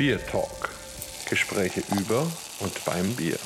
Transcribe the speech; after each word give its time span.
Bier 0.00 0.18
Talk. 0.28 0.70
Gespräche 1.28 1.82
über 2.00 2.26
und 2.60 2.84
beim 2.86 3.12
Bier. 3.16 3.36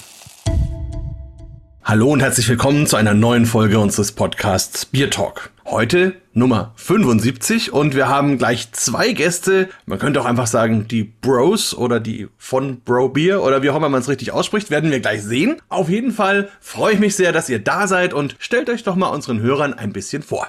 Hallo 1.82 2.12
und 2.12 2.20
herzlich 2.20 2.48
willkommen 2.48 2.86
zu 2.86 2.94
einer 2.94 3.12
neuen 3.12 3.44
Folge 3.44 3.80
unseres 3.80 4.12
Podcasts 4.12 4.86
Bier 4.86 5.10
Talk. 5.10 5.50
Heute 5.64 6.14
Nummer 6.32 6.70
75 6.76 7.72
und 7.72 7.96
wir 7.96 8.06
haben 8.06 8.38
gleich 8.38 8.70
zwei 8.70 9.10
Gäste. 9.14 9.68
Man 9.86 9.98
könnte 9.98 10.20
auch 10.20 10.26
einfach 10.26 10.46
sagen, 10.46 10.86
die 10.86 11.02
Bros 11.02 11.74
oder 11.74 11.98
die 11.98 12.28
von 12.38 12.82
Bro 12.82 13.08
Beer 13.08 13.42
oder 13.42 13.64
wie 13.64 13.70
auch 13.70 13.76
immer 13.76 13.88
man 13.88 14.02
es 14.02 14.08
richtig 14.08 14.30
ausspricht, 14.30 14.70
werden 14.70 14.92
wir 14.92 15.00
gleich 15.00 15.24
sehen. 15.24 15.60
Auf 15.68 15.88
jeden 15.88 16.12
Fall 16.12 16.50
freue 16.60 16.94
ich 16.94 17.00
mich 17.00 17.16
sehr, 17.16 17.32
dass 17.32 17.48
ihr 17.48 17.58
da 17.58 17.88
seid 17.88 18.14
und 18.14 18.36
stellt 18.38 18.70
euch 18.70 18.84
doch 18.84 18.94
mal 18.94 19.08
unseren 19.08 19.40
Hörern 19.40 19.74
ein 19.74 19.92
bisschen 19.92 20.22
vor. 20.22 20.46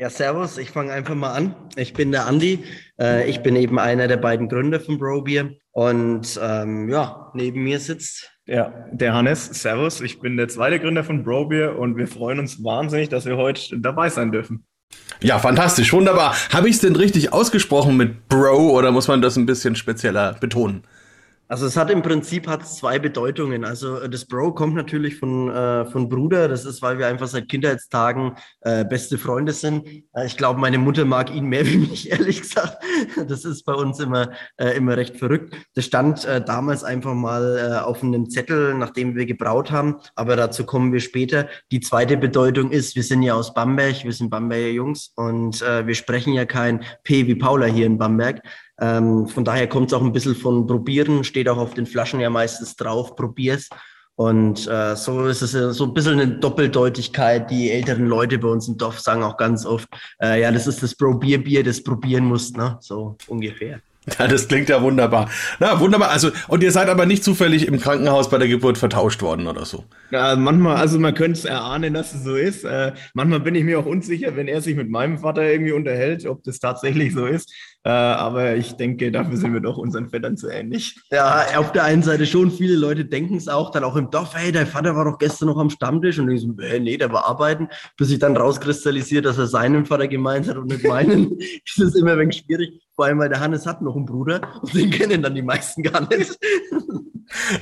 Ja, 0.00 0.10
servus, 0.10 0.58
ich 0.58 0.70
fange 0.70 0.92
einfach 0.92 1.16
mal 1.16 1.32
an. 1.32 1.56
Ich 1.74 1.92
bin 1.92 2.12
der 2.12 2.26
Andi. 2.26 2.62
Äh, 3.00 3.28
ich 3.28 3.42
bin 3.42 3.56
eben 3.56 3.80
einer 3.80 4.06
der 4.06 4.16
beiden 4.16 4.48
Gründer 4.48 4.78
von 4.78 4.96
Bro 4.96 5.22
Beer. 5.22 5.50
Und 5.72 6.38
ähm, 6.40 6.88
ja, 6.88 7.32
neben 7.34 7.64
mir 7.64 7.80
sitzt. 7.80 8.30
Ja, 8.46 8.72
der 8.92 9.12
Hannes. 9.12 9.46
Servus, 9.46 10.00
ich 10.00 10.20
bin 10.20 10.36
der 10.36 10.46
zweite 10.46 10.78
Gründer 10.78 11.02
von 11.02 11.24
Bro 11.24 11.46
Beer 11.46 11.76
und 11.76 11.96
wir 11.96 12.06
freuen 12.06 12.38
uns 12.38 12.62
wahnsinnig, 12.62 13.08
dass 13.08 13.26
wir 13.26 13.36
heute 13.36 13.80
dabei 13.80 14.08
sein 14.08 14.30
dürfen. 14.30 14.64
Ja, 15.20 15.40
fantastisch, 15.40 15.92
wunderbar. 15.92 16.36
Habe 16.52 16.68
ich 16.68 16.76
es 16.76 16.80
denn 16.80 16.94
richtig 16.94 17.32
ausgesprochen 17.32 17.96
mit 17.96 18.28
Bro 18.28 18.70
oder 18.70 18.92
muss 18.92 19.08
man 19.08 19.20
das 19.20 19.36
ein 19.36 19.46
bisschen 19.46 19.74
spezieller 19.74 20.36
betonen? 20.38 20.84
Also 21.50 21.64
es 21.64 21.78
hat 21.78 21.90
im 21.90 22.02
Prinzip 22.02 22.46
hat 22.46 22.68
zwei 22.68 22.98
Bedeutungen. 22.98 23.64
Also 23.64 24.00
äh, 24.00 24.10
das 24.10 24.26
Bro 24.26 24.52
kommt 24.52 24.74
natürlich 24.74 25.16
von, 25.16 25.48
äh, 25.48 25.86
von 25.86 26.08
Bruder. 26.10 26.46
Das 26.46 26.66
ist, 26.66 26.82
weil 26.82 26.98
wir 26.98 27.06
einfach 27.06 27.26
seit 27.26 27.48
Kindheitstagen 27.48 28.36
äh, 28.60 28.84
beste 28.84 29.16
Freunde 29.16 29.52
sind. 29.52 29.86
Äh, 30.12 30.26
ich 30.26 30.36
glaube, 30.36 30.60
meine 30.60 30.76
Mutter 30.76 31.06
mag 31.06 31.34
ihn 31.34 31.46
mehr 31.46 31.66
wie 31.66 31.78
mich, 31.78 32.10
ehrlich 32.10 32.42
gesagt. 32.42 32.76
Das 33.26 33.46
ist 33.46 33.64
bei 33.64 33.72
uns 33.72 33.98
immer, 33.98 34.30
äh, 34.58 34.76
immer 34.76 34.98
recht 34.98 35.16
verrückt. 35.16 35.54
Das 35.74 35.86
stand 35.86 36.26
äh, 36.26 36.42
damals 36.42 36.84
einfach 36.84 37.14
mal 37.14 37.56
äh, 37.56 37.78
auf 37.82 38.02
einem 38.02 38.28
Zettel, 38.28 38.74
nachdem 38.74 39.16
wir 39.16 39.24
gebraut 39.24 39.70
haben. 39.70 39.96
Aber 40.16 40.36
dazu 40.36 40.66
kommen 40.66 40.92
wir 40.92 41.00
später. 41.00 41.48
Die 41.72 41.80
zweite 41.80 42.18
Bedeutung 42.18 42.70
ist, 42.70 42.94
wir 42.94 43.02
sind 43.02 43.22
ja 43.22 43.34
aus 43.34 43.54
Bamberg, 43.54 44.04
wir 44.04 44.12
sind 44.12 44.28
Bamberger 44.28 44.68
Jungs 44.68 45.12
und 45.16 45.62
äh, 45.62 45.86
wir 45.86 45.94
sprechen 45.94 46.34
ja 46.34 46.44
kein 46.44 46.84
P 47.04 47.26
wie 47.26 47.36
Paula 47.36 47.66
hier 47.66 47.86
in 47.86 47.96
Bamberg. 47.96 48.42
Ähm, 48.80 49.26
von 49.28 49.44
daher 49.44 49.68
kommt 49.68 49.88
es 49.88 49.94
auch 49.94 50.02
ein 50.02 50.12
bisschen 50.12 50.34
von 50.34 50.66
Probieren, 50.66 51.24
steht 51.24 51.48
auch 51.48 51.58
auf 51.58 51.74
den 51.74 51.86
Flaschen 51.86 52.20
ja 52.20 52.30
meistens 52.30 52.76
drauf, 52.76 53.16
probier's. 53.16 53.68
Und 54.18 54.66
äh, 54.66 54.96
so 54.96 55.26
ist 55.26 55.42
es 55.42 55.52
so 55.52 55.84
ein 55.84 55.94
bisschen 55.94 56.18
eine 56.18 56.26
Doppeldeutigkeit. 56.26 57.48
Die 57.52 57.70
älteren 57.70 58.06
Leute 58.06 58.38
bei 58.38 58.48
uns 58.48 58.66
im 58.66 58.76
Dorf 58.76 58.98
sagen 58.98 59.22
auch 59.22 59.36
ganz 59.36 59.64
oft, 59.64 59.88
äh, 60.20 60.40
ja, 60.40 60.50
das 60.50 60.66
ist 60.66 60.82
das 60.82 60.96
Probierbier, 60.96 61.62
das 61.62 61.84
probieren 61.84 62.24
musst, 62.24 62.56
ne? 62.56 62.78
So 62.80 63.16
ungefähr. 63.28 63.80
Ja, 64.18 64.26
das 64.26 64.48
klingt 64.48 64.68
ja 64.68 64.82
wunderbar. 64.82 65.30
Na, 65.58 65.78
wunderbar. 65.80 66.10
Also, 66.10 66.30
und 66.48 66.62
ihr 66.62 66.72
seid 66.72 66.88
aber 66.88 67.06
nicht 67.06 67.24
zufällig 67.24 67.66
im 67.66 67.78
Krankenhaus 67.78 68.30
bei 68.30 68.38
der 68.38 68.48
Geburt 68.48 68.78
vertauscht 68.78 69.22
worden 69.22 69.46
oder 69.46 69.64
so? 69.64 69.84
Ja, 70.10 70.34
manchmal, 70.36 70.76
also 70.76 70.98
man 70.98 71.14
könnte 71.14 71.38
es 71.38 71.44
erahnen, 71.44 71.94
dass 71.94 72.14
es 72.14 72.24
so 72.24 72.34
ist. 72.34 72.64
Äh, 72.64 72.92
manchmal 73.14 73.40
bin 73.40 73.54
ich 73.54 73.64
mir 73.64 73.78
auch 73.78 73.86
unsicher, 73.86 74.36
wenn 74.36 74.48
er 74.48 74.60
sich 74.60 74.76
mit 74.76 74.90
meinem 74.90 75.18
Vater 75.18 75.42
irgendwie 75.42 75.72
unterhält, 75.72 76.26
ob 76.26 76.42
das 76.44 76.58
tatsächlich 76.58 77.12
so 77.12 77.26
ist. 77.26 77.52
Äh, 77.84 77.90
aber 77.90 78.56
ich 78.56 78.72
denke, 78.72 79.10
dafür 79.12 79.36
sind 79.36 79.52
wir 79.52 79.60
doch 79.60 79.78
unseren 79.78 80.10
Vätern 80.10 80.36
zu 80.36 80.48
ähnlich. 80.48 81.00
Ja, 81.10 81.46
auf 81.56 81.72
der 81.72 81.84
einen 81.84 82.02
Seite 82.02 82.26
schon, 82.26 82.50
viele 82.50 82.76
Leute 82.76 83.04
denken 83.04 83.36
es 83.36 83.48
auch, 83.48 83.70
dann 83.70 83.84
auch 83.84 83.96
im 83.96 84.10
Dorf, 84.10 84.34
hey, 84.34 84.50
dein 84.50 84.66
Vater 84.66 84.96
war 84.96 85.04
doch 85.04 85.18
gestern 85.18 85.48
noch 85.48 85.58
am 85.58 85.70
Stammtisch 85.70 86.18
und 86.18 86.28
ich 86.30 86.42
so, 86.42 86.52
äh, 86.60 86.80
nee, 86.80 86.96
der 86.96 87.12
war 87.12 87.26
arbeiten, 87.26 87.68
bis 87.96 88.08
sich 88.08 88.18
dann 88.18 88.36
rauskristallisiert, 88.36 89.24
dass 89.24 89.38
er 89.38 89.46
seinen 89.46 89.86
Vater 89.86 90.08
gemeint 90.08 90.48
hat 90.48 90.56
und 90.56 90.66
nicht 90.66 90.84
meinen, 90.84 91.38
ist 91.64 91.78
es 91.80 91.94
immer 91.94 92.12
ein 92.12 92.18
wenig 92.18 92.44
schwierig. 92.44 92.82
Vor 92.94 93.04
allem, 93.04 93.20
weil 93.20 93.28
der 93.28 93.40
Hannes 93.40 93.64
hat 93.64 93.80
noch 93.80 93.94
einen 93.94 94.06
Bruder 94.06 94.40
und 94.60 94.74
den 94.74 94.90
kennen 94.90 95.22
dann 95.22 95.34
die 95.34 95.42
meisten 95.42 95.82
gar 95.82 96.06
nicht. 96.14 96.36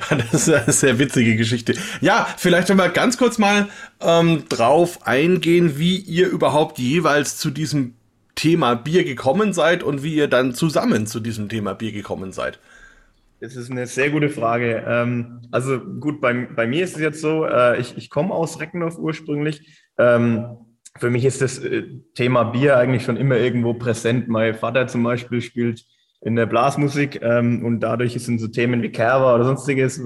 Das 0.09 0.47
ist 0.47 0.49
eine 0.49 0.71
sehr 0.71 0.97
witzige 0.97 1.35
Geschichte. 1.35 1.73
Ja, 1.99 2.25
vielleicht 2.37 2.69
wenn 2.69 2.77
wir 2.77 2.87
ganz 2.87 3.17
kurz 3.17 3.37
mal 3.37 3.67
ähm, 3.99 4.45
drauf 4.47 5.05
eingehen, 5.05 5.77
wie 5.77 5.97
ihr 5.97 6.29
überhaupt 6.29 6.79
jeweils 6.79 7.37
zu 7.37 7.49
diesem 7.49 7.93
Thema 8.37 8.75
Bier 8.75 9.03
gekommen 9.03 9.51
seid 9.51 9.83
und 9.83 10.03
wie 10.03 10.15
ihr 10.15 10.29
dann 10.29 10.53
zusammen 10.53 11.07
zu 11.07 11.19
diesem 11.19 11.49
Thema 11.49 11.73
Bier 11.73 11.91
gekommen 11.91 12.31
seid. 12.31 12.59
Das 13.39 13.55
ist 13.55 13.69
eine 13.69 13.85
sehr 13.85 14.09
gute 14.09 14.29
Frage. 14.29 14.83
Ähm, 14.87 15.41
also 15.51 15.79
gut, 15.79 16.21
bei, 16.21 16.47
bei 16.55 16.65
mir 16.65 16.83
ist 16.83 16.95
es 16.95 17.01
jetzt 17.01 17.21
so, 17.21 17.45
äh, 17.45 17.79
ich, 17.79 17.97
ich 17.97 18.09
komme 18.09 18.33
aus 18.33 18.59
Reckendorf 18.59 18.97
ursprünglich. 18.97 19.83
Ähm, 19.97 20.45
für 20.97 21.09
mich 21.09 21.25
ist 21.25 21.41
das 21.41 21.59
äh, 21.59 21.83
Thema 22.15 22.45
Bier 22.45 22.77
eigentlich 22.77 23.03
schon 23.03 23.17
immer 23.17 23.37
irgendwo 23.37 23.73
präsent. 23.73 24.27
Mein 24.27 24.55
Vater 24.55 24.87
zum 24.87 25.03
Beispiel 25.03 25.41
spielt 25.41 25.85
in 26.21 26.35
der 26.35 26.45
Blasmusik 26.45 27.21
ähm, 27.21 27.65
und 27.65 27.79
dadurch 27.81 28.13
sind 28.13 28.39
so 28.39 28.47
Themen 28.47 28.81
wie 28.81 28.91
Kerber 28.91 29.35
oder 29.35 29.45
sonstiges, 29.45 30.01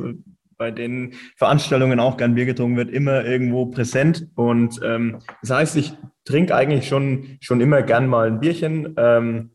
bei 0.62 0.70
den 0.70 1.16
Veranstaltungen 1.38 2.00
auch 2.00 2.18
gern 2.18 2.36
Bier 2.36 2.46
getrunken 2.46 2.78
wird, 2.78 2.92
immer 2.92 3.26
irgendwo 3.26 3.66
präsent. 3.66 4.28
Und 4.36 4.80
ähm, 4.84 5.18
das 5.42 5.50
heißt, 5.50 5.76
ich 5.76 5.94
trinke 6.24 6.54
eigentlich 6.54 6.88
schon, 6.88 7.40
schon 7.42 7.62
immer 7.62 7.82
gern 7.82 8.06
mal 8.06 8.28
ein 8.28 8.40
Bierchen. 8.42 8.94
Ähm, 8.96 9.50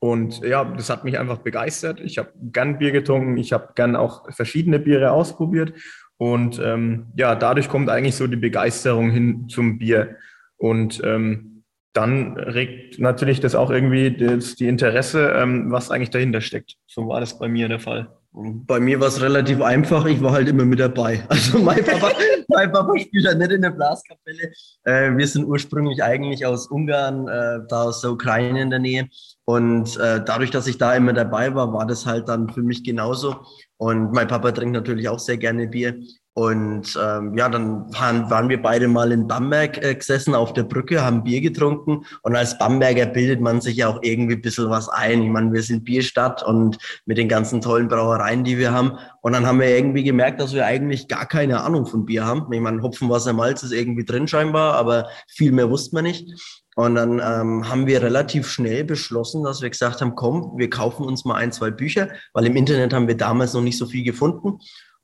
und 0.00 0.40
ja, 0.40 0.64
das 0.64 0.90
hat 0.90 1.04
mich 1.04 1.20
einfach 1.20 1.38
begeistert. 1.38 2.00
Ich 2.00 2.18
habe 2.18 2.32
gern 2.52 2.78
Bier 2.78 2.90
getrunken, 2.90 3.36
ich 3.36 3.52
habe 3.52 3.74
gern 3.76 3.94
auch 3.94 4.28
verschiedene 4.34 4.80
Biere 4.80 5.12
ausprobiert. 5.12 5.72
Und 6.16 6.60
ähm, 6.64 7.12
ja, 7.14 7.36
dadurch 7.36 7.68
kommt 7.68 7.88
eigentlich 7.88 8.16
so 8.16 8.26
die 8.26 8.34
Begeisterung 8.34 9.12
hin 9.12 9.48
zum 9.48 9.78
Bier. 9.78 10.16
Und 10.56 11.00
ähm, 11.04 11.62
dann 11.92 12.36
regt 12.36 12.98
natürlich 12.98 13.38
das 13.38 13.54
auch 13.54 13.70
irgendwie 13.70 14.10
das, 14.16 14.56
die 14.56 14.66
Interesse, 14.66 15.30
ähm, 15.30 15.70
was 15.70 15.92
eigentlich 15.92 16.10
dahinter 16.10 16.40
steckt. 16.40 16.74
So 16.88 17.06
war 17.06 17.20
das 17.20 17.38
bei 17.38 17.46
mir 17.46 17.68
der 17.68 17.78
Fall. 17.78 18.08
Bei 18.32 18.78
mir 18.78 19.00
war 19.00 19.08
es 19.08 19.20
relativ 19.20 19.60
einfach, 19.60 20.06
ich 20.06 20.22
war 20.22 20.30
halt 20.30 20.48
immer 20.48 20.64
mit 20.64 20.78
dabei. 20.78 21.24
Also 21.28 21.58
mein 21.58 21.84
Papa, 21.84 22.12
mein 22.48 22.70
Papa 22.70 22.96
spielt 22.98 23.24
ja 23.24 23.34
nicht 23.34 23.50
in 23.50 23.62
der 23.62 23.70
Blaskapelle. 23.70 24.52
Äh, 24.84 25.16
wir 25.16 25.26
sind 25.26 25.44
ursprünglich 25.46 26.02
eigentlich 26.02 26.46
aus 26.46 26.68
Ungarn, 26.68 27.26
äh, 27.26 27.66
da 27.68 27.84
aus 27.84 28.02
der 28.02 28.12
Ukraine 28.12 28.62
in 28.62 28.70
der 28.70 28.78
Nähe. 28.78 29.08
Und 29.46 29.96
äh, 29.96 30.22
dadurch, 30.24 30.52
dass 30.52 30.68
ich 30.68 30.78
da 30.78 30.94
immer 30.94 31.12
dabei 31.12 31.52
war, 31.56 31.72
war 31.72 31.86
das 31.86 32.06
halt 32.06 32.28
dann 32.28 32.48
für 32.48 32.62
mich 32.62 32.84
genauso. 32.84 33.34
Und 33.78 34.12
mein 34.12 34.28
Papa 34.28 34.52
trinkt 34.52 34.74
natürlich 34.74 35.08
auch 35.08 35.18
sehr 35.18 35.36
gerne 35.36 35.66
Bier. 35.66 36.00
Und 36.34 36.96
ähm, 37.02 37.36
ja, 37.36 37.48
dann 37.48 37.92
waren, 37.92 38.30
waren 38.30 38.48
wir 38.48 38.62
beide 38.62 38.86
mal 38.86 39.10
in 39.10 39.26
Bamberg 39.26 39.84
äh, 39.84 39.96
gesessen 39.96 40.36
auf 40.36 40.52
der 40.52 40.62
Brücke, 40.62 41.02
haben 41.02 41.24
Bier 41.24 41.40
getrunken. 41.40 42.04
Und 42.22 42.36
als 42.36 42.56
Bamberger 42.56 43.06
bildet 43.06 43.40
man 43.40 43.60
sich 43.60 43.76
ja 43.76 43.88
auch 43.88 43.98
irgendwie 44.02 44.34
ein 44.34 44.40
bisschen 44.40 44.70
was 44.70 44.88
ein. 44.88 45.22
Ich 45.22 45.28
meine, 45.28 45.52
wir 45.52 45.62
sind 45.62 45.84
Bierstadt 45.84 46.44
und 46.44 46.78
mit 47.04 47.18
den 47.18 47.28
ganzen 47.28 47.60
tollen 47.60 47.88
Brauereien, 47.88 48.44
die 48.44 48.58
wir 48.58 48.72
haben. 48.72 48.92
Und 49.22 49.32
dann 49.32 49.44
haben 49.44 49.58
wir 49.58 49.76
irgendwie 49.76 50.04
gemerkt, 50.04 50.40
dass 50.40 50.54
wir 50.54 50.64
eigentlich 50.66 51.08
gar 51.08 51.26
keine 51.26 51.62
Ahnung 51.62 51.86
von 51.86 52.06
Bier 52.06 52.24
haben. 52.24 52.50
Ich 52.52 52.60
meine, 52.60 52.80
Hopfen, 52.80 53.10
Wasser, 53.10 53.32
Malz 53.32 53.64
ist 53.64 53.72
irgendwie 53.72 54.04
drin 54.04 54.28
scheinbar, 54.28 54.74
aber 54.74 55.08
viel 55.26 55.50
mehr 55.50 55.68
wusste 55.68 55.96
man 55.96 56.04
nicht. 56.04 56.28
Und 56.76 56.94
dann 56.94 57.18
ähm, 57.18 57.68
haben 57.68 57.86
wir 57.86 58.02
relativ 58.02 58.48
schnell 58.48 58.84
beschlossen, 58.84 59.42
dass 59.42 59.60
wir 59.60 59.68
gesagt 59.68 60.00
haben, 60.00 60.14
komm, 60.14 60.52
wir 60.56 60.70
kaufen 60.70 61.04
uns 61.04 61.24
mal 61.24 61.34
ein, 61.34 61.50
zwei 61.50 61.70
Bücher, 61.72 62.08
weil 62.32 62.46
im 62.46 62.56
Internet 62.56 62.92
haben 62.92 63.08
wir 63.08 63.16
damals 63.16 63.52
noch 63.52 63.60
nicht 63.60 63.76
so 63.76 63.86
viel 63.86 64.04
gefunden. 64.04 64.60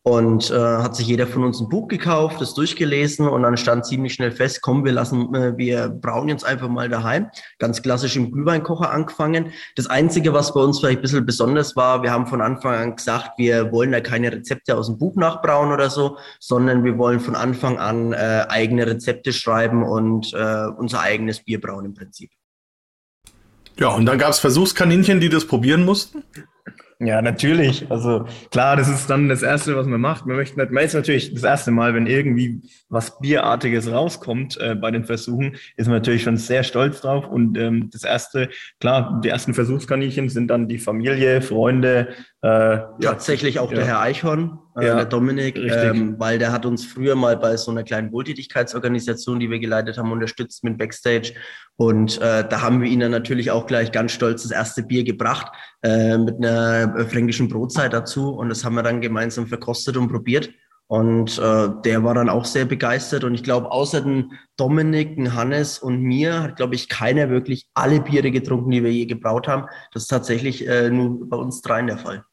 Und 0.09 0.53
äh, 0.53 0.55
hat 0.55 0.95
sich 0.95 1.09
jeder 1.09 1.27
von 1.27 1.43
uns 1.43 1.61
ein 1.61 1.69
Buch 1.69 1.89
gekauft, 1.89 2.41
das 2.41 2.55
durchgelesen 2.55 3.27
und 3.27 3.43
dann 3.43 3.57
stand 3.57 3.87
ziemlich 3.87 4.15
schnell 4.15 4.31
fest, 4.31 4.63
komm, 4.63 4.85
wir 4.85 4.93
lassen, 4.93 5.35
äh, 5.35 5.59
wir 5.59 5.89
brauen 5.89 6.29
jetzt 6.29 6.47
einfach 6.47 6.69
mal 6.69 6.89
daheim. 6.89 7.29
Ganz 7.59 7.83
klassisch 7.83 8.15
im 8.15 8.31
Glühweinkocher 8.31 8.93
angefangen. 8.93 9.51
Das 9.75 9.89
Einzige, 9.89 10.33
was 10.33 10.55
bei 10.55 10.61
uns 10.61 10.79
vielleicht 10.79 11.01
ein 11.01 11.03
bisschen 11.03 11.27
besonders 11.27 11.75
war, 11.75 12.05
wir 12.05 12.13
haben 12.13 12.29
von 12.29 12.41
Anfang 12.41 12.75
an 12.75 12.95
gesagt, 12.95 13.33
wir 13.37 13.73
wollen 13.73 13.91
da 13.91 14.01
keine 14.01 14.31
Rezepte 14.31 14.77
aus 14.77 14.87
dem 14.87 14.97
Buch 14.97 15.17
nachbrauen 15.17 15.73
oder 15.73 15.91
so, 15.91 16.19
sondern 16.39 16.85
wir 16.85 16.97
wollen 16.99 17.19
von 17.19 17.35
Anfang 17.35 17.77
an 17.79 18.13
äh, 18.13 18.47
eigene 18.49 18.87
Rezepte 18.87 19.33
schreiben 19.33 19.83
und 19.83 20.33
äh, 20.35 20.67
unser 20.79 21.01
eigenes 21.01 21.43
Bier 21.43 21.61
brauen 21.61 21.85
im 21.85 21.95
Prinzip. 21.95 22.31
Ja, 23.77 23.89
und 23.89 24.07
dann 24.07 24.19
gab 24.19 24.31
es 24.31 24.39
Versuchskaninchen, 24.39 25.19
die 25.19 25.31
das 25.31 25.49
probieren 25.49 25.85
mussten? 25.85 26.23
Ja, 26.99 27.21
natürlich. 27.21 27.91
Also 27.91 28.25
klar, 28.51 28.77
das 28.77 28.89
ist 28.89 29.11
dann 29.11 29.29
das 29.29 29.43
Erste, 29.43 29.77
was 29.77 29.87
man 29.87 30.01
macht. 30.01 30.25
Man 30.25 30.37
möchte 30.37 30.59
nicht, 30.59 30.71
man 30.71 30.83
ist 30.83 30.95
natürlich 30.95 31.35
das 31.35 31.43
erste 31.43 31.71
Mal, 31.71 31.93
wenn 31.95 32.07
irgendwie 32.07 32.63
was 32.89 33.19
Bierartiges 33.19 33.91
rauskommt 33.93 34.59
äh, 34.59 34.75
bei 34.75 34.91
den 34.91 35.05
Versuchen, 35.05 35.57
ist 35.77 35.89
man 35.89 35.97
natürlich 35.97 36.23
schon 36.23 36.39
sehr 36.39 36.63
stolz 36.63 37.03
drauf. 37.03 37.29
Und 37.29 37.59
ähm, 37.59 37.91
das 37.93 38.03
erste, 38.03 38.49
klar, 38.81 39.21
die 39.23 39.29
ersten 39.29 39.53
Versuchskaninchen 39.53 40.31
sind 40.31 40.49
dann 40.49 40.69
die 40.69 40.79
Familie, 40.79 41.43
Freunde. 41.43 42.09
Äh, 42.41 42.79
Tatsächlich 43.03 43.59
auch 43.59 43.71
ja. 43.71 43.77
der 43.77 43.87
Herr 43.87 44.01
Eichhorn, 44.01 44.59
ja, 44.85 44.95
der 44.95 45.05
Dominik, 45.07 45.57
ähm, 45.57 46.17
weil 46.19 46.39
der 46.39 46.53
hat 46.53 46.67
uns 46.67 46.85
früher 46.85 47.15
mal 47.15 47.37
bei 47.37 47.57
so 47.57 47.71
einer 47.71 47.83
kleinen 47.83 48.13
Wohltätigkeitsorganisation, 48.13 49.41
die 49.41 49.51
wir 49.51 49.59
geleitet 49.59 49.97
haben, 49.97 50.13
unterstützt 50.13 50.65
mit 50.65 50.77
Backstage. 50.77 51.33
Und 51.77 52.21
äh, 52.21 52.47
da 52.49 52.61
haben 52.63 52.83
wir 52.83 52.89
ihnen 52.89 53.11
natürlich 53.11 53.51
auch 53.51 53.67
gleich 53.67 53.93
ganz 53.93 54.13
stolz 54.13 54.43
das 54.43 54.53
erste 54.53 54.83
Bier 54.83 55.05
gebracht 55.05 55.53
äh, 55.83 56.19
mit 56.19 56.37
einer 56.37 56.95
äh, 56.97 57.05
fränkischen 57.07 57.49
Brotzeit 57.49 57.93
dazu. 57.93 58.31
Und 58.31 58.49
das 58.51 58.65
haben 58.65 58.75
wir 58.75 58.83
dann 58.83 59.01
gemeinsam 59.01 59.47
verkostet 59.47 59.97
und 59.97 60.09
probiert. 60.09 60.51
Und 60.89 61.39
äh, 61.39 61.69
der 61.85 62.05
war 62.05 62.15
dann 62.15 62.29
auch 62.29 62.45
sehr 62.45 62.65
begeistert. 62.65 63.25
Und 63.25 63.35
ich 63.35 63.43
glaube, 63.43 63.73
außer 63.73 64.03
den 64.03 64.33
Dominik, 64.57 65.17
den 65.17 65.35
Hannes 65.35 65.79
und 65.79 66.01
mir 66.01 66.43
hat, 66.43 66.57
glaube 66.57 66.75
ich, 66.75 66.89
keiner 66.89 67.29
wirklich 67.29 67.69
alle 67.75 68.01
Biere 68.01 68.31
getrunken, 68.31 68.71
die 68.71 68.85
wir 68.85 68.93
je 68.93 69.07
gebraut 69.07 69.49
haben. 69.49 69.67
Das 69.93 70.05
ist 70.05 70.09
tatsächlich 70.09 70.67
äh, 70.69 70.91
nur 70.91 71.29
bei 71.29 71.37
uns 71.37 71.61
dreien 71.61 71.89
der 71.89 71.99
Fall. 71.99 72.25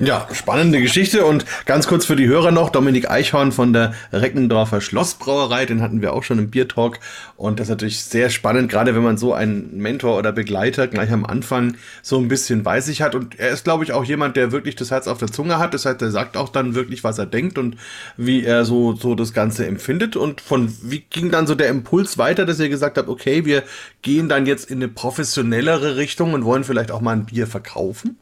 Ja, 0.00 0.26
spannende 0.32 0.80
Geschichte. 0.80 1.24
Und 1.24 1.44
ganz 1.66 1.86
kurz 1.86 2.04
für 2.04 2.16
die 2.16 2.26
Hörer 2.26 2.50
noch, 2.50 2.70
Dominik 2.70 3.08
Eichhorn 3.08 3.52
von 3.52 3.72
der 3.72 3.94
Reckendorfer 4.12 4.80
Schlossbrauerei, 4.80 5.66
den 5.66 5.82
hatten 5.82 6.02
wir 6.02 6.14
auch 6.14 6.24
schon 6.24 6.40
im 6.40 6.50
Biertalk. 6.50 6.98
Und 7.36 7.60
das 7.60 7.68
ist 7.68 7.70
natürlich 7.70 8.02
sehr 8.02 8.28
spannend, 8.28 8.68
gerade 8.68 8.96
wenn 8.96 9.04
man 9.04 9.18
so 9.18 9.34
einen 9.34 9.78
Mentor 9.78 10.18
oder 10.18 10.32
Begleiter 10.32 10.88
gleich 10.88 11.12
am 11.12 11.24
Anfang 11.24 11.76
so 12.02 12.18
ein 12.18 12.26
bisschen 12.26 12.64
bei 12.64 12.80
sich 12.80 13.02
hat. 13.02 13.14
Und 13.14 13.38
er 13.38 13.50
ist, 13.50 13.62
glaube 13.62 13.84
ich, 13.84 13.92
auch 13.92 14.04
jemand, 14.04 14.34
der 14.34 14.50
wirklich 14.50 14.74
das 14.74 14.90
Herz 14.90 15.06
auf 15.06 15.18
der 15.18 15.30
Zunge 15.30 15.60
hat, 15.60 15.74
das 15.74 15.86
heißt, 15.86 16.02
er 16.02 16.10
sagt 16.10 16.36
auch 16.36 16.48
dann 16.48 16.74
wirklich, 16.74 17.04
was 17.04 17.18
er 17.18 17.26
denkt 17.26 17.56
und 17.56 17.76
wie 18.16 18.44
er 18.44 18.64
so, 18.64 18.96
so 18.96 19.14
das 19.14 19.32
Ganze 19.32 19.64
empfindet. 19.64 20.16
Und 20.16 20.40
von, 20.40 20.76
wie 20.82 21.04
ging 21.08 21.30
dann 21.30 21.46
so 21.46 21.54
der 21.54 21.68
Impuls 21.68 22.18
weiter, 22.18 22.44
dass 22.44 22.58
ihr 22.58 22.68
gesagt 22.68 22.98
habt, 22.98 23.08
okay, 23.08 23.44
wir 23.44 23.62
gehen 24.02 24.28
dann 24.28 24.44
jetzt 24.46 24.68
in 24.72 24.78
eine 24.78 24.88
professionellere 24.88 25.96
Richtung 25.96 26.32
und 26.32 26.44
wollen 26.44 26.64
vielleicht 26.64 26.90
auch 26.90 27.00
mal 27.00 27.12
ein 27.12 27.26
Bier 27.26 27.46
verkaufen? 27.46 28.18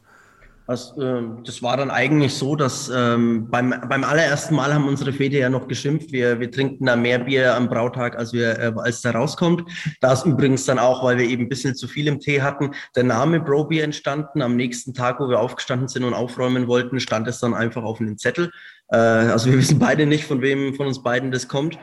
Also, 0.65 1.01
äh, 1.01 1.23
das 1.43 1.61
war 1.61 1.75
dann 1.75 1.91
eigentlich 1.91 2.33
so, 2.35 2.55
dass 2.55 2.89
ähm, 2.93 3.49
beim, 3.49 3.73
beim 3.89 4.03
allerersten 4.05 4.55
Mal 4.55 4.73
haben 4.73 4.87
unsere 4.87 5.11
Väter 5.11 5.37
ja 5.37 5.49
noch 5.49 5.67
geschimpft, 5.67 6.13
wir, 6.13 6.39
wir 6.39 6.49
trinken 6.51 6.85
da 6.85 6.95
mehr 6.95 7.19
Bier 7.19 7.55
am 7.55 7.67
Brautag, 7.67 8.17
als, 8.17 8.31
wir, 8.31 8.57
äh, 8.59 8.73
als 8.77 9.01
da 9.01 9.11
rauskommt. 9.11 9.63
Da 9.99 10.13
ist 10.13 10.25
übrigens 10.25 10.65
dann 10.65 10.79
auch, 10.79 11.03
weil 11.03 11.17
wir 11.17 11.25
eben 11.25 11.43
ein 11.43 11.49
bisschen 11.49 11.75
zu 11.75 11.87
viel 11.87 12.07
im 12.07 12.21
Tee 12.21 12.41
hatten, 12.41 12.71
der 12.95 13.03
Name 13.03 13.41
Bro 13.41 13.65
Beer 13.65 13.83
entstanden. 13.83 14.41
Am 14.41 14.55
nächsten 14.55 14.93
Tag, 14.93 15.19
wo 15.19 15.27
wir 15.27 15.41
aufgestanden 15.41 15.89
sind 15.89 16.05
und 16.05 16.13
aufräumen 16.13 16.67
wollten, 16.67 17.01
stand 17.01 17.27
es 17.27 17.39
dann 17.39 17.53
einfach 17.53 17.83
auf 17.83 17.99
einem 17.99 18.17
Zettel. 18.17 18.49
Äh, 18.87 18.95
also 18.95 19.49
wir 19.51 19.57
wissen 19.57 19.79
beide 19.79 20.05
nicht, 20.05 20.23
von 20.23 20.41
wem 20.41 20.75
von 20.75 20.87
uns 20.87 21.03
beiden 21.03 21.31
das 21.31 21.49
kommt. 21.49 21.77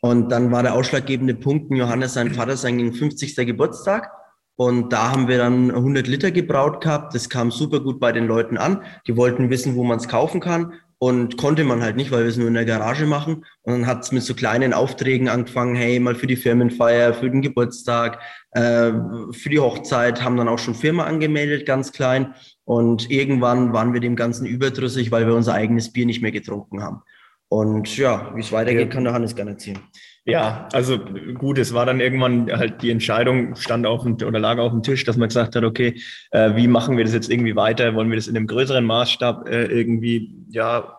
Und 0.00 0.30
dann 0.30 0.50
war 0.50 0.64
der 0.64 0.74
ausschlaggebende 0.74 1.34
Punkt, 1.34 1.72
Johannes, 1.72 2.14
sein 2.14 2.34
Vater, 2.34 2.56
sein 2.56 2.92
50. 2.92 3.36
Geburtstag. 3.36 4.10
Und 4.56 4.92
da 4.92 5.10
haben 5.10 5.26
wir 5.26 5.38
dann 5.38 5.70
100 5.70 6.06
Liter 6.06 6.30
gebraut 6.30 6.80
gehabt. 6.80 7.14
Das 7.14 7.28
kam 7.28 7.50
super 7.50 7.80
gut 7.80 7.98
bei 7.98 8.12
den 8.12 8.26
Leuten 8.26 8.56
an. 8.56 8.82
Die 9.06 9.16
wollten 9.16 9.50
wissen, 9.50 9.74
wo 9.74 9.82
man 9.84 9.98
es 9.98 10.08
kaufen 10.08 10.40
kann. 10.40 10.74
Und 10.98 11.36
konnte 11.36 11.64
man 11.64 11.82
halt 11.82 11.96
nicht, 11.96 12.12
weil 12.12 12.22
wir 12.22 12.30
es 12.30 12.36
nur 12.36 12.48
in 12.48 12.54
der 12.54 12.64
Garage 12.64 13.04
machen. 13.04 13.44
Und 13.62 13.72
dann 13.72 13.86
hat 13.86 14.04
es 14.04 14.12
mit 14.12 14.22
so 14.22 14.32
kleinen 14.34 14.72
Aufträgen 14.72 15.28
angefangen, 15.28 15.74
hey, 15.74 15.98
mal 15.98 16.14
für 16.14 16.28
die 16.28 16.36
Firmenfeier, 16.36 17.12
für 17.12 17.28
den 17.28 17.42
Geburtstag, 17.42 18.20
äh, 18.52 18.92
für 19.32 19.50
die 19.50 19.58
Hochzeit, 19.58 20.22
haben 20.22 20.36
dann 20.36 20.48
auch 20.48 20.58
schon 20.58 20.74
Firma 20.74 21.04
angemeldet, 21.04 21.66
ganz 21.66 21.92
klein. 21.92 22.34
Und 22.64 23.10
irgendwann 23.10 23.72
waren 23.72 23.92
wir 23.92 24.00
dem 24.00 24.16
Ganzen 24.16 24.46
überdrüssig, 24.46 25.10
weil 25.10 25.26
wir 25.26 25.34
unser 25.34 25.52
eigenes 25.52 25.92
Bier 25.92 26.06
nicht 26.06 26.22
mehr 26.22 26.32
getrunken 26.32 26.82
haben. 26.82 27.02
Und 27.48 27.96
ja, 27.96 28.32
wie 28.34 28.40
es 28.40 28.52
weitergeht, 28.52 28.90
kann 28.90 29.04
der 29.04 29.12
Hannes 29.12 29.36
gerne 29.36 29.52
erzählen. 29.52 29.80
Ja, 30.26 30.68
also 30.72 30.98
gut, 31.34 31.58
es 31.58 31.74
war 31.74 31.84
dann 31.84 32.00
irgendwann 32.00 32.50
halt 32.50 32.80
die 32.80 32.90
Entscheidung, 32.90 33.56
stand 33.56 33.86
auf 33.86 34.04
dem, 34.04 34.14
oder 34.26 34.38
lag 34.38 34.56
auf 34.58 34.72
dem 34.72 34.82
Tisch, 34.82 35.04
dass 35.04 35.18
man 35.18 35.28
gesagt 35.28 35.54
hat, 35.54 35.64
okay, 35.64 36.00
äh, 36.30 36.56
wie 36.56 36.66
machen 36.66 36.96
wir 36.96 37.04
das 37.04 37.12
jetzt 37.12 37.30
irgendwie 37.30 37.54
weiter? 37.56 37.94
Wollen 37.94 38.08
wir 38.08 38.16
das 38.16 38.26
in 38.26 38.36
einem 38.36 38.46
größeren 38.46 38.86
Maßstab 38.86 39.46
äh, 39.48 39.66
irgendwie, 39.66 40.34
ja, 40.48 40.96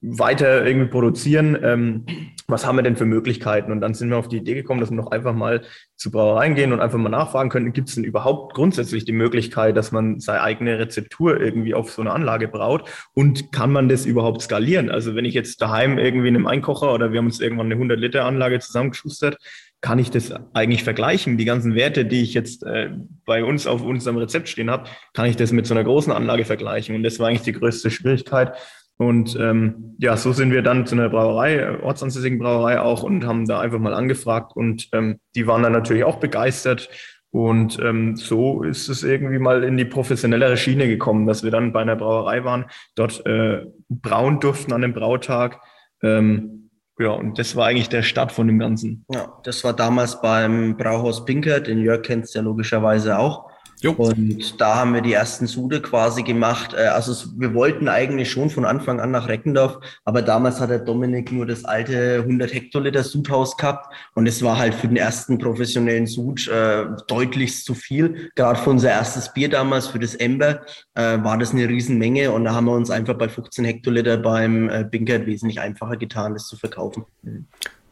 weiter 0.00 0.64
irgendwie 0.64 0.88
produzieren. 0.88 1.58
Ähm, 1.62 2.06
was 2.46 2.64
haben 2.64 2.76
wir 2.76 2.82
denn 2.82 2.96
für 2.96 3.04
Möglichkeiten? 3.04 3.72
Und 3.72 3.80
dann 3.80 3.94
sind 3.94 4.10
wir 4.10 4.16
auf 4.16 4.28
die 4.28 4.38
Idee 4.38 4.54
gekommen, 4.54 4.80
dass 4.80 4.90
wir 4.90 4.96
noch 4.96 5.10
einfach 5.10 5.34
mal 5.34 5.62
zu 5.96 6.10
Brauereien 6.10 6.54
gehen 6.54 6.72
und 6.72 6.80
einfach 6.80 6.98
mal 6.98 7.08
nachfragen 7.08 7.50
können, 7.50 7.72
gibt 7.72 7.88
es 7.88 7.96
denn 7.96 8.04
überhaupt 8.04 8.54
grundsätzlich 8.54 9.04
die 9.04 9.12
Möglichkeit, 9.12 9.76
dass 9.76 9.90
man 9.90 10.20
seine 10.20 10.42
eigene 10.42 10.78
Rezeptur 10.78 11.40
irgendwie 11.40 11.74
auf 11.74 11.90
so 11.90 12.00
eine 12.00 12.12
Anlage 12.12 12.46
braut? 12.48 12.88
Und 13.12 13.52
kann 13.52 13.72
man 13.72 13.88
das 13.88 14.06
überhaupt 14.06 14.40
skalieren? 14.40 14.90
Also 14.90 15.14
wenn 15.16 15.24
ich 15.24 15.34
jetzt 15.34 15.60
daheim 15.60 15.98
irgendwie 15.98 16.28
in 16.28 16.36
einem 16.36 16.46
Einkocher 16.46 16.94
oder 16.94 17.12
wir 17.12 17.18
haben 17.18 17.26
uns 17.26 17.40
irgendwann 17.40 17.66
eine 17.66 17.74
100 17.74 17.98
Liter 17.98 18.24
Anlage 18.24 18.60
zusammengeschustert, 18.60 19.36
kann 19.80 19.98
ich 19.98 20.10
das 20.10 20.32
eigentlich 20.54 20.84
vergleichen? 20.84 21.38
Die 21.38 21.44
ganzen 21.44 21.74
Werte, 21.74 22.04
die 22.04 22.22
ich 22.22 22.34
jetzt 22.34 22.64
äh, 22.64 22.90
bei 23.24 23.44
uns 23.44 23.66
auf 23.66 23.82
unserem 23.82 24.16
Rezept 24.16 24.48
stehen 24.48 24.70
habe, 24.70 24.88
kann 25.12 25.26
ich 25.26 25.36
das 25.36 25.52
mit 25.52 25.66
so 25.66 25.74
einer 25.74 25.84
großen 25.84 26.12
Anlage 26.12 26.44
vergleichen? 26.44 26.96
Und 26.96 27.02
das 27.02 27.18
war 27.18 27.28
eigentlich 27.28 27.42
die 27.42 27.52
größte 27.52 27.90
Schwierigkeit, 27.90 28.54
und 28.98 29.38
ähm, 29.40 29.94
ja, 29.98 30.16
so 30.16 30.32
sind 30.32 30.50
wir 30.50 30.62
dann 30.62 30.84
zu 30.84 30.96
einer 30.96 31.08
Brauerei, 31.08 31.56
äh, 31.56 31.78
ortsansässigen 31.80 32.40
Brauerei 32.40 32.80
auch 32.80 33.04
und 33.04 33.24
haben 33.24 33.46
da 33.46 33.60
einfach 33.60 33.78
mal 33.78 33.94
angefragt 33.94 34.56
und 34.56 34.88
ähm, 34.92 35.20
die 35.36 35.46
waren 35.46 35.62
dann 35.62 35.72
natürlich 35.72 36.02
auch 36.02 36.16
begeistert. 36.16 36.90
Und 37.30 37.78
ähm, 37.80 38.16
so 38.16 38.62
ist 38.64 38.88
es 38.88 39.04
irgendwie 39.04 39.38
mal 39.38 39.62
in 39.62 39.76
die 39.76 39.84
professionellere 39.84 40.56
Schiene 40.56 40.88
gekommen, 40.88 41.26
dass 41.26 41.44
wir 41.44 41.52
dann 41.52 41.72
bei 41.72 41.80
einer 41.80 41.94
Brauerei 41.94 42.42
waren, 42.42 42.64
dort 42.96 43.24
äh, 43.24 43.66
brauen 43.88 44.40
durften 44.40 44.72
an 44.72 44.80
dem 44.80 44.94
Brautag. 44.94 45.60
Ähm, 46.02 46.70
ja, 46.98 47.10
und 47.10 47.38
das 47.38 47.54
war 47.54 47.66
eigentlich 47.66 47.90
der 47.90 48.02
Start 48.02 48.32
von 48.32 48.48
dem 48.48 48.58
Ganzen. 48.58 49.04
Ja, 49.12 49.38
das 49.44 49.62
war 49.62 49.74
damals 49.74 50.20
beim 50.20 50.76
Brauhaus 50.76 51.24
Pinkert, 51.24 51.68
den 51.68 51.78
Jörg 51.78 52.02
kennt 52.02 52.24
es 52.24 52.34
ja 52.34 52.42
logischerweise 52.42 53.18
auch. 53.18 53.47
Jo. 53.80 53.92
Und 53.92 54.60
da 54.60 54.74
haben 54.76 54.94
wir 54.94 55.02
die 55.02 55.12
ersten 55.12 55.46
Sude 55.46 55.80
quasi 55.80 56.22
gemacht. 56.22 56.74
Äh, 56.74 56.86
also 56.86 57.30
wir 57.36 57.54
wollten 57.54 57.88
eigentlich 57.88 58.30
schon 58.30 58.50
von 58.50 58.64
Anfang 58.64 59.00
an 59.00 59.12
nach 59.12 59.28
Reckendorf, 59.28 59.78
aber 60.04 60.22
damals 60.22 60.60
hat 60.60 60.70
der 60.70 60.80
Dominik 60.80 61.30
nur 61.30 61.46
das 61.46 61.64
alte 61.64 62.20
100 62.22 62.52
Hektoliter 62.52 63.04
Sudhaus 63.04 63.56
gehabt 63.56 63.94
und 64.14 64.26
es 64.26 64.42
war 64.42 64.58
halt 64.58 64.74
für 64.74 64.88
den 64.88 64.96
ersten 64.96 65.38
professionellen 65.38 66.06
Sud 66.06 66.48
äh, 66.48 66.86
deutlich 67.06 67.64
zu 67.64 67.74
viel. 67.74 68.30
Gerade 68.34 68.58
für 68.58 68.70
unser 68.70 68.90
erstes 68.90 69.32
Bier 69.32 69.48
damals, 69.48 69.86
für 69.86 70.00
das 70.00 70.16
Ember, 70.16 70.62
äh, 70.94 71.22
war 71.22 71.38
das 71.38 71.52
eine 71.52 71.68
Riesenmenge 71.68 72.32
und 72.32 72.44
da 72.44 72.54
haben 72.54 72.66
wir 72.66 72.74
uns 72.74 72.90
einfach 72.90 73.14
bei 73.14 73.28
15 73.28 73.64
Hektoliter 73.64 74.16
beim 74.16 74.68
äh, 74.68 74.84
Binkert 74.84 75.26
wesentlich 75.26 75.60
einfacher 75.60 75.96
getan, 75.96 76.34
das 76.34 76.46
zu 76.48 76.56
verkaufen. 76.56 77.04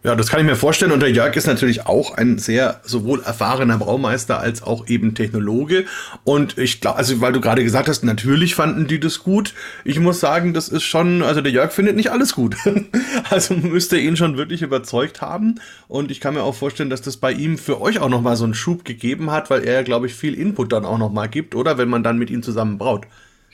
Ja, 0.03 0.15
das 0.15 0.29
kann 0.29 0.39
ich 0.39 0.47
mir 0.47 0.55
vorstellen. 0.55 0.93
Und 0.93 1.01
der 1.01 1.11
Jörg 1.11 1.35
ist 1.35 1.47
natürlich 1.49 1.87
auch 1.87 2.17
ein 2.17 2.39
sehr 2.39 2.81
sowohl 2.85 3.23
erfahrener 3.23 3.79
Braumeister 3.79 4.39
als 4.39 4.63
auch 4.63 4.87
eben 4.87 5.15
Technologe. 5.15 5.85
Und 6.23 6.59
ich 6.59 6.81
glaube, 6.81 6.99
also 6.99 7.21
weil 7.21 7.33
du 7.33 7.41
gerade 7.41 7.65
gesagt 7.65 7.89
hast, 7.89 8.05
natürlich 8.05 8.55
fanden 8.55 8.87
die 8.87 9.01
das 9.01 9.25
gut. 9.25 9.53
Ich 9.85 9.99
muss 9.99 10.21
sagen, 10.21 10.55
das 10.55 10.69
ist 10.69 10.85
schon, 10.85 11.23
also 11.23 11.41
der 11.41 11.51
Jörg 11.51 11.73
findet 11.73 11.97
nicht 11.97 12.13
alles 12.13 12.35
gut. 12.35 12.57
also 13.31 13.55
müsste 13.55 13.99
ihn 13.99 14.17
schon 14.17 14.37
wirklich 14.37 14.63
überzeugt 14.63 15.23
haben. 15.23 15.57
Und 15.89 16.13
ich 16.13 16.21
kann 16.21 16.35
mir 16.35 16.45
auch 16.45 16.55
vorstellen, 16.55 16.91
dass 16.91 17.03
das 17.03 17.17
bei 17.17 17.33
ihm 17.33 17.59
für 17.59 17.81
euch 17.81 17.99
auch 17.99 18.09
nochmal 18.09 18.37
so 18.37 18.45
einen 18.45 18.55
Schub 18.55 18.85
gegeben 18.85 19.33
hat, 19.33 19.51
weil 19.51 19.65
er, 19.65 19.83
glaube 19.83 20.07
ich, 20.07 20.15
viel 20.15 20.35
Input 20.35 20.73
dann 20.73 20.85
auch 20.85 20.99
nochmal 20.99 21.29
gibt, 21.29 21.57
oder? 21.57 21.79
Wenn 21.79 21.89
man 21.89 22.05
dann 22.05 22.19
mit 22.19 22.31
ihm 22.31 22.45
zusammen 22.45 22.79
braut. 22.79 23.07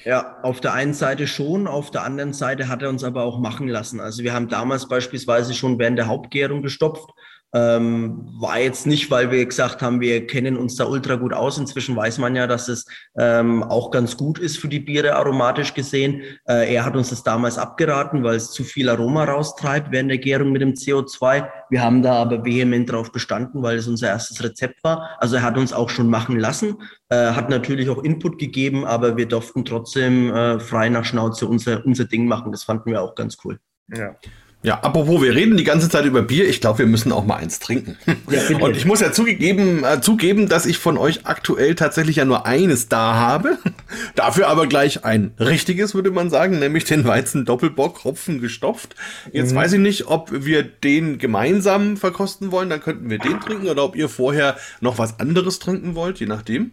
Ja, 0.04 0.38
auf 0.42 0.60
der 0.60 0.72
einen 0.72 0.94
Seite 0.94 1.26
schon, 1.26 1.66
auf 1.66 1.90
der 1.90 2.02
anderen 2.02 2.32
Seite 2.32 2.68
hat 2.68 2.82
er 2.82 2.88
uns 2.88 3.04
aber 3.04 3.22
auch 3.22 3.38
machen 3.38 3.68
lassen. 3.68 4.00
Also 4.00 4.22
wir 4.22 4.32
haben 4.32 4.48
damals 4.48 4.88
beispielsweise 4.88 5.54
schon 5.54 5.78
während 5.78 5.98
der 5.98 6.08
Hauptgärung 6.08 6.62
gestopft 6.62 7.10
ähm, 7.54 8.28
war 8.40 8.58
jetzt 8.58 8.86
nicht, 8.86 9.10
weil 9.10 9.30
wir 9.30 9.44
gesagt 9.44 9.82
haben, 9.82 10.00
wir 10.00 10.26
kennen 10.26 10.56
uns 10.56 10.76
da 10.76 10.86
ultra 10.86 11.16
gut 11.16 11.34
aus. 11.34 11.58
Inzwischen 11.58 11.94
weiß 11.94 12.18
man 12.18 12.34
ja, 12.34 12.46
dass 12.46 12.68
es 12.68 12.86
ähm, 13.18 13.62
auch 13.62 13.90
ganz 13.90 14.16
gut 14.16 14.38
ist 14.38 14.58
für 14.58 14.68
die 14.68 14.80
Biere 14.80 15.16
aromatisch 15.16 15.74
gesehen. 15.74 16.22
Äh, 16.46 16.74
er 16.74 16.84
hat 16.84 16.96
uns 16.96 17.10
das 17.10 17.22
damals 17.22 17.58
abgeraten, 17.58 18.24
weil 18.24 18.36
es 18.36 18.52
zu 18.52 18.64
viel 18.64 18.88
Aroma 18.88 19.24
raustreibt 19.24 19.90
während 19.90 20.10
der 20.10 20.18
Gärung 20.18 20.52
mit 20.52 20.62
dem 20.62 20.72
CO2. 20.72 21.46
Wir 21.68 21.82
haben 21.82 22.02
da 22.02 22.14
aber 22.14 22.44
vehement 22.44 22.90
drauf 22.90 23.12
bestanden, 23.12 23.62
weil 23.62 23.76
es 23.76 23.86
unser 23.86 24.08
erstes 24.08 24.42
Rezept 24.42 24.82
war. 24.82 25.10
Also 25.18 25.36
er 25.36 25.42
hat 25.42 25.58
uns 25.58 25.74
auch 25.74 25.90
schon 25.90 26.08
machen 26.08 26.38
lassen, 26.38 26.78
äh, 27.10 27.32
hat 27.32 27.50
natürlich 27.50 27.90
auch 27.90 28.02
Input 28.02 28.38
gegeben, 28.38 28.86
aber 28.86 29.18
wir 29.18 29.26
durften 29.26 29.66
trotzdem 29.66 30.32
äh, 30.34 30.58
frei 30.58 30.88
nach 30.88 31.04
Schnauze 31.04 31.46
unser, 31.46 31.84
unser 31.84 32.06
Ding 32.06 32.26
machen. 32.26 32.50
Das 32.50 32.64
fanden 32.64 32.90
wir 32.90 33.02
auch 33.02 33.14
ganz 33.14 33.36
cool. 33.44 33.58
Ja. 33.94 34.16
Ja, 34.64 34.78
apropos, 34.80 35.20
wir 35.20 35.34
reden 35.34 35.56
die 35.56 35.64
ganze 35.64 35.88
Zeit 35.88 36.04
über 36.04 36.22
Bier. 36.22 36.48
Ich 36.48 36.60
glaube, 36.60 36.80
wir 36.80 36.86
müssen 36.86 37.10
auch 37.10 37.26
mal 37.26 37.36
eins 37.36 37.58
trinken. 37.58 37.96
Ja, 38.30 38.56
und 38.58 38.76
ich 38.76 38.84
muss 38.84 39.00
ja 39.00 39.10
zugegeben, 39.10 39.82
äh, 39.84 40.00
zugeben, 40.00 40.48
dass 40.48 40.66
ich 40.66 40.78
von 40.78 40.96
euch 40.98 41.26
aktuell 41.26 41.74
tatsächlich 41.74 42.16
ja 42.16 42.24
nur 42.24 42.46
eines 42.46 42.88
da 42.88 43.14
habe. 43.14 43.58
Dafür 44.14 44.48
aber 44.48 44.68
gleich 44.68 45.04
ein 45.04 45.32
richtiges, 45.40 45.94
würde 45.94 46.12
man 46.12 46.30
sagen, 46.30 46.60
nämlich 46.60 46.84
den 46.84 47.04
Weizen 47.04 47.44
Doppelbock 47.44 48.04
Hopfen 48.04 48.40
gestopft. 48.40 48.94
Jetzt 49.32 49.52
mhm. 49.52 49.56
weiß 49.56 49.72
ich 49.72 49.80
nicht, 49.80 50.06
ob 50.06 50.30
wir 50.32 50.62
den 50.62 51.18
gemeinsam 51.18 51.96
verkosten 51.96 52.52
wollen, 52.52 52.70
dann 52.70 52.80
könnten 52.80 53.10
wir 53.10 53.18
den 53.18 53.40
trinken 53.40 53.68
oder 53.68 53.84
ob 53.84 53.96
ihr 53.96 54.08
vorher 54.08 54.56
noch 54.80 54.98
was 54.98 55.18
anderes 55.18 55.58
trinken 55.58 55.96
wollt, 55.96 56.20
je 56.20 56.26
nachdem. 56.26 56.70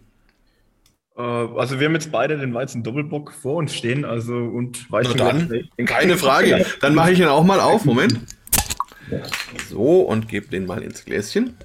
Äh, 1.20 1.58
also 1.58 1.78
wir 1.78 1.86
haben 1.86 1.94
jetzt 1.94 2.10
beide 2.10 2.38
den 2.38 2.54
Weizen 2.54 2.82
Doppelbock 2.82 3.32
vor 3.32 3.56
uns 3.56 3.74
stehen, 3.74 4.04
also 4.04 4.34
und 4.34 4.90
weißt 4.90 5.18
dann, 5.18 5.68
keine 5.84 6.16
Frage. 6.16 6.64
Dann 6.80 6.94
mache 6.94 7.12
ich 7.12 7.20
ihn 7.20 7.26
auch 7.26 7.44
mal 7.44 7.60
auf. 7.60 7.84
Moment. 7.84 8.18
So 9.68 10.02
und 10.02 10.28
gebe 10.28 10.48
den 10.48 10.66
mal 10.66 10.82
ins 10.82 11.04
Gläschen. 11.04 11.56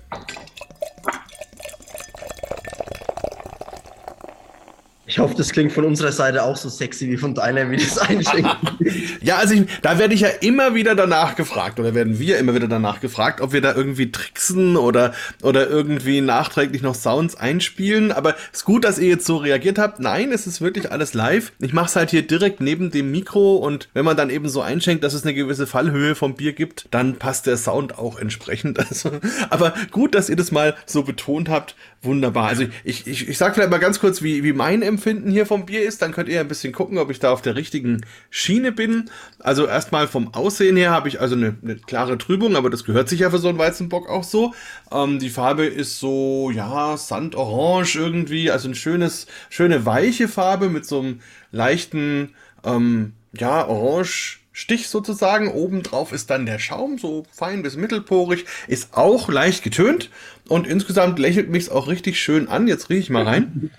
Ich 5.08 5.20
hoffe, 5.20 5.36
das 5.38 5.52
klingt 5.52 5.72
von 5.72 5.86
unserer 5.86 6.12
Seite 6.12 6.44
auch 6.44 6.58
so 6.58 6.68
sexy 6.68 7.10
wie 7.12 7.18
von 7.18 7.36
deiner, 7.36 7.70
wie 7.70 7.78
das 7.78 8.00
einschenken. 8.00 8.52
ja, 9.22 9.38
also 9.38 9.54
ich, 9.54 9.66
da 9.84 10.00
werde 10.00 10.16
ich 10.16 10.22
ja 10.22 10.30
immer 10.42 10.74
wieder 10.74 10.96
danach 10.96 11.36
gefragt, 11.36 11.80
oder 11.80 11.94
werden 11.94 12.18
wir 12.18 12.40
immer 12.40 12.56
wieder 12.56 12.68
danach 12.68 13.02
gefragt, 13.02 13.40
ob 13.40 13.54
wir 13.54 13.62
da 13.62 13.76
irgendwie 13.76 14.12
tricksen 14.12 14.78
oder, 14.78 15.14
oder 15.44 15.70
irgendwie 15.70 16.22
nachträglich 16.22 16.82
noch 16.82 16.96
Sounds 16.96 17.36
einspielen. 17.36 18.12
Aber 18.12 18.36
es 18.52 18.60
ist 18.60 18.66
gut, 18.66 18.84
dass 18.84 18.98
ihr 18.98 19.10
jetzt 19.10 19.28
so 19.28 19.38
reagiert 19.38 19.78
habt. 19.78 20.00
Nein, 20.00 20.32
es 20.32 20.48
ist 20.48 20.60
wirklich 20.60 20.92
alles 20.92 21.14
live. 21.14 21.52
Ich 21.60 21.74
mache 21.74 21.86
es 21.86 21.96
halt 21.96 22.10
hier 22.10 22.26
direkt 22.26 22.60
neben 22.60 22.90
dem 22.90 23.12
Mikro 23.12 23.58
und 23.58 23.90
wenn 23.94 24.06
man 24.06 24.18
dann 24.18 24.32
eben 24.32 24.50
so 24.50 24.62
einschenkt, 24.62 25.04
dass 25.04 25.14
es 25.14 25.24
eine 25.24 25.36
gewisse 25.36 25.68
Fallhöhe 25.68 26.16
vom 26.16 26.36
Bier 26.36 26.54
gibt, 26.54 26.88
dann 26.90 27.18
passt 27.18 27.46
der 27.46 27.58
Sound 27.58 28.00
auch 28.00 28.20
entsprechend. 28.20 28.80
Also, 28.96 29.10
aber 29.50 29.74
gut, 29.90 30.14
dass 30.14 30.30
ihr 30.30 30.36
das 30.36 30.52
mal 30.52 30.76
so 30.86 31.02
betont 31.04 31.50
habt. 31.50 31.76
Wunderbar. 32.06 32.48
Also 32.48 32.64
ich, 32.84 33.06
ich, 33.06 33.28
ich 33.28 33.38
sage 33.38 33.54
vielleicht 33.54 33.72
mal 33.72 33.78
ganz 33.78 34.00
kurz, 34.00 34.22
wie, 34.22 34.44
wie 34.44 34.54
mein 34.54 34.84
Geschmacksempfinden 34.96 35.32
hier 35.32 35.46
vom 35.46 35.66
Bier 35.66 35.84
ist, 35.84 36.02
dann 36.02 36.12
könnt 36.12 36.30
ihr 36.30 36.40
ein 36.40 36.48
bisschen 36.48 36.74
gucken, 36.74 36.98
ob 36.98 37.10
ich 37.10 37.20
da 37.20 37.32
auf 37.32 37.42
der 37.42 37.56
richtigen 37.56 38.02
Schiene 38.30 38.72
bin. 38.72 39.10
Also 39.40 39.68
erstmal 39.68 40.08
vom 40.08 40.34
Aussehen 40.34 40.78
her 40.78 40.92
habe 40.92 41.08
ich 41.08 41.20
also 41.20 41.36
eine, 41.36 41.56
eine, 41.62 41.76
klare 41.76 42.18
Trübung, 42.18 42.56
aber 42.56 42.70
das 42.70 42.84
gehört 42.84 43.10
sich 43.10 43.22
ja 43.22 43.30
für 43.30 43.38
so 43.38 43.50
einen 43.50 43.58
Weizenbock 43.58 44.10
auch 44.10 44.24
so. 44.24 44.54
Ähm, 44.92 45.20
die 45.20 45.30
Farbe 45.30 45.66
ist 45.66 46.00
so, 46.00 46.52
ja, 46.52 46.98
Sandorange 46.98 47.96
irgendwie, 47.96 48.52
also 48.52 48.70
ein 48.70 48.76
schönes, 48.76 49.28
schöne 49.50 49.86
weiche 49.86 50.28
Farbe 50.28 50.70
mit 50.70 50.86
so 50.86 51.00
einem 51.00 51.20
leichten, 51.52 52.34
ähm, 52.64 53.14
ja, 53.34 53.68
Orange 53.68 54.40
Stich 54.58 54.88
sozusagen. 54.88 55.52
Obendrauf 55.52 56.14
ist 56.14 56.30
dann 56.30 56.46
der 56.46 56.60
Schaum, 56.60 56.98
so 56.98 57.26
fein 57.30 57.62
bis 57.62 57.76
mittelporig, 57.76 58.46
ist 58.70 58.94
auch 58.94 59.28
leicht 59.28 59.66
getönt 59.66 60.10
und 60.48 60.66
insgesamt 60.66 61.20
lächelt 61.20 61.50
mich 61.50 61.64
es 61.64 61.70
auch 61.70 61.90
richtig 61.90 62.22
schön 62.22 62.48
an. 62.48 62.66
Jetzt 62.66 62.90
rieche 62.90 63.02
ich 63.02 63.10
mal 63.10 63.24
rein. 63.24 63.70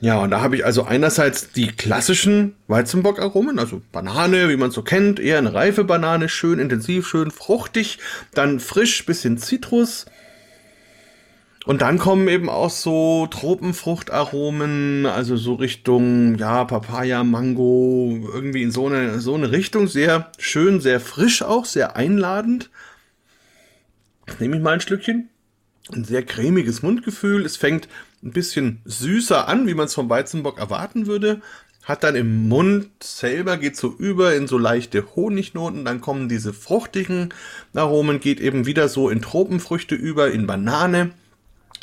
Ja, 0.00 0.18
und 0.18 0.32
da 0.32 0.40
habe 0.40 0.56
ich 0.56 0.64
also 0.64 0.82
einerseits 0.82 1.52
die 1.52 1.68
klassischen 1.68 2.56
Weizenbock-Aromen, 2.66 3.60
also 3.60 3.82
Banane, 3.92 4.48
wie 4.48 4.56
man 4.56 4.72
so 4.72 4.82
kennt, 4.82 5.20
eher 5.20 5.38
eine 5.38 5.54
reife 5.54 5.84
Banane, 5.84 6.28
schön 6.28 6.58
intensiv, 6.58 7.06
schön 7.06 7.30
fruchtig, 7.30 8.00
dann 8.34 8.58
frisch, 8.58 9.06
bisschen 9.06 9.38
Zitrus, 9.38 10.06
und 11.66 11.82
dann 11.82 11.98
kommen 11.98 12.26
eben 12.28 12.48
auch 12.48 12.70
so 12.70 13.26
Tropenfruchtaromen, 13.26 15.04
also 15.04 15.36
so 15.36 15.54
Richtung, 15.54 16.36
ja, 16.36 16.64
Papaya, 16.64 17.22
Mango, 17.22 18.18
irgendwie 18.32 18.62
in 18.62 18.70
so 18.70 18.86
eine, 18.86 19.20
so 19.20 19.34
eine 19.34 19.52
Richtung. 19.52 19.86
Sehr 19.86 20.32
schön, 20.38 20.80
sehr 20.80 21.00
frisch 21.00 21.42
auch, 21.42 21.66
sehr 21.66 21.96
einladend. 21.96 22.70
Jetzt 24.26 24.40
nehme 24.40 24.56
ich 24.56 24.62
mal 24.62 24.72
ein 24.72 24.80
Stückchen. 24.80 25.28
Ein 25.92 26.04
sehr 26.04 26.22
cremiges 26.22 26.82
Mundgefühl. 26.82 27.44
Es 27.44 27.58
fängt 27.58 27.88
ein 28.22 28.32
bisschen 28.32 28.80
süßer 28.86 29.46
an, 29.46 29.66
wie 29.66 29.74
man 29.74 29.86
es 29.86 29.94
vom 29.94 30.08
Weizenbock 30.08 30.58
erwarten 30.58 31.06
würde. 31.06 31.42
Hat 31.84 32.04
dann 32.04 32.14
im 32.14 32.48
Mund 32.48 32.88
selber, 33.02 33.58
geht 33.58 33.76
so 33.76 33.94
über 33.98 34.34
in 34.34 34.46
so 34.46 34.56
leichte 34.56 35.14
Honignoten. 35.14 35.84
Dann 35.84 36.00
kommen 36.00 36.28
diese 36.30 36.54
fruchtigen 36.54 37.34
Aromen, 37.74 38.20
geht 38.20 38.40
eben 38.40 38.64
wieder 38.64 38.88
so 38.88 39.10
in 39.10 39.20
Tropenfrüchte 39.20 39.94
über, 39.94 40.30
in 40.30 40.46
Banane 40.46 41.10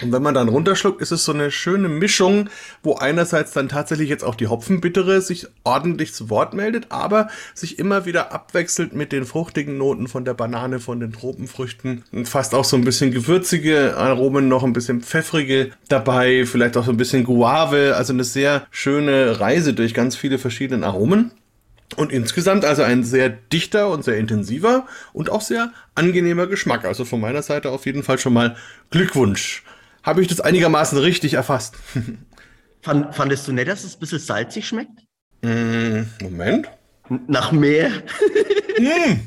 und 0.03 0.11
wenn 0.11 0.21
man 0.21 0.35
dann 0.35 0.47
runterschluckt, 0.47 1.01
ist 1.01 1.09
es 1.09 1.25
so 1.25 1.33
eine 1.33 1.49
schöne 1.49 1.89
Mischung, 1.89 2.49
wo 2.83 2.95
einerseits 2.95 3.53
dann 3.53 3.67
tatsächlich 3.67 4.09
jetzt 4.09 4.23
auch 4.23 4.35
die 4.35 4.45
Hopfenbittere 4.45 5.21
sich 5.21 5.47
ordentlich 5.63 6.13
zu 6.13 6.29
Wort 6.29 6.53
meldet, 6.53 6.91
aber 6.91 7.29
sich 7.55 7.79
immer 7.79 8.05
wieder 8.05 8.31
abwechselt 8.31 8.93
mit 8.93 9.11
den 9.11 9.25
fruchtigen 9.25 9.79
Noten 9.79 10.07
von 10.07 10.23
der 10.23 10.35
Banane, 10.35 10.79
von 10.79 10.99
den 10.99 11.13
Tropenfrüchten 11.13 12.03
und 12.11 12.27
fast 12.27 12.53
auch 12.53 12.63
so 12.63 12.77
ein 12.77 12.83
bisschen 12.83 13.09
gewürzige 13.09 13.97
Aromen, 13.97 14.47
noch 14.47 14.63
ein 14.63 14.73
bisschen 14.73 15.01
pfeffrige 15.01 15.71
dabei, 15.89 16.45
vielleicht 16.45 16.77
auch 16.77 16.85
so 16.85 16.91
ein 16.91 16.97
bisschen 16.97 17.23
Guave, 17.23 17.95
also 17.95 18.13
eine 18.13 18.23
sehr 18.23 18.67
schöne 18.69 19.39
Reise 19.39 19.73
durch 19.73 19.95
ganz 19.95 20.15
viele 20.15 20.37
verschiedene 20.37 20.85
Aromen. 20.85 21.31
Und 21.95 22.11
insgesamt 22.11 22.65
also 22.65 22.83
ein 22.83 23.03
sehr 23.03 23.29
dichter 23.29 23.89
und 23.89 24.03
sehr 24.03 24.17
intensiver 24.17 24.85
und 25.13 25.31
auch 25.31 25.41
sehr 25.41 25.71
angenehmer 25.95 26.45
Geschmack. 26.45 26.85
Also 26.85 27.05
von 27.05 27.21
meiner 27.21 27.41
Seite 27.41 27.71
auf 27.71 27.85
jeden 27.85 28.03
Fall 28.03 28.19
schon 28.19 28.33
mal 28.33 28.57
Glückwunsch 28.91 29.63
habe 30.07 30.21
ich 30.21 30.27
das 30.29 30.39
einigermaßen 30.39 30.97
richtig 30.97 31.33
erfasst. 31.33 31.75
Fand, 32.81 33.13
fandest 33.13 33.45
du 33.47 33.51
nicht, 33.51 33.67
dass 33.67 33.83
es 33.83 33.97
ein 33.97 33.99
bisschen 33.99 34.19
salzig 34.19 34.65
schmeckt? 34.65 35.01
Mm, 35.41 36.03
Moment. 36.21 36.69
Nach 37.27 37.51
Meer. 37.51 37.89
mm. 38.79 39.19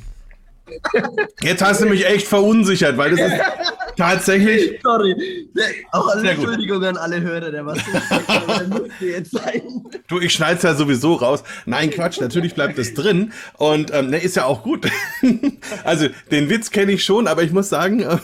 Jetzt 1.42 1.62
hast 1.62 1.82
du 1.82 1.86
mich 1.86 2.06
echt 2.06 2.26
verunsichert, 2.26 2.96
weil 2.96 3.10
das 3.10 3.20
ist 3.20 3.40
tatsächlich. 4.00 4.80
Sorry. 4.82 5.48
Auch 5.92 6.08
alle 6.08 6.30
Entschuldigung 6.30 6.82
an 6.84 6.96
alle 6.96 7.20
Hörer, 7.20 7.50
der 7.50 7.66
was 7.66 7.78
jetzt 9.00 9.32
sein. 9.32 9.62
Du, 10.08 10.18
ich 10.18 10.32
schneide 10.32 10.56
es 10.56 10.62
ja 10.62 10.74
sowieso 10.74 11.14
raus. 11.14 11.44
Nein, 11.66 11.90
Quatsch, 11.90 12.20
natürlich 12.20 12.54
bleibt 12.54 12.78
es 12.78 12.94
drin. 12.94 13.32
Und 13.58 13.92
ähm, 13.92 14.10
ne, 14.10 14.18
ist 14.18 14.36
ja 14.36 14.44
auch 14.44 14.62
gut. 14.62 14.88
also, 15.84 16.08
den 16.30 16.48
Witz 16.48 16.70
kenne 16.70 16.92
ich 16.92 17.04
schon, 17.04 17.26
aber 17.26 17.42
ich 17.42 17.52
muss 17.52 17.68
sagen, 17.68 18.00
äh, 18.00 18.16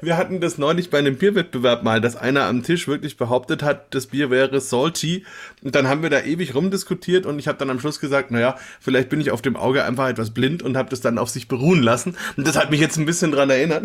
wir 0.00 0.16
hatten 0.16 0.40
das 0.40 0.56
neulich 0.58 0.90
bei 0.90 0.98
einem 0.98 1.16
Bierwettbewerb 1.16 1.82
mal, 1.82 2.00
dass 2.00 2.16
einer 2.16 2.44
am 2.44 2.62
Tisch 2.62 2.88
wirklich 2.88 3.16
behauptet 3.16 3.62
hat, 3.62 3.94
das 3.94 4.06
Bier 4.06 4.30
wäre 4.30 4.60
salty. 4.60 5.24
Und 5.62 5.74
dann 5.74 5.86
haben 5.86 6.02
wir 6.02 6.10
da 6.10 6.20
ewig 6.20 6.54
rumdiskutiert 6.54 7.26
und 7.26 7.38
ich 7.38 7.46
habe 7.46 7.58
dann 7.58 7.68
am 7.68 7.78
Schluss 7.78 8.00
gesagt, 8.00 8.30
naja, 8.30 8.56
vielleicht 8.80 9.10
bin 9.10 9.20
ich 9.20 9.30
auf 9.30 9.42
dem 9.42 9.56
Auge 9.56 9.84
einfach 9.84 10.08
etwas 10.08 10.30
blind 10.30 10.62
und 10.62 10.76
habe 10.76 10.88
das 10.88 11.02
dann 11.02 11.18
auf 11.18 11.28
sich 11.28 11.48
beruhen 11.48 11.82
lassen. 11.82 12.16
Und 12.36 12.46
das 12.46 12.56
hat 12.56 12.70
mich 12.70 12.80
jetzt 12.80 12.96
ein 12.96 13.04
bisschen 13.04 13.32
dran 13.32 13.50
erinnert. 13.50 13.84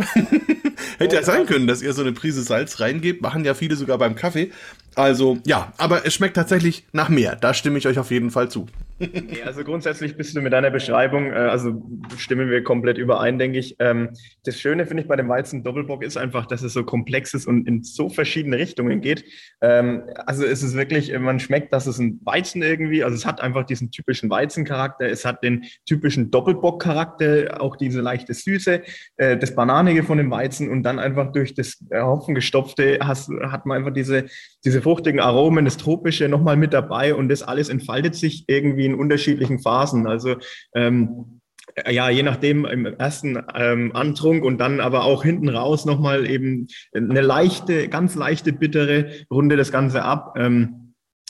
Hätte 0.98 1.16
ja 1.18 1.24
sein 1.26 1.46
können, 1.46 1.68
dass 1.68 1.82
ihr 1.82 1.94
so 1.94 2.02
eine 2.02 2.12
Prise 2.12 2.44
Salz 2.44 2.80
reingebt. 2.80 3.22
Machen 3.22 3.44
ja 3.44 3.54
viele 3.54 3.76
sogar 3.76 3.98
beim 3.98 4.16
Kaffee. 4.16 4.52
Also 4.96 5.38
ja, 5.46 5.74
aber 5.78 6.06
es 6.06 6.14
schmeckt 6.14 6.36
tatsächlich 6.36 6.88
nach 6.94 7.10
mehr. 7.10 7.36
Da 7.36 7.54
stimme 7.54 7.78
ich 7.78 7.88
euch 7.88 8.00
auf 8.00 8.12
jeden 8.12 8.32
Fall 8.32 8.50
zu. 8.50 8.68
Nee, 8.98 9.42
also 9.46 9.66
grundsätzlich 9.66 10.16
bist 10.16 10.38
du 10.38 10.42
mit 10.42 10.54
deiner 10.54 10.72
Beschreibung, 10.72 11.34
äh, 11.34 11.36
also 11.36 11.84
stimmen 12.18 12.50
wir 12.50 12.64
komplett 12.64 12.98
überein, 12.98 13.38
denke 13.38 13.60
ich. 13.60 13.76
Ähm, 13.80 14.12
das 14.46 14.58
Schöne 14.58 14.86
finde 14.86 15.04
ich 15.04 15.10
bei 15.10 15.18
dem 15.18 15.28
Weizen 15.28 15.64
Doppelbock 15.64 16.02
ist 16.02 16.16
einfach, 16.16 16.46
dass 16.46 16.62
es 16.62 16.72
so 16.72 16.86
komplex 16.86 17.34
ist 17.34 17.46
und 17.46 17.68
in 17.68 17.84
so 17.84 18.08
verschiedene 18.08 18.58
Richtungen 18.58 19.02
geht. 19.02 19.26
Ähm, 19.62 20.04
also 20.26 20.46
es 20.46 20.64
ist 20.64 20.78
wirklich, 20.78 21.18
man 21.20 21.42
schmeckt, 21.42 21.74
dass 21.74 21.88
es 21.88 22.00
ein 22.00 22.22
Weizen 22.24 22.62
irgendwie, 22.62 23.04
also 23.04 23.16
es 23.18 23.26
hat 23.26 23.42
einfach 23.42 23.66
diesen 23.66 23.92
typischen 23.92 24.30
Weizencharakter, 24.30 25.10
es 25.10 25.26
hat 25.26 25.44
den 25.44 25.66
typischen 25.86 26.32
Doppelbock-Charakter, 26.32 27.62
auch 27.62 27.76
diese 27.76 28.00
leichte 28.00 28.34
Süße, 28.34 28.82
äh, 29.18 29.38
das 29.38 29.56
Bananige 29.56 30.04
von 30.04 30.18
dem 30.18 30.32
Weizen 30.32 30.70
und 30.70 30.84
dann 30.84 31.00
einfach 31.00 31.34
durch 31.34 31.54
das 31.54 31.84
Hopfengestopfte 31.94 33.00
hast, 33.02 33.30
hat 33.42 33.66
man 33.66 33.80
einfach 33.80 33.94
diese, 33.94 34.26
diese 34.64 34.82
fruchtigen 34.86 35.20
Aromen, 35.20 35.66
das 35.66 35.78
Tropische 35.78 36.30
nochmal 36.30 36.58
mit 36.58 36.72
dabei 36.72 37.16
und 37.16 37.28
das 37.28 37.42
alles 37.42 37.70
entfaltet 37.70 38.14
sich 38.14 38.46
irgendwie 38.46 38.86
in 38.86 38.94
unterschiedlichen 38.94 39.58
Phasen. 39.58 40.06
Also 40.06 40.36
ähm, 40.76 41.42
ja, 41.90 42.12
je 42.12 42.22
nachdem 42.22 42.66
im 42.66 42.86
ersten 42.86 43.42
ähm, 43.56 43.96
Antrunk 43.96 44.44
und 44.44 44.60
dann 44.60 44.80
aber 44.80 45.06
auch 45.06 45.24
hinten 45.24 45.50
raus 45.50 45.86
nochmal 45.86 46.30
eben 46.30 46.68
eine 46.94 47.22
leichte, 47.22 47.88
ganz 47.88 48.14
leichte 48.14 48.54
bittere 48.54 49.08
runde 49.32 49.58
das 49.58 49.72
Ganze 49.72 50.04
ab. 50.04 50.36
Ähm, 50.38 50.85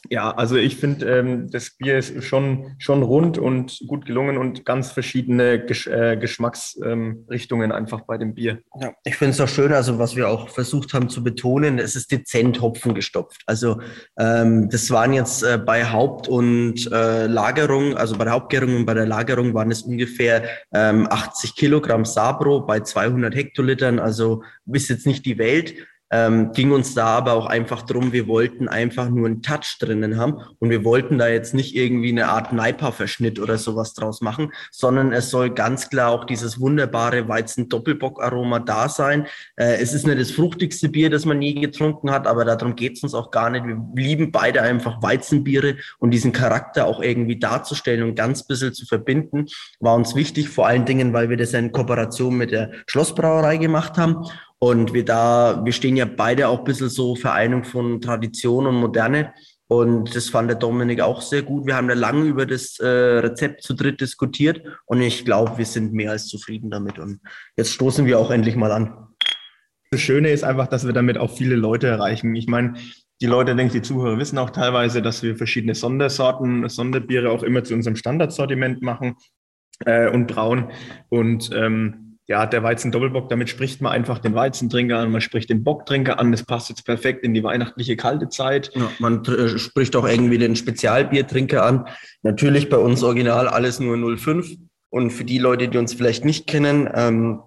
ja, 0.10 0.32
also 0.32 0.56
ich 0.56 0.78
finde, 0.78 1.06
ähm, 1.06 1.50
das 1.50 1.72
Bier 1.72 1.98
ist 1.98 2.24
schon, 2.24 2.76
schon 2.80 3.04
rund 3.04 3.38
und 3.38 3.80
gut 3.88 4.06
gelungen 4.06 4.38
und 4.38 4.66
ganz 4.66 4.92
verschiedene 4.92 5.66
Gesch 5.66 5.88
äh, 5.88 6.18
Geschmacksrichtungen 6.18 7.72
ähm, 7.72 7.76
einfach 7.76 8.02
bei 8.02 8.18
dem 8.18 8.34
Bier. 8.34 8.60
Ja, 8.80 8.94
ich 9.04 9.16
finde 9.16 9.32
es 9.32 9.42
auch 9.42 9.48
schön, 9.48 9.74
also 9.74 10.00
was 10.00 10.16
wir 10.16 10.30
auch 10.30 10.50
versucht 10.50 10.94
haben 10.94 11.10
zu 11.10 11.24
betonen, 11.24 11.80
es 11.80 11.96
ist 11.96 12.12
dezent 12.12 12.62
Hopfen 12.62 12.94
gestopft. 12.94 13.42
Also 13.46 13.82
ähm, 14.18 14.70
das 14.70 14.90
waren 14.92 15.14
jetzt 15.14 15.44
äh, 15.44 15.58
bei 15.58 15.86
Haupt- 15.86 16.28
und 16.28 16.92
äh, 16.92 17.28
Lagerung, 17.28 17.96
also 17.96 18.18
bei 18.18 18.26
der 18.26 18.34
Hauptgärung 18.34 18.76
und 18.76 18.86
bei 18.86 18.94
der 18.94 19.06
Lagerung 19.06 19.54
waren 19.54 19.72
es 19.72 19.82
ungefähr 19.82 20.44
ähm, 20.74 21.08
80 21.10 21.56
Kilogramm 21.56 22.06
Sabro 22.06 22.62
bei 22.62 22.80
200 22.80 23.36
Hektolitern, 23.36 24.00
also 24.00 24.44
ist 24.72 24.90
jetzt 24.90 25.06
nicht 25.06 25.26
die 25.26 25.38
Welt. 25.38 25.76
Ähm, 26.12 26.52
ging 26.54 26.72
uns 26.72 26.94
da 26.94 27.08
aber 27.08 27.34
auch 27.34 27.48
einfach 27.48 27.82
drum, 27.82 28.14
wir 28.14 28.28
wollten 28.28 28.68
einfach 28.68 29.10
nur 29.10 29.26
einen 29.26 29.42
Touch 29.42 29.78
drinnen 29.80 30.18
haben 30.18 30.40
und 30.60 30.70
wir 30.70 30.84
wollten 30.84 31.18
da 31.18 31.28
jetzt 31.28 31.56
nicht 31.56 31.76
irgendwie 31.76 32.10
eine 32.10 32.28
Art 32.28 32.54
Neipa-Verschnitt 32.54 33.40
oder 33.40 33.58
sowas 33.58 33.94
draus 33.96 34.22
machen, 34.22 34.52
sondern 34.72 35.12
es 35.12 35.32
soll 35.32 35.50
ganz 35.50 35.90
klar 35.90 36.12
auch 36.12 36.26
dieses 36.26 36.60
wunderbare 36.60 37.28
Weizen-Doppelbock-Aroma 37.28 38.60
da 38.60 38.88
sein. 38.88 39.26
Äh, 39.56 39.78
es 39.82 39.94
ist 39.94 40.06
nicht 40.06 40.20
das 40.20 40.32
fruchtigste 40.32 40.90
Bier, 40.90 41.10
das 41.10 41.26
man 41.26 41.42
je 41.42 41.54
getrunken 41.54 42.12
hat, 42.12 42.28
aber 42.28 42.46
darum 42.46 42.76
geht 42.76 42.98
es 42.98 43.04
uns 43.04 43.16
auch 43.16 43.32
gar 43.32 43.50
nicht. 43.50 43.66
Wir 43.66 43.78
lieben 43.96 44.32
beide 44.32 44.62
einfach 44.62 45.02
Weizenbiere 45.02 45.78
und 45.98 46.12
diesen 46.12 46.32
Charakter 46.32 46.86
auch 46.86 47.02
irgendwie 47.02 47.40
darzustellen 47.40 48.04
und 48.04 48.16
ganz 48.16 48.46
bisschen 48.46 48.74
zu 48.74 48.86
verbinden, 48.86 49.48
war 49.80 49.96
uns 49.96 50.16
wichtig, 50.16 50.50
vor 50.50 50.68
allen 50.68 50.86
Dingen, 50.86 51.14
weil 51.14 51.30
wir 51.30 51.38
das 51.38 51.54
in 51.54 51.72
Kooperation 51.72 52.38
mit 52.38 52.52
der 52.52 52.72
Schlossbrauerei 52.86 53.58
gemacht 53.58 53.98
haben 53.98 54.26
und 54.60 54.94
wir 54.94 55.06
da, 55.06 55.62
wir 55.64 55.74
stehen 55.74 55.98
ja 55.98 56.06
beide 56.06 56.48
auch 56.48 56.60
ein 56.60 56.64
bisschen 56.66 56.90
so 56.90 57.16
Vereinigung 57.16 57.64
von 57.64 58.02
Tradition 58.02 58.68
und 58.68 58.76
Moderne. 58.76 59.34
Und 59.68 60.16
das 60.16 60.30
fand 60.30 60.50
der 60.50 60.58
Dominik 60.58 61.02
auch 61.02 61.22
sehr 61.22 61.42
gut. 61.42 61.66
Wir 61.66 61.76
haben 61.76 61.88
da 61.88 61.96
lange 61.96 62.26
über 62.26 62.46
das 62.46 62.80
äh, 62.80 62.88
Rezept 62.88 63.64
zu 63.64 63.74
dritt 63.74 64.00
diskutiert 64.00 64.62
und 64.86 65.02
ich 65.02 65.26
glaube, 65.26 65.58
wir 65.58 65.66
sind 65.66 65.92
mehr 65.92 66.12
als 66.12 66.28
zufrieden 66.28 66.70
damit. 66.70 67.00
Und 67.00 67.20
jetzt 67.58 67.72
stoßen 67.72 68.06
wir 68.06 68.20
auch 68.20 68.30
endlich 68.30 68.56
mal 68.56 68.72
an. 68.72 69.08
Das 69.90 70.02
Schöne 70.02 70.30
ist 70.30 70.44
einfach, 70.44 70.68
dass 70.68 70.86
wir 70.86 70.94
damit 70.94 71.18
auch 71.18 71.32
viele 71.36 71.56
Leute 71.56 71.88
erreichen. 71.88 72.36
Ich 72.36 72.48
meine, 72.48 72.76
die 73.22 73.28
Leute, 73.28 73.56
denke 73.56 73.76
ich, 73.76 73.82
die 73.82 73.88
Zuhörer 73.88 74.20
wissen 74.20 74.38
auch 74.38 74.50
teilweise, 74.52 75.02
dass 75.02 75.24
wir 75.24 75.36
verschiedene 75.36 75.74
Sondersorten, 75.74 76.68
Sonderbiere 76.70 77.32
auch 77.32 77.44
immer 77.44 77.64
zu 77.64 77.74
unserem 77.74 77.96
Standardsortiment 77.96 78.82
machen 78.82 79.16
äh, 79.86 80.10
und 80.10 80.28
brauen. 80.28 80.70
Und 81.10 81.50
ähm, 81.54 82.05
ja, 82.28 82.46
der 82.48 82.64
Weizen-Doppelbock, 82.64 83.30
damit 83.30 83.50
spricht 83.50 83.82
man 83.82 83.92
einfach 83.92 84.18
den 84.18 84.34
Weizentrinker 84.34 84.98
an, 84.98 85.12
man 85.12 85.22
spricht 85.22 85.50
den 85.50 85.64
Bocktrinker 85.64 86.20
an. 86.20 86.32
Das 86.32 86.44
passt 86.44 86.70
jetzt 86.70 86.84
perfekt 86.84 87.24
in 87.24 87.34
die 87.34 87.44
weihnachtliche 87.44 87.96
kalte 87.96 88.30
Zeit. 88.30 88.72
Ja, 88.74 88.90
man 89.00 89.24
äh, 89.26 89.60
spricht 89.60 89.96
auch 89.96 90.08
irgendwie 90.08 90.40
den 90.40 90.56
Spezialbiertrinker 90.56 91.64
an. 91.64 91.88
Natürlich 92.24 92.70
bei 92.70 92.78
uns 92.78 93.04
original 93.04 93.48
alles 93.48 93.80
nur 93.80 94.18
05. 94.18 94.58
Und 94.90 95.12
für 95.12 95.26
die 95.26 95.38
Leute, 95.38 95.68
die 95.68 95.78
uns 95.78 95.94
vielleicht 95.94 96.26
nicht 96.26 96.48
kennen, 96.48 96.90
ähm, 96.94 97.42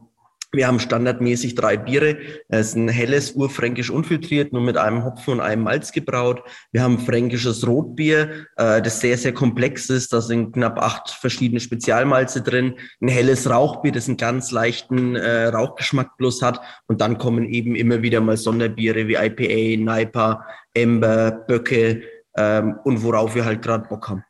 Wir 0.51 0.67
haben 0.67 0.81
standardmäßig 0.81 1.57
drei 1.57 1.77
Biere. 1.77 2.17
Es 2.49 2.69
ist 2.69 2.77
ein 2.77 2.89
helles, 2.89 3.33
urfränkisch 3.33 3.91
unfiltriert, 3.91 4.53
nur 4.53 4.63
mit 4.63 4.79
einem 4.79 5.05
Hopfen 5.05 5.35
und 5.35 5.41
einem 5.41 5.65
Malz 5.65 5.93
gebraut. 5.93 6.43
Wir 6.73 6.83
haben 6.83 6.99
fränkisches 6.99 7.67
Rotbier, 7.67 8.47
äh, 8.57 8.81
das 8.81 9.01
sehr, 9.01 9.19
sehr 9.19 9.35
komplex 9.35 9.91
ist. 9.91 10.13
Da 10.13 10.23
sind 10.23 10.55
knapp 10.55 10.79
acht 10.81 11.11
verschiedene 11.11 11.61
Spezialmalze 11.61 12.41
drin. 12.41 12.77
Ein 13.03 13.09
helles 13.09 13.51
Rauchbier, 13.51 13.93
das 13.93 14.09
einen 14.09 14.17
ganz 14.17 14.51
leichten 14.51 15.17
äh, 15.17 15.49
Rauchgeschmack 15.49 16.17
bloß 16.17 16.41
hat. 16.41 16.63
Und 16.87 17.03
dann 17.03 17.19
kommen 17.19 17.45
eben 17.45 17.77
immer 17.77 18.01
wieder 18.01 18.23
mal 18.23 18.39
Sonderbiere 18.39 19.07
wie 19.07 19.17
IPA, 19.17 19.85
Naipa, 19.85 20.47
Ember, 20.73 21.31
Böcke 21.47 22.05
ähm, 22.39 22.79
und 22.85 23.03
worauf 23.03 23.35
wir 23.35 23.45
halt 23.45 23.61
gerade 23.61 23.87
Bock 23.87 24.09
haben. 24.09 24.25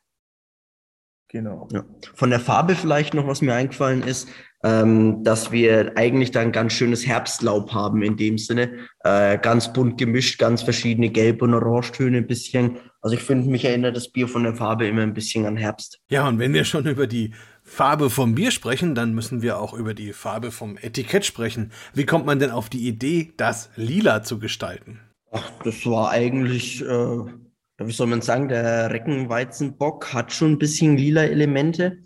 Genau. 1.31 1.69
Ja. 1.73 1.85
Von 2.15 2.31
der 2.31 2.41
Farbe 2.41 2.75
vielleicht 2.75 3.13
noch, 3.13 3.27
was 3.27 3.43
mir 3.43 3.55
eingefallen 3.55 4.03
ist 4.03 4.29
ähm, 4.65 5.23
dass 5.23 5.53
wir 5.53 5.93
eigentlich 5.97 6.31
dann 6.31 6.53
ganz 6.53 6.73
schönes 6.73 7.07
Herbstlaub 7.07 7.73
haben 7.73 8.03
in 8.03 8.17
dem 8.17 8.39
Sinne. 8.39 8.71
Äh, 9.05 9.39
ganz 9.39 9.73
bunt 9.73 9.99
gemischt, 9.99 10.39
ganz 10.39 10.63
verschiedene 10.63 11.11
Gelb- 11.11 11.43
und 11.43 11.55
Orangetöne 11.55 12.19
ein 12.19 12.27
bisschen. 12.27 12.79
Also 13.01 13.17
ich 13.17 13.23
finde, 13.23 13.49
mich 13.49 13.65
erinnert 13.65 13.97
das 13.97 14.11
Bier 14.11 14.27
von 14.27 14.43
der 14.43 14.55
Farbe 14.55 14.87
immer 14.89 15.03
ein 15.03 15.15
bisschen 15.15 15.47
an 15.47 15.57
Herbst. 15.57 16.01
Ja, 16.11 16.27
und 16.27 16.39
wenn 16.39 16.53
wir 16.53 16.65
schon 16.65 16.87
über 16.87 17.07
die 17.07 17.33
Farbe 17.63 18.11
vom 18.11 18.35
Bier 18.35 18.51
sprechen, 18.51 18.95
dann 18.95 19.15
müssen 19.15 19.43
wir 19.43 19.61
auch 19.61 19.75
über 19.75 19.95
die 19.95 20.13
Farbe 20.13 20.51
vom 20.51 20.77
Etikett 20.77 21.25
sprechen. 21.25 21.71
Wie 21.95 22.07
kommt 22.07 22.27
man 22.27 22.39
denn 22.39 22.51
auf 22.51 22.69
die 22.69 22.89
Idee, 22.89 23.33
das 23.37 23.71
lila 23.77 24.23
zu 24.23 24.39
gestalten? 24.39 25.01
Ach, 25.31 25.51
das 25.63 25.87
war 25.87 26.11
eigentlich, 26.11 26.83
äh, 26.83 26.87
wie 26.87 27.93
soll 27.93 28.07
man 28.09 28.23
sagen, 28.23 28.49
der 28.49 28.91
Reckenweizenbock 28.91 30.13
hat 30.13 30.33
schon 30.33 30.53
ein 30.53 30.59
bisschen 30.59 30.97
lila 30.97 31.23
Elemente. 31.23 31.99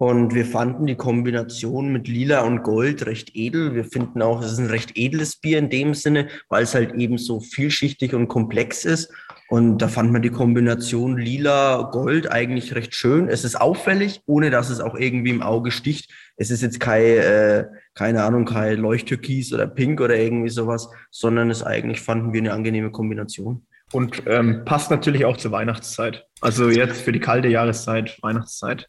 Und 0.00 0.34
wir 0.34 0.46
fanden 0.46 0.86
die 0.86 0.94
Kombination 0.94 1.92
mit 1.92 2.08
Lila 2.08 2.40
und 2.40 2.62
Gold 2.62 3.04
recht 3.04 3.32
edel. 3.34 3.74
Wir 3.74 3.84
finden 3.84 4.22
auch, 4.22 4.40
es 4.40 4.52
ist 4.52 4.58
ein 4.58 4.68
recht 4.68 4.92
edles 4.94 5.36
Bier 5.36 5.58
in 5.58 5.68
dem 5.68 5.92
Sinne, 5.92 6.28
weil 6.48 6.62
es 6.62 6.74
halt 6.74 6.94
eben 6.94 7.18
so 7.18 7.38
vielschichtig 7.38 8.14
und 8.14 8.26
komplex 8.26 8.86
ist. 8.86 9.12
Und 9.50 9.76
da 9.76 9.88
fand 9.88 10.10
man 10.10 10.22
die 10.22 10.30
Kombination 10.30 11.18
Lila-Gold 11.18 12.32
eigentlich 12.32 12.74
recht 12.74 12.94
schön. 12.94 13.28
Es 13.28 13.44
ist 13.44 13.60
auffällig, 13.60 14.22
ohne 14.24 14.48
dass 14.48 14.70
es 14.70 14.80
auch 14.80 14.94
irgendwie 14.94 15.32
im 15.32 15.42
Auge 15.42 15.70
sticht. 15.70 16.10
Es 16.38 16.50
ist 16.50 16.62
jetzt 16.62 16.80
kein, 16.80 17.04
äh, 17.04 17.66
keine 17.92 18.22
Ahnung, 18.22 18.46
kein 18.46 18.78
Leuchttürkis 18.78 19.52
oder 19.52 19.66
Pink 19.66 20.00
oder 20.00 20.16
irgendwie 20.16 20.48
sowas, 20.48 20.88
sondern 21.10 21.50
es 21.50 21.62
eigentlich 21.62 22.00
fanden 22.00 22.32
wir 22.32 22.40
eine 22.40 22.54
angenehme 22.54 22.90
Kombination. 22.90 23.66
Und 23.92 24.22
ähm, 24.24 24.62
passt 24.64 24.90
natürlich 24.90 25.26
auch 25.26 25.36
zur 25.36 25.52
Weihnachtszeit. 25.52 26.24
Also 26.40 26.70
jetzt 26.70 27.02
für 27.02 27.12
die 27.12 27.20
kalte 27.20 27.48
Jahreszeit, 27.48 28.16
Weihnachtszeit. 28.22 28.86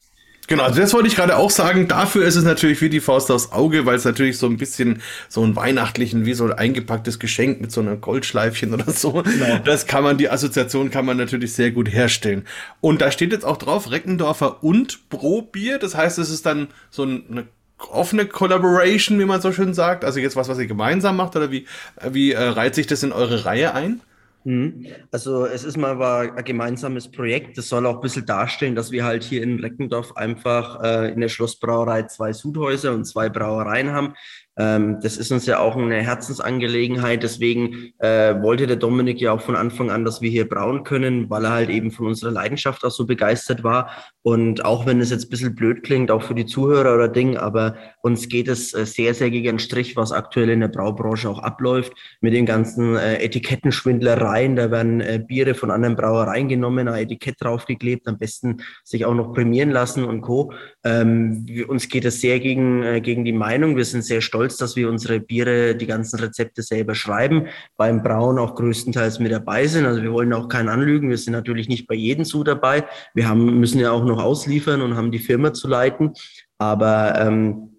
Genau, 0.47 0.63
also 0.63 0.81
das 0.81 0.93
wollte 0.93 1.07
ich 1.07 1.15
gerade 1.15 1.37
auch 1.37 1.49
sagen. 1.49 1.87
Dafür 1.87 2.25
ist 2.25 2.35
es 2.35 2.43
natürlich 2.43 2.81
wie 2.81 2.89
die 2.89 2.99
Faust 2.99 3.31
aufs 3.31 3.51
Auge, 3.51 3.85
weil 3.85 3.95
es 3.95 4.05
natürlich 4.05 4.37
so 4.37 4.47
ein 4.47 4.57
bisschen 4.57 5.01
so 5.29 5.43
ein 5.43 5.55
weihnachtlichen, 5.55 6.25
wie 6.25 6.33
so 6.33 6.45
ein 6.45 6.53
eingepacktes 6.53 7.19
Geschenk 7.19 7.61
mit 7.61 7.71
so 7.71 7.81
einem 7.81 8.01
Goldschleifchen 8.01 8.73
oder 8.73 8.91
so. 8.91 9.23
Genau. 9.23 9.59
Das 9.63 9.85
kann 9.85 10.03
man, 10.03 10.17
die 10.17 10.29
Assoziation 10.29 10.91
kann 10.91 11.05
man 11.05 11.17
natürlich 11.17 11.53
sehr 11.53 11.71
gut 11.71 11.91
herstellen. 11.91 12.45
Und 12.81 13.01
da 13.01 13.11
steht 13.11 13.31
jetzt 13.31 13.45
auch 13.45 13.57
drauf 13.57 13.91
Reckendorfer 13.91 14.63
und 14.63 15.09
Pro-Bier. 15.09 15.79
Das 15.79 15.95
heißt, 15.95 16.19
es 16.19 16.29
ist 16.29 16.45
dann 16.45 16.67
so 16.89 17.03
eine 17.03 17.45
offene 17.89 18.25
Collaboration, 18.25 19.19
wie 19.19 19.25
man 19.25 19.41
so 19.41 19.51
schön 19.51 19.73
sagt. 19.73 20.03
Also 20.03 20.19
jetzt 20.19 20.35
was, 20.35 20.49
was 20.49 20.59
ihr 20.59 20.67
gemeinsam 20.67 21.15
macht 21.15 21.35
oder 21.35 21.51
wie, 21.51 21.65
wie 22.09 22.33
äh, 22.33 22.43
reiht 22.43 22.75
sich 22.75 22.87
das 22.87 23.03
in 23.03 23.11
eure 23.11 23.45
Reihe 23.45 23.73
ein? 23.73 24.01
Mhm. 24.43 24.87
Also 25.11 25.45
es 25.45 25.63
ist 25.63 25.77
mal 25.77 26.01
ein 26.35 26.43
gemeinsames 26.43 27.09
Projekt. 27.09 27.57
Das 27.57 27.69
soll 27.69 27.85
auch 27.85 27.95
ein 27.95 28.01
bisschen 28.01 28.25
darstellen, 28.25 28.75
dass 28.75 28.91
wir 28.91 29.03
halt 29.03 29.23
hier 29.23 29.43
in 29.43 29.59
Reckendorf 29.59 30.15
einfach 30.15 30.81
äh, 30.83 31.11
in 31.11 31.21
der 31.21 31.29
Schlossbrauerei 31.29 32.03
zwei 32.03 32.33
Sudhäuser 32.33 32.93
und 32.93 33.05
zwei 33.05 33.29
Brauereien 33.29 33.91
haben. 33.91 34.13
Ähm, 34.61 34.99
das 35.01 35.17
ist 35.17 35.31
uns 35.31 35.47
ja 35.47 35.57
auch 35.57 35.75
eine 35.75 36.03
Herzensangelegenheit. 36.03 37.23
Deswegen 37.23 37.93
äh, 37.97 38.39
wollte 38.43 38.67
der 38.67 38.75
Dominik 38.75 39.19
ja 39.19 39.31
auch 39.31 39.41
von 39.41 39.55
Anfang 39.55 39.89
an, 39.89 40.05
dass 40.05 40.21
wir 40.21 40.29
hier 40.29 40.47
brauen 40.47 40.83
können, 40.83 41.31
weil 41.31 41.45
er 41.45 41.51
halt 41.51 41.69
eben 41.71 41.89
von 41.89 42.05
unserer 42.05 42.31
Leidenschaft 42.31 42.85
auch 42.85 42.91
so 42.91 43.07
begeistert 43.07 43.63
war. 43.63 43.89
Und 44.21 44.63
auch 44.63 44.85
wenn 44.85 45.01
es 45.01 45.09
jetzt 45.09 45.25
ein 45.25 45.29
bisschen 45.29 45.55
blöd 45.55 45.81
klingt, 45.81 46.11
auch 46.11 46.21
für 46.21 46.35
die 46.35 46.45
Zuhörer 46.45 46.93
oder 46.93 47.07
Ding, 47.07 47.37
aber 47.37 47.75
uns 48.03 48.29
geht 48.29 48.47
es 48.47 48.75
äh, 48.75 48.85
sehr, 48.85 49.15
sehr 49.15 49.31
gegen 49.31 49.47
den 49.47 49.59
Strich, 49.59 49.95
was 49.95 50.11
aktuell 50.11 50.51
in 50.51 50.59
der 50.59 50.67
Braubranche 50.67 51.27
auch 51.27 51.39
abläuft, 51.39 51.93
mit 52.21 52.33
den 52.33 52.45
ganzen 52.45 52.95
äh, 52.97 53.15
Etikettenschwindlereien. 53.15 54.55
Da 54.55 54.69
werden 54.69 55.01
äh, 55.01 55.23
Biere 55.27 55.55
von 55.55 55.71
anderen 55.71 55.95
Brauereien 55.95 56.49
genommen, 56.49 56.87
ein 56.87 57.01
Etikett 57.01 57.37
draufgeklebt, 57.39 58.07
am 58.07 58.19
besten 58.19 58.61
sich 58.83 59.05
auch 59.05 59.15
noch 59.15 59.33
prämieren 59.33 59.71
lassen 59.71 60.03
und 60.03 60.21
Co. 60.21 60.53
Ähm, 60.83 61.47
uns 61.67 61.89
geht 61.89 62.05
es 62.05 62.21
sehr 62.21 62.39
gegen, 62.39 62.83
äh, 62.83 63.01
gegen 63.01 63.25
die 63.25 63.33
Meinung. 63.33 63.75
Wir 63.75 63.85
sind 63.85 64.03
sehr 64.03 64.21
stolz 64.21 64.50
stolz, 64.51 64.57
dass 64.57 64.75
wir 64.75 64.89
unsere 64.89 65.19
Biere, 65.19 65.75
die 65.75 65.87
ganzen 65.87 66.19
Rezepte 66.19 66.61
selber 66.61 66.95
schreiben, 66.95 67.47
beim 67.77 68.03
Brauen 68.03 68.39
auch 68.39 68.55
größtenteils 68.55 69.19
mit 69.19 69.31
dabei 69.31 69.67
sind. 69.67 69.85
Also 69.85 70.01
wir 70.01 70.11
wollen 70.11 70.33
auch 70.33 70.47
keinen 70.47 70.69
anlügen. 70.69 71.09
Wir 71.09 71.17
sind 71.17 71.33
natürlich 71.33 71.69
nicht 71.69 71.87
bei 71.87 71.95
jedem 71.95 72.25
Sud 72.25 72.47
dabei. 72.47 72.85
Wir 73.13 73.27
haben, 73.27 73.59
müssen 73.59 73.79
ja 73.79 73.91
auch 73.91 74.03
noch 74.03 74.21
ausliefern 74.21 74.81
und 74.81 74.95
haben 74.95 75.11
die 75.11 75.19
Firma 75.19 75.53
zu 75.53 75.67
leiten. 75.67 76.13
Aber 76.57 77.19
ähm, 77.19 77.69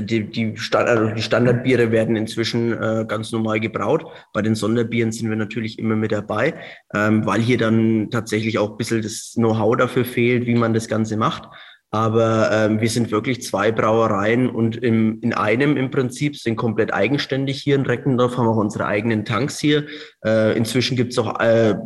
die, 0.00 0.28
die, 0.28 0.56
Stand, 0.56 0.88
also 0.88 1.14
die 1.14 1.22
Standardbiere 1.22 1.90
werden 1.90 2.16
inzwischen 2.16 2.72
äh, 2.72 3.06
ganz 3.08 3.32
normal 3.32 3.58
gebraut. 3.60 4.04
Bei 4.34 4.42
den 4.42 4.54
Sonderbieren 4.54 5.12
sind 5.12 5.30
wir 5.30 5.36
natürlich 5.36 5.78
immer 5.78 5.96
mit 5.96 6.12
dabei, 6.12 6.54
ähm, 6.94 7.24
weil 7.24 7.40
hier 7.40 7.56
dann 7.56 8.10
tatsächlich 8.10 8.58
auch 8.58 8.72
ein 8.72 8.76
bisschen 8.76 9.00
das 9.00 9.32
Know-how 9.34 9.76
dafür 9.76 10.04
fehlt, 10.04 10.46
wie 10.46 10.54
man 10.54 10.74
das 10.74 10.88
Ganze 10.88 11.16
macht. 11.16 11.48
Aber 11.90 12.50
ähm, 12.52 12.80
wir 12.80 12.90
sind 12.90 13.10
wirklich 13.10 13.42
zwei 13.42 13.72
Brauereien 13.72 14.50
und 14.50 14.76
im, 14.76 15.20
in 15.22 15.32
einem 15.32 15.76
im 15.76 15.90
Prinzip 15.90 16.36
sind 16.36 16.56
komplett 16.56 16.92
eigenständig 16.92 17.62
hier 17.62 17.76
in 17.76 17.86
Reckendorf, 17.86 18.36
haben 18.36 18.46
auch 18.46 18.56
unsere 18.56 18.86
eigenen 18.86 19.24
Tanks 19.24 19.58
hier. 19.58 19.86
Äh, 20.22 20.56
inzwischen 20.56 20.96
gibt 20.96 21.12
es 21.12 21.18
auch 21.18 21.40
äh, 21.40 21.76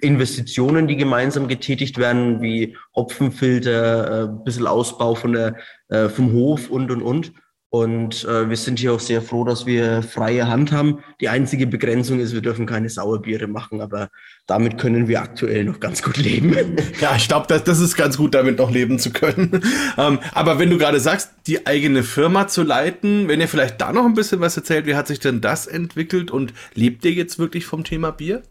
Investitionen, 0.00 0.86
die 0.86 0.96
gemeinsam 0.96 1.48
getätigt 1.48 1.98
werden, 1.98 2.40
wie 2.40 2.76
Hopfenfilter, 2.94 4.24
äh, 4.24 4.44
bisschen 4.44 4.66
Ausbau 4.66 5.14
von 5.16 5.32
der, 5.32 5.56
äh, 5.88 6.08
vom 6.08 6.32
Hof 6.32 6.70
und 6.70 6.90
und 6.90 7.02
und. 7.02 7.32
Und 7.74 8.26
äh, 8.26 8.50
wir 8.50 8.56
sind 8.58 8.80
hier 8.80 8.92
auch 8.92 9.00
sehr 9.00 9.22
froh, 9.22 9.44
dass 9.44 9.64
wir 9.64 10.02
freie 10.02 10.46
Hand 10.46 10.72
haben. 10.72 10.98
Die 11.22 11.30
einzige 11.30 11.66
Begrenzung 11.66 12.20
ist, 12.20 12.34
wir 12.34 12.42
dürfen 12.42 12.66
keine 12.66 12.90
Sauerbiere 12.90 13.46
machen, 13.46 13.80
aber 13.80 14.10
damit 14.46 14.76
können 14.76 15.08
wir 15.08 15.22
aktuell 15.22 15.64
noch 15.64 15.80
ganz 15.80 16.02
gut 16.02 16.18
leben. 16.18 16.52
Ja, 17.00 17.16
ich 17.16 17.26
glaube, 17.28 17.46
das, 17.48 17.64
das 17.64 17.80
ist 17.80 17.96
ganz 17.96 18.18
gut, 18.18 18.34
damit 18.34 18.58
noch 18.58 18.70
leben 18.70 18.98
zu 18.98 19.10
können. 19.10 19.62
ähm, 19.98 20.18
aber 20.32 20.58
wenn 20.58 20.68
du 20.68 20.76
gerade 20.76 21.00
sagst, 21.00 21.30
die 21.46 21.66
eigene 21.66 22.02
Firma 22.02 22.46
zu 22.46 22.62
leiten, 22.62 23.26
wenn 23.26 23.40
ihr 23.40 23.48
vielleicht 23.48 23.80
da 23.80 23.90
noch 23.90 24.04
ein 24.04 24.12
bisschen 24.12 24.40
was 24.40 24.54
erzählt, 24.54 24.84
wie 24.84 24.94
hat 24.94 25.06
sich 25.06 25.18
denn 25.18 25.40
das 25.40 25.66
entwickelt 25.66 26.30
und 26.30 26.52
lebt 26.74 27.06
ihr 27.06 27.12
jetzt 27.12 27.38
wirklich 27.38 27.64
vom 27.64 27.84
Thema 27.84 28.10
Bier? 28.10 28.42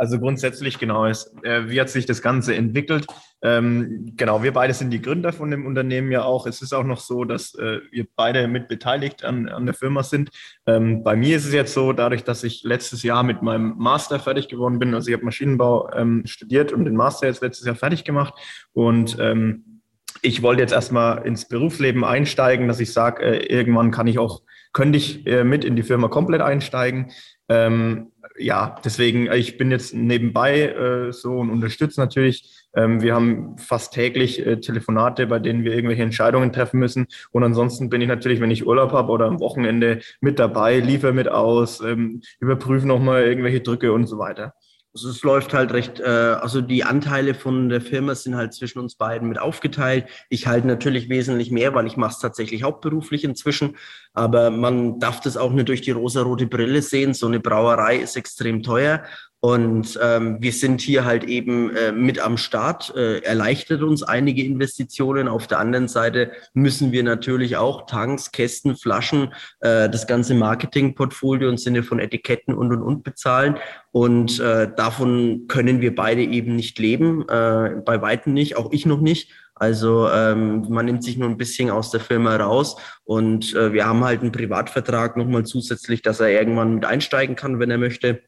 Also 0.00 0.18
grundsätzlich 0.18 0.78
genau, 0.78 1.04
es, 1.04 1.30
äh, 1.42 1.68
wie 1.68 1.78
hat 1.78 1.90
sich 1.90 2.06
das 2.06 2.22
Ganze 2.22 2.54
entwickelt? 2.54 3.06
Ähm, 3.42 4.14
genau, 4.16 4.42
wir 4.42 4.54
beide 4.54 4.72
sind 4.72 4.92
die 4.92 5.02
Gründer 5.02 5.30
von 5.30 5.50
dem 5.50 5.66
Unternehmen 5.66 6.10
ja 6.10 6.22
auch. 6.22 6.46
Es 6.46 6.62
ist 6.62 6.72
auch 6.72 6.84
noch 6.84 7.00
so, 7.00 7.26
dass 7.26 7.54
äh, 7.56 7.80
wir 7.90 8.06
beide 8.16 8.48
mit 8.48 8.66
beteiligt 8.66 9.24
an, 9.24 9.50
an 9.50 9.66
der 9.66 9.74
Firma 9.74 10.02
sind. 10.02 10.30
Ähm, 10.64 11.04
bei 11.04 11.16
mir 11.16 11.36
ist 11.36 11.44
es 11.44 11.52
jetzt 11.52 11.74
so, 11.74 11.92
dadurch, 11.92 12.24
dass 12.24 12.44
ich 12.44 12.62
letztes 12.64 13.02
Jahr 13.02 13.22
mit 13.22 13.42
meinem 13.42 13.74
Master 13.76 14.18
fertig 14.18 14.48
geworden 14.48 14.78
bin, 14.78 14.94
also 14.94 15.08
ich 15.08 15.14
habe 15.14 15.26
Maschinenbau 15.26 15.90
ähm, 15.92 16.22
studiert 16.24 16.72
und 16.72 16.86
den 16.86 16.96
Master 16.96 17.26
jetzt 17.26 17.42
letztes 17.42 17.66
Jahr 17.66 17.76
fertig 17.76 18.04
gemacht 18.04 18.32
und 18.72 19.18
ähm, 19.20 19.82
ich 20.22 20.40
wollte 20.40 20.62
jetzt 20.62 20.72
erstmal 20.72 21.26
ins 21.26 21.46
Berufsleben 21.46 22.04
einsteigen, 22.04 22.68
dass 22.68 22.80
ich 22.80 22.94
sage, 22.94 23.22
äh, 23.22 23.54
irgendwann 23.54 23.90
kann 23.90 24.06
ich 24.06 24.18
auch, 24.18 24.40
könnte 24.72 24.96
ich 24.96 25.26
äh, 25.26 25.44
mit 25.44 25.62
in 25.62 25.76
die 25.76 25.82
Firma 25.82 26.08
komplett 26.08 26.40
einsteigen. 26.40 27.10
Ähm, 27.50 28.09
ja, 28.38 28.76
deswegen, 28.84 29.30
ich 29.32 29.58
bin 29.58 29.70
jetzt 29.70 29.94
nebenbei 29.94 30.62
äh, 30.62 31.12
so 31.12 31.38
und 31.38 31.50
unterstütze 31.50 32.00
natürlich. 32.00 32.66
Ähm, 32.74 33.02
wir 33.02 33.14
haben 33.14 33.58
fast 33.58 33.92
täglich 33.92 34.44
äh, 34.46 34.60
Telefonate, 34.60 35.26
bei 35.26 35.38
denen 35.38 35.64
wir 35.64 35.74
irgendwelche 35.74 36.02
Entscheidungen 36.02 36.52
treffen 36.52 36.78
müssen. 36.78 37.06
Und 37.32 37.42
ansonsten 37.42 37.90
bin 37.90 38.00
ich 38.00 38.08
natürlich, 38.08 38.40
wenn 38.40 38.50
ich 38.50 38.66
Urlaub 38.66 38.92
habe 38.92 39.10
oder 39.10 39.26
am 39.26 39.40
Wochenende 39.40 40.00
mit 40.20 40.38
dabei, 40.38 40.78
liefere 40.78 41.12
mit 41.12 41.28
aus, 41.28 41.80
ähm, 41.80 42.22
überprüfe 42.38 42.86
nochmal 42.86 43.24
irgendwelche 43.24 43.60
Drücke 43.60 43.92
und 43.92 44.06
so 44.06 44.18
weiter. 44.18 44.54
Also 44.92 45.08
es 45.08 45.22
läuft 45.22 45.54
halt 45.54 45.72
recht, 45.72 46.00
äh, 46.00 46.04
also 46.04 46.60
die 46.60 46.82
Anteile 46.82 47.34
von 47.34 47.68
der 47.68 47.80
Firma 47.80 48.16
sind 48.16 48.34
halt 48.34 48.52
zwischen 48.52 48.80
uns 48.80 48.96
beiden 48.96 49.28
mit 49.28 49.38
aufgeteilt. 49.38 50.06
Ich 50.30 50.48
halte 50.48 50.66
natürlich 50.66 51.08
wesentlich 51.08 51.52
mehr, 51.52 51.74
weil 51.74 51.86
ich 51.86 51.96
mache 51.96 52.12
es 52.12 52.18
tatsächlich 52.18 52.64
hauptberuflich 52.64 53.22
inzwischen. 53.22 53.76
Aber 54.14 54.50
man 54.50 54.98
darf 54.98 55.20
das 55.20 55.36
auch 55.36 55.52
nicht 55.52 55.68
durch 55.68 55.82
die 55.82 55.92
rosa-rote 55.92 56.48
Brille 56.48 56.82
sehen. 56.82 57.14
So 57.14 57.28
eine 57.28 57.38
Brauerei 57.38 57.98
ist 57.98 58.16
extrem 58.16 58.64
teuer. 58.64 59.04
Und 59.40 59.98
ähm, 60.02 60.36
wir 60.40 60.52
sind 60.52 60.82
hier 60.82 61.06
halt 61.06 61.24
eben 61.24 61.74
äh, 61.74 61.92
mit 61.92 62.20
am 62.20 62.36
Start, 62.36 62.94
äh, 62.94 63.20
erleichtert 63.20 63.82
uns 63.82 64.02
einige 64.02 64.44
Investitionen. 64.44 65.28
Auf 65.28 65.46
der 65.46 65.60
anderen 65.60 65.88
Seite 65.88 66.32
müssen 66.52 66.92
wir 66.92 67.02
natürlich 67.02 67.56
auch 67.56 67.86
Tanks, 67.86 68.32
Kästen, 68.32 68.76
Flaschen, 68.76 69.32
äh, 69.60 69.88
das 69.88 70.06
ganze 70.06 70.34
Marketingportfolio 70.34 71.48
im 71.48 71.56
Sinne 71.56 71.82
von 71.82 72.00
Etiketten 72.00 72.54
und 72.54 72.70
und 72.70 72.82
und 72.82 73.02
bezahlen. 73.02 73.56
Und 73.92 74.38
äh, 74.40 74.68
davon 74.76 75.46
können 75.48 75.80
wir 75.80 75.94
beide 75.94 76.22
eben 76.22 76.54
nicht 76.54 76.78
leben, 76.78 77.26
äh, 77.28 77.76
bei 77.82 78.02
weitem 78.02 78.34
nicht, 78.34 78.58
auch 78.58 78.70
ich 78.72 78.84
noch 78.84 79.00
nicht. 79.00 79.32
Also 79.54 80.08
ähm, 80.10 80.66
man 80.68 80.86
nimmt 80.86 81.02
sich 81.02 81.16
nur 81.16 81.28
ein 81.28 81.36
bisschen 81.36 81.70
aus 81.70 81.90
der 81.90 82.00
Firma 82.00 82.36
raus 82.36 82.76
und 83.04 83.54
äh, 83.54 83.72
wir 83.72 83.86
haben 83.86 84.02
halt 84.04 84.22
einen 84.22 84.32
Privatvertrag 84.32 85.18
nochmal 85.18 85.44
zusätzlich, 85.44 86.00
dass 86.02 86.20
er 86.20 86.30
irgendwann 86.30 86.76
mit 86.76 86.84
einsteigen 86.86 87.36
kann, 87.36 87.58
wenn 87.58 87.70
er 87.70 87.76
möchte. 87.76 88.22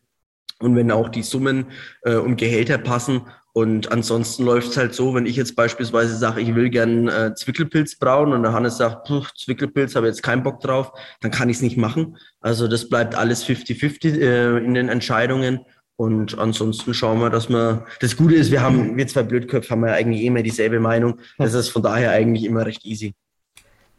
Und 0.58 0.76
wenn 0.76 0.90
auch 0.90 1.08
die 1.08 1.22
Summen 1.22 1.66
äh, 2.02 2.14
und 2.14 2.36
Gehälter 2.36 2.78
passen. 2.78 3.22
Und 3.52 3.92
ansonsten 3.92 4.44
läuft 4.44 4.70
es 4.70 4.76
halt 4.76 4.94
so, 4.94 5.14
wenn 5.14 5.26
ich 5.26 5.36
jetzt 5.36 5.56
beispielsweise 5.56 6.16
sage, 6.16 6.40
ich 6.40 6.54
will 6.54 6.70
gern 6.70 7.08
äh, 7.08 7.34
Zwickelpilz 7.34 7.98
brauen 7.98 8.32
und 8.32 8.42
der 8.42 8.52
Hannes 8.52 8.78
sagt, 8.78 9.10
Zwickelpilz, 9.36 9.94
habe 9.94 10.06
jetzt 10.06 10.22
keinen 10.22 10.42
Bock 10.42 10.60
drauf, 10.60 10.92
dann 11.20 11.30
kann 11.30 11.50
ich 11.50 11.56
es 11.56 11.62
nicht 11.62 11.76
machen. 11.76 12.16
Also 12.40 12.66
das 12.66 12.88
bleibt 12.88 13.14
alles 13.14 13.44
50-50 13.44 14.20
äh, 14.20 14.64
in 14.64 14.74
den 14.74 14.88
Entscheidungen. 14.88 15.60
Und 15.96 16.38
ansonsten 16.38 16.94
schauen 16.94 17.20
wir, 17.20 17.30
dass 17.30 17.48
wir, 17.48 17.84
das 18.00 18.16
Gute 18.16 18.34
ist, 18.34 18.50
wir 18.50 18.62
haben, 18.62 18.96
wir 18.96 19.06
zwei 19.06 19.22
Blödköpfe 19.22 19.70
haben 19.70 19.86
ja 19.86 19.92
eigentlich 19.92 20.24
immer 20.24 20.42
dieselbe 20.42 20.80
Meinung. 20.80 21.20
Das 21.38 21.54
ist 21.54 21.68
von 21.68 21.82
daher 21.82 22.10
eigentlich 22.10 22.44
immer 22.44 22.64
recht 22.64 22.84
easy. 22.84 23.14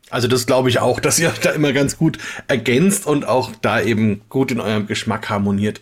Also 0.09 0.27
das 0.27 0.45
glaube 0.45 0.69
ich 0.69 0.79
auch, 0.79 0.99
dass 0.99 1.17
ihr 1.19 1.31
da 1.41 1.51
immer 1.51 1.71
ganz 1.73 1.97
gut 1.97 2.17
ergänzt 2.47 3.07
und 3.07 3.27
auch 3.27 3.51
da 3.61 3.81
eben 3.81 4.21
gut 4.29 4.51
in 4.51 4.59
eurem 4.59 4.87
Geschmack 4.87 5.29
harmoniert. 5.29 5.81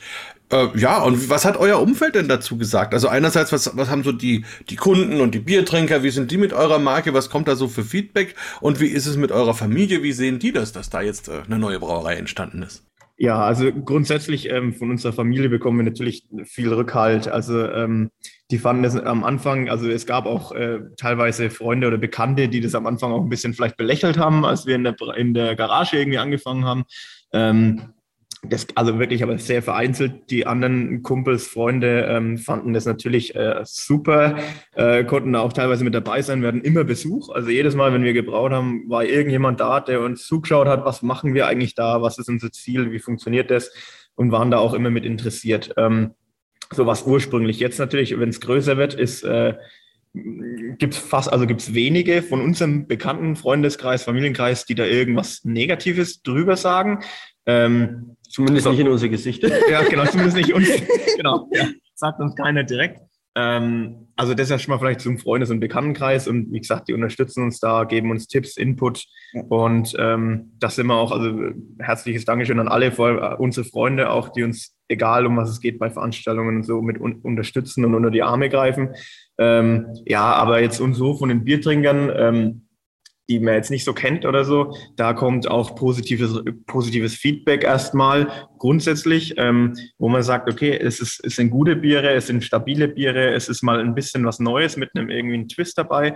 Äh, 0.51 0.77
ja, 0.77 1.01
und 1.01 1.29
was 1.29 1.45
hat 1.45 1.57
euer 1.57 1.81
Umfeld 1.81 2.15
denn 2.15 2.27
dazu 2.27 2.57
gesagt? 2.57 2.93
Also 2.93 3.07
einerseits, 3.07 3.51
was, 3.51 3.75
was 3.77 3.89
haben 3.89 4.03
so 4.03 4.11
die, 4.11 4.43
die 4.69 4.75
Kunden 4.75 5.21
und 5.21 5.33
die 5.33 5.39
Biertrinker, 5.39 6.03
wie 6.03 6.09
sind 6.09 6.29
die 6.29 6.37
mit 6.37 6.51
eurer 6.51 6.79
Marke? 6.79 7.13
Was 7.13 7.29
kommt 7.29 7.47
da 7.47 7.55
so 7.55 7.67
für 7.67 7.83
Feedback? 7.83 8.35
Und 8.59 8.79
wie 8.81 8.87
ist 8.87 9.05
es 9.05 9.15
mit 9.15 9.31
eurer 9.31 9.53
Familie? 9.53 10.03
Wie 10.03 10.11
sehen 10.11 10.39
die 10.39 10.51
das, 10.51 10.73
dass 10.73 10.89
da 10.89 11.01
jetzt 11.01 11.29
äh, 11.29 11.43
eine 11.45 11.57
neue 11.57 11.79
Brauerei 11.79 12.15
entstanden 12.15 12.63
ist? 12.63 12.85
Ja, 13.17 13.39
also 13.39 13.71
grundsätzlich 13.71 14.49
ähm, 14.49 14.73
von 14.73 14.89
unserer 14.89 15.13
Familie 15.13 15.47
bekommen 15.47 15.77
wir 15.77 15.85
natürlich 15.85 16.27
viel 16.45 16.73
Rückhalt. 16.73 17.27
Also 17.27 17.67
ähm, 17.67 18.09
die 18.49 18.57
fanden 18.57 18.83
es 18.83 18.95
am 18.95 19.23
Anfang, 19.23 19.69
also 19.69 19.87
es 19.87 20.07
gab 20.07 20.25
auch 20.25 20.51
äh, 20.53 20.79
teilweise 20.97 21.51
Freunde 21.51 21.87
oder 21.87 21.99
Bekannte, 21.99 22.49
die 22.49 22.61
das 22.61 22.73
am 22.73 22.87
Anfang 22.87 23.11
auch 23.11 23.21
ein 23.21 23.29
bisschen 23.29 23.53
vielleicht 23.53 23.77
belächelt 23.77 24.17
haben, 24.17 24.43
als 24.43 24.65
wir 24.65 24.75
in 24.75 24.83
der, 24.83 24.95
in 25.15 25.35
der 25.35 25.55
Garage 25.55 25.97
irgendwie 25.97 26.17
angefangen 26.17 26.65
haben. 26.65 26.83
Ähm, 27.31 27.93
das, 28.43 28.67
also 28.75 28.97
wirklich, 28.97 29.21
aber 29.21 29.37
sehr 29.37 29.61
vereinzelt. 29.61 30.31
Die 30.31 30.47
anderen 30.47 31.03
Kumpels, 31.03 31.47
Freunde 31.47 32.07
ähm, 32.09 32.37
fanden 32.37 32.73
das 32.73 32.85
natürlich 32.85 33.35
äh, 33.35 33.61
super, 33.63 34.37
äh, 34.73 35.03
konnten 35.03 35.35
auch 35.35 35.53
teilweise 35.53 35.83
mit 35.83 35.93
dabei 35.93 36.21
sein, 36.23 36.41
werden 36.41 36.61
immer 36.61 36.83
Besuch. 36.83 37.29
Also 37.29 37.49
jedes 37.49 37.75
Mal, 37.75 37.93
wenn 37.93 38.03
wir 38.03 38.13
gebraut 38.13 38.51
haben, 38.51 38.89
war 38.89 39.05
irgendjemand 39.05 39.59
da, 39.59 39.79
der 39.79 40.01
uns 40.01 40.25
zugeschaut 40.25 40.67
hat, 40.67 40.85
was 40.85 41.03
machen 41.03 41.35
wir 41.35 41.47
eigentlich 41.47 41.75
da, 41.75 42.01
was 42.01 42.17
ist 42.17 42.29
unser 42.29 42.51
Ziel, 42.51 42.91
wie 42.91 42.99
funktioniert 42.99 43.51
das 43.51 43.71
und 44.15 44.31
waren 44.31 44.49
da 44.49 44.57
auch 44.57 44.73
immer 44.73 44.89
mit 44.89 45.05
interessiert. 45.05 45.73
Ähm, 45.77 46.15
so 46.71 46.87
was 46.87 47.03
ursprünglich. 47.03 47.59
Jetzt 47.59 47.79
natürlich, 47.79 48.17
wenn 48.17 48.29
es 48.29 48.41
größer 48.41 48.77
wird, 48.77 48.95
ist 48.95 49.23
äh, 49.23 49.53
gibt 50.13 50.93
es 50.93 50.99
fast, 50.99 51.31
also 51.31 51.47
gibt 51.47 51.61
es 51.61 51.73
wenige 51.73 52.21
von 52.21 52.41
unserem 52.41 52.87
bekannten 52.87 53.35
Freundeskreis, 53.35 54.03
Familienkreis, 54.03 54.65
die 54.65 54.75
da 54.75 54.85
irgendwas 54.85 55.45
Negatives 55.45 56.21
drüber 56.21 56.57
sagen. 56.57 56.99
Ähm, 57.45 58.17
zumindest 58.29 58.65
so, 58.65 58.71
nicht 58.71 58.79
in 58.79 58.87
unser 58.87 59.09
Gesicht. 59.09 59.43
Ja, 59.69 59.83
genau, 59.83 60.05
zumindest 60.05 60.37
nicht 60.37 60.53
uns. 60.53 60.69
genau, 61.17 61.49
ja, 61.51 61.67
sagt 61.95 62.19
uns 62.19 62.35
keiner 62.35 62.63
direkt. 62.63 63.01
Ähm, 63.33 64.09
also 64.17 64.33
das 64.33 64.45
ist 64.45 64.49
ja 64.49 64.59
schon 64.59 64.73
mal 64.73 64.79
vielleicht 64.79 64.99
zum 64.99 65.17
Freundes- 65.17 65.51
und 65.51 65.61
Bekanntenkreis 65.61 66.27
und 66.27 66.51
wie 66.51 66.59
gesagt, 66.59 66.89
die 66.89 66.93
unterstützen 66.93 67.43
uns 67.43 67.59
da, 67.59 67.85
geben 67.85 68.11
uns 68.11 68.27
Tipps, 68.27 68.57
Input 68.57 69.05
und 69.47 69.95
ähm, 69.97 70.51
das 70.59 70.75
sind 70.75 70.87
wir 70.87 70.95
auch, 70.95 71.13
also 71.13 71.33
herzliches 71.79 72.25
Dankeschön 72.25 72.59
an 72.59 72.67
alle, 72.67 72.91
vor 72.91 73.07
allem 73.07 73.39
unsere 73.39 73.65
Freunde 73.65 74.09
auch, 74.09 74.29
die 74.29 74.43
uns, 74.43 74.75
egal 74.89 75.25
um 75.25 75.37
was 75.37 75.49
es 75.49 75.61
geht, 75.61 75.79
bei 75.79 75.89
Veranstaltungen 75.89 76.57
und 76.57 76.63
so 76.63 76.81
mit 76.81 76.99
un 76.99 77.21
unterstützen 77.21 77.85
und 77.85 77.95
unter 77.95 78.11
die 78.11 78.23
Arme 78.23 78.49
greifen. 78.49 78.89
Ähm, 79.37 79.87
ja, 80.05 80.33
aber 80.33 80.61
jetzt 80.61 80.81
und 80.81 80.93
so 80.93 81.15
von 81.15 81.29
den 81.29 81.45
Biertrinkern, 81.45 82.11
ähm, 82.13 82.67
die 83.31 83.39
man 83.39 83.53
jetzt 83.53 83.71
nicht 83.71 83.85
so 83.85 83.93
kennt 83.93 84.25
oder 84.25 84.43
so, 84.43 84.75
da 84.97 85.13
kommt 85.13 85.49
auch 85.49 85.73
positives, 85.75 86.43
positives 86.67 87.15
Feedback 87.15 87.63
erstmal 87.63 88.27
grundsätzlich, 88.57 89.35
ähm, 89.37 89.73
wo 89.97 90.09
man 90.09 90.21
sagt, 90.21 90.51
okay, 90.51 90.77
es, 90.77 90.99
ist, 90.99 91.23
es 91.23 91.37
sind 91.37 91.49
gute 91.49 91.77
Biere, 91.77 92.11
es 92.11 92.27
sind 92.27 92.43
stabile 92.43 92.89
Biere, 92.89 93.33
es 93.33 93.47
ist 93.47 93.63
mal 93.63 93.79
ein 93.79 93.95
bisschen 93.95 94.25
was 94.25 94.39
Neues 94.39 94.75
mit 94.75 94.89
einem 94.95 95.09
irgendwie 95.09 95.35
einen 95.35 95.47
Twist 95.47 95.77
dabei. 95.77 96.15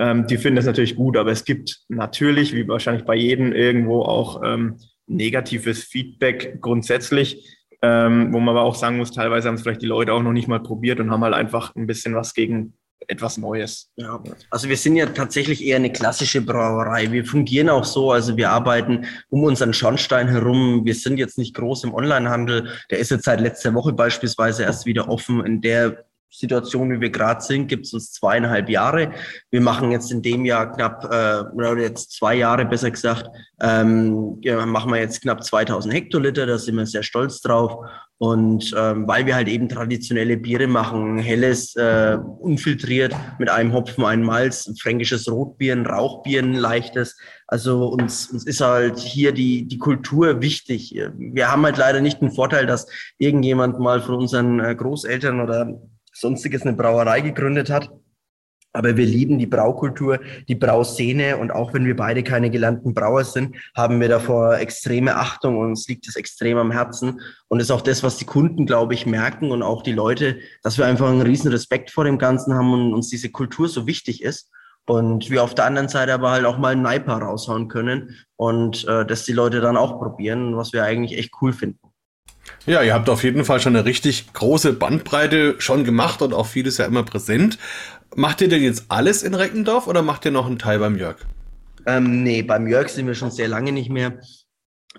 Ähm, 0.00 0.26
die 0.26 0.38
finden 0.38 0.56
das 0.56 0.66
natürlich 0.66 0.96
gut, 0.96 1.16
aber 1.16 1.30
es 1.30 1.44
gibt 1.44 1.82
natürlich, 1.88 2.52
wie 2.52 2.66
wahrscheinlich 2.66 3.04
bei 3.04 3.14
jedem, 3.14 3.52
irgendwo 3.52 4.02
auch 4.02 4.42
ähm, 4.44 4.76
negatives 5.06 5.84
Feedback 5.84 6.60
grundsätzlich. 6.60 7.52
Ähm, 7.82 8.32
wo 8.32 8.40
man 8.40 8.56
aber 8.56 8.62
auch 8.62 8.74
sagen 8.74 8.96
muss, 8.96 9.12
teilweise 9.12 9.48
haben 9.48 9.56
es 9.56 9.62
vielleicht 9.62 9.82
die 9.82 9.86
Leute 9.86 10.14
auch 10.14 10.22
noch 10.22 10.32
nicht 10.32 10.48
mal 10.48 10.62
probiert 10.62 10.98
und 10.98 11.10
haben 11.10 11.22
halt 11.22 11.34
einfach 11.34 11.74
ein 11.76 11.86
bisschen 11.86 12.14
was 12.14 12.32
gegen 12.32 12.72
etwas 13.08 13.38
Neues. 13.38 13.90
Ja, 13.96 14.22
also 14.50 14.68
wir 14.68 14.76
sind 14.76 14.96
ja 14.96 15.06
tatsächlich 15.06 15.64
eher 15.64 15.76
eine 15.76 15.92
klassische 15.92 16.40
Brauerei. 16.40 17.12
Wir 17.12 17.24
fungieren 17.24 17.68
auch 17.68 17.84
so, 17.84 18.12
also 18.12 18.36
wir 18.36 18.50
arbeiten 18.50 19.06
um 19.28 19.44
unseren 19.44 19.72
Schornstein 19.72 20.28
herum. 20.28 20.84
Wir 20.84 20.94
sind 20.94 21.18
jetzt 21.18 21.38
nicht 21.38 21.54
groß 21.54 21.84
im 21.84 21.94
Onlinehandel. 21.94 22.68
Der 22.90 22.98
ist 22.98 23.10
jetzt 23.10 23.24
seit 23.24 23.40
letzter 23.40 23.74
Woche 23.74 23.92
beispielsweise 23.92 24.64
erst 24.64 24.86
wieder 24.86 25.08
offen. 25.08 25.44
In 25.44 25.60
der 25.60 26.04
Situation, 26.28 26.90
wie 26.90 27.00
wir 27.00 27.10
gerade 27.10 27.40
sind, 27.40 27.68
gibt 27.68 27.86
es 27.86 27.94
uns 27.94 28.12
zweieinhalb 28.12 28.68
Jahre. 28.68 29.12
Wir 29.50 29.60
machen 29.60 29.90
jetzt 29.90 30.10
in 30.10 30.22
dem 30.22 30.44
Jahr 30.44 30.72
knapp, 30.72 31.04
äh, 31.04 31.44
oder 31.54 31.76
jetzt 31.78 32.12
zwei 32.12 32.34
Jahre 32.34 32.66
besser 32.66 32.90
gesagt, 32.90 33.30
ähm, 33.60 34.38
ja, 34.42 34.66
machen 34.66 34.92
wir 34.92 34.98
jetzt 34.98 35.22
knapp 35.22 35.42
2000 35.42 35.94
Hektoliter. 35.94 36.46
Da 36.46 36.58
sind 36.58 36.76
wir 36.76 36.86
sehr 36.86 37.02
stolz 37.02 37.40
drauf. 37.40 37.86
Und 38.18 38.74
ähm, 38.76 39.06
weil 39.06 39.26
wir 39.26 39.34
halt 39.34 39.48
eben 39.48 39.68
traditionelle 39.68 40.38
Biere 40.38 40.66
machen, 40.66 41.18
helles, 41.18 41.76
äh, 41.76 42.16
unfiltriert 42.40 43.14
mit 43.38 43.50
einem 43.50 43.74
Hopfen, 43.74 44.04
einem 44.06 44.24
Malz, 44.24 44.66
ein 44.66 44.76
fränkisches 44.76 45.30
Rotbier, 45.30 45.74
ein 45.74 45.84
Rauchbier, 45.84 46.42
ein 46.42 46.54
leichtes. 46.54 47.18
Also 47.46 47.88
uns, 47.88 48.30
uns 48.30 48.46
ist 48.46 48.62
halt 48.62 48.98
hier 48.98 49.32
die, 49.32 49.68
die 49.68 49.78
Kultur 49.78 50.40
wichtig. 50.40 50.94
Wir 51.18 51.52
haben 51.52 51.64
halt 51.64 51.76
leider 51.76 52.00
nicht 52.00 52.22
den 52.22 52.32
Vorteil, 52.32 52.64
dass 52.64 52.86
irgendjemand 53.18 53.78
mal 53.80 54.00
von 54.00 54.14
unseren 54.14 54.60
äh, 54.60 54.74
Großeltern 54.74 55.42
oder 55.42 55.78
sonstiges 56.14 56.62
eine 56.62 56.72
Brauerei 56.72 57.20
gegründet 57.20 57.68
hat. 57.68 57.90
Aber 58.76 58.96
wir 58.96 59.06
lieben 59.06 59.38
die 59.38 59.46
Braukultur, 59.46 60.20
die 60.48 60.54
Brauszene 60.54 61.38
und 61.38 61.50
auch 61.50 61.72
wenn 61.72 61.86
wir 61.86 61.96
beide 61.96 62.22
keine 62.22 62.50
gelernten 62.50 62.92
Brauer 62.92 63.24
sind, 63.24 63.56
haben 63.74 64.00
wir 64.00 64.08
davor 64.08 64.58
extreme 64.58 65.16
Achtung 65.16 65.56
und 65.56 65.68
uns 65.68 65.88
liegt 65.88 66.06
das 66.06 66.16
extrem 66.16 66.58
am 66.58 66.70
Herzen. 66.70 67.20
Und 67.48 67.60
ist 67.60 67.70
auch 67.70 67.80
das, 67.80 68.02
was 68.02 68.18
die 68.18 68.26
Kunden, 68.26 68.66
glaube 68.66 68.92
ich, 68.92 69.06
merken 69.06 69.50
und 69.50 69.62
auch 69.62 69.82
die 69.82 69.92
Leute, 69.92 70.38
dass 70.62 70.76
wir 70.76 70.84
einfach 70.84 71.08
einen 71.08 71.22
riesen 71.22 71.50
Respekt 71.50 71.90
vor 71.90 72.04
dem 72.04 72.18
Ganzen 72.18 72.52
haben 72.54 72.72
und 72.72 72.92
uns 72.92 73.08
diese 73.08 73.30
Kultur 73.30 73.68
so 73.68 73.86
wichtig 73.86 74.22
ist. 74.22 74.50
Und 74.86 75.30
wir 75.30 75.42
auf 75.42 75.54
der 75.54 75.64
anderen 75.64 75.88
Seite 75.88 76.12
aber 76.12 76.30
halt 76.30 76.44
auch 76.44 76.58
mal 76.58 76.72
einen 76.72 76.82
Naipa 76.82 77.16
raushauen 77.16 77.68
können 77.68 78.16
und 78.36 78.86
äh, 78.86 79.06
dass 79.06 79.24
die 79.24 79.32
Leute 79.32 79.60
dann 79.60 79.76
auch 79.76 79.98
probieren, 79.98 80.56
was 80.56 80.72
wir 80.72 80.84
eigentlich 80.84 81.18
echt 81.18 81.32
cool 81.40 81.52
finden. 81.52 81.80
Ja, 82.66 82.82
ihr 82.82 82.94
habt 82.94 83.08
auf 83.08 83.22
jeden 83.22 83.44
Fall 83.44 83.60
schon 83.60 83.76
eine 83.76 83.84
richtig 83.84 84.32
große 84.32 84.72
Bandbreite 84.72 85.54
schon 85.58 85.84
gemacht 85.84 86.22
und 86.22 86.34
auch 86.34 86.46
vieles 86.46 86.78
ja 86.78 86.84
immer 86.86 87.04
präsent. 87.04 87.58
Macht 88.14 88.40
ihr 88.40 88.48
denn 88.48 88.62
jetzt 88.62 88.86
alles 88.88 89.22
in 89.22 89.34
Reckendorf 89.34 89.86
oder 89.86 90.02
macht 90.02 90.24
ihr 90.24 90.30
noch 90.30 90.46
einen 90.46 90.58
Teil 90.58 90.78
beim 90.78 90.96
Jörg? 90.96 91.16
Ähm, 91.86 92.22
nee, 92.22 92.42
beim 92.42 92.66
Jörg 92.66 92.88
sind 92.88 93.06
wir 93.06 93.14
schon 93.14 93.30
sehr 93.30 93.48
lange 93.48 93.72
nicht 93.72 93.90
mehr. 93.90 94.20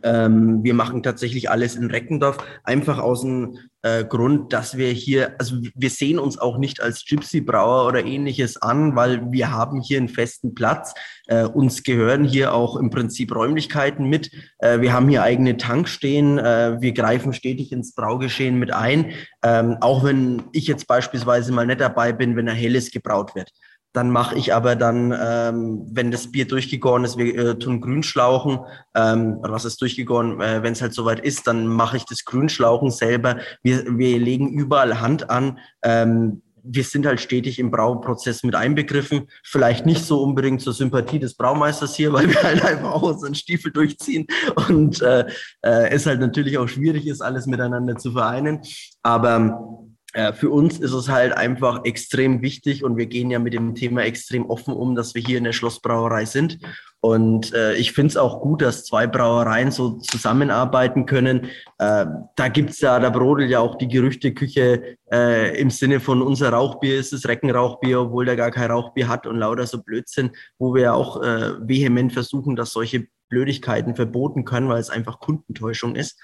Ähm, 0.04 0.64
wir 0.64 0.74
machen 0.74 1.04
tatsächlich 1.04 1.50
alles 1.50 1.76
in 1.76 1.90
Reckendorf, 1.90 2.38
einfach 2.64 3.00
aus 3.00 3.22
dem 3.22 3.58
äh, 3.88 4.06
Grund, 4.06 4.54
dass 4.54 4.78
wir 4.78 4.90
hier, 4.90 5.36
also 5.40 5.56
wir 5.76 5.90
sehen 5.90 6.20
uns 6.20 6.38
auch 6.38 6.58
nicht 6.58 6.82
als 6.82 7.06
Gypsy-Brauer 7.06 7.88
oder 7.88 8.04
ähnliches 8.04 8.62
an, 8.62 8.96
weil 8.96 9.32
wir 9.32 9.52
haben 9.52 9.82
hier 9.82 9.98
einen 9.98 10.10
festen 10.10 10.54
Platz. 10.54 10.94
Äh, 11.28 11.44
uns 11.46 11.84
gehören 11.84 12.26
hier 12.26 12.54
auch 12.54 12.76
im 12.76 12.90
Prinzip 12.90 13.34
Räumlichkeiten 13.34 14.06
mit. 14.10 14.32
Äh, 14.60 14.82
wir 14.82 14.94
haben 14.94 15.10
hier 15.10 15.24
eigene 15.24 15.58
Tanks. 15.58 16.00
Äh, 16.04 16.82
wir 16.82 16.92
greifen 16.94 17.34
stetig 17.34 17.72
ins 17.72 17.94
Braugeschehen 17.94 18.60
mit 18.60 18.72
ein, 18.72 19.14
ähm, 19.44 19.78
auch 19.82 20.04
wenn 20.04 20.44
ich 20.52 20.68
jetzt 20.68 20.88
beispielsweise 20.88 21.52
mal 21.52 21.66
nicht 21.66 21.82
dabei 21.82 22.12
bin, 22.12 22.36
wenn 22.36 22.50
ein 22.50 22.56
Helles 22.56 22.92
gebraut 22.92 23.36
wird. 23.36 23.52
Dann 23.98 24.12
mache 24.12 24.36
ich 24.36 24.54
aber 24.54 24.76
dann, 24.76 25.12
ähm, 25.20 25.88
wenn 25.92 26.12
das 26.12 26.32
Bier 26.32 26.48
durchgegoren 26.48 27.04
ist, 27.04 27.18
wir 27.18 27.36
äh, 27.36 27.58
tun 27.58 27.82
Grünschlauchen, 27.82 28.60
ähm, 28.94 29.40
was 29.42 29.66
ist 29.66 29.82
durchgegoren, 29.82 30.40
äh, 30.40 30.62
wenn 30.62 30.74
es 30.74 30.84
halt 30.84 30.94
soweit 30.94 31.20
ist, 31.20 31.48
dann 31.48 31.66
mache 31.66 31.98
ich 31.98 32.06
das 32.06 32.24
Grünschlauchen 32.24 32.92
selber. 32.92 33.38
Wir, 33.64 33.86
wir 33.98 34.20
legen 34.20 34.50
überall 34.50 35.02
Hand 35.02 35.32
an. 35.32 35.58
Ähm, 35.82 36.44
wir 36.62 36.84
sind 36.84 37.08
halt 37.08 37.20
stetig 37.20 37.58
im 37.58 37.72
Brauprozess 37.72 38.44
mit 38.44 38.54
einbegriffen. 38.54 39.30
Vielleicht 39.44 39.88
nicht 39.88 40.06
so 40.06 40.22
unbedingt 40.22 40.62
zur 40.62 40.74
Sympathie 40.74 41.18
des 41.18 41.34
Braumeisters 41.34 41.96
hier, 41.96 42.14
weil 42.14 42.30
wir 42.30 42.44
halt 42.44 42.64
einfach 42.64 42.92
auch 42.92 43.02
unseren 43.02 43.34
Stiefel 43.34 43.72
durchziehen 43.72 44.28
und 44.70 45.02
äh, 45.02 45.22
äh, 45.64 45.90
es 45.90 46.06
halt 46.06 46.20
natürlich 46.20 46.60
auch 46.60 46.68
schwierig 46.68 47.08
ist, 47.08 47.22
alles 47.22 47.48
miteinander 47.48 47.96
zu 47.96 48.12
vereinen. 48.12 48.62
Aber 49.02 49.87
für 50.34 50.50
uns 50.50 50.80
ist 50.80 50.94
es 50.94 51.10
halt 51.10 51.34
einfach 51.34 51.86
extrem 51.86 52.42
wichtig 52.42 52.84
und 52.84 52.98
wir 52.98 53.06
gehen 53.06 53.30
ja 53.30 53.40
mit 53.40 53.54
dem 53.54 53.76
Thema 53.76 54.04
extrem 54.04 54.46
offen 54.48 54.74
um, 54.74 54.96
dass 54.96 55.14
wir 55.14 55.22
hier 55.22 55.38
in 55.38 55.44
der 55.44 55.54
Schlossbrauerei 55.54 56.26
sind. 56.26 56.58
Und 57.00 57.54
äh, 57.54 57.76
ich 57.76 57.92
finde 57.92 58.10
es 58.10 58.18
auch 58.18 58.42
gut, 58.42 58.62
dass 58.62 58.84
zwei 58.84 59.06
Brauereien 59.06 59.70
so 59.72 60.00
zusammenarbeiten 60.00 61.06
können. 61.06 61.46
Äh, 61.78 62.06
da 62.36 62.48
gibt's 62.48 62.82
ja, 62.82 63.00
da 63.00 63.12
brodelt 63.12 63.52
ja 63.52 63.60
auch 63.60 63.76
die 63.76 63.88
Gerüchteküche 63.88 64.98
äh, 65.12 65.60
im 65.60 65.70
Sinne 65.70 66.00
von 66.00 66.24
unser 66.24 66.50
Rauchbier 66.50 67.00
ist 67.00 67.14
es 67.14 67.28
Reckenrauchbier, 67.28 68.02
obwohl 68.02 68.26
der 68.26 68.36
gar 68.36 68.52
kein 68.52 68.72
Rauchbier 68.72 69.08
hat 69.08 69.28
und 69.28 69.38
lauter 69.38 69.68
so 69.68 69.84
Blödsinn, 69.84 70.32
wo 70.58 70.74
wir 70.74 70.82
ja 70.82 70.94
auch 70.94 71.22
äh, 71.22 71.54
vehement 71.60 72.14
versuchen, 72.14 72.56
dass 72.56 72.74
solche 72.74 73.08
Blödigkeiten 73.30 73.96
verboten 73.96 74.44
können, 74.44 74.70
weil 74.70 74.80
es 74.80 74.90
einfach 74.90 75.20
Kundentäuschung 75.20 75.96
ist. 75.96 76.20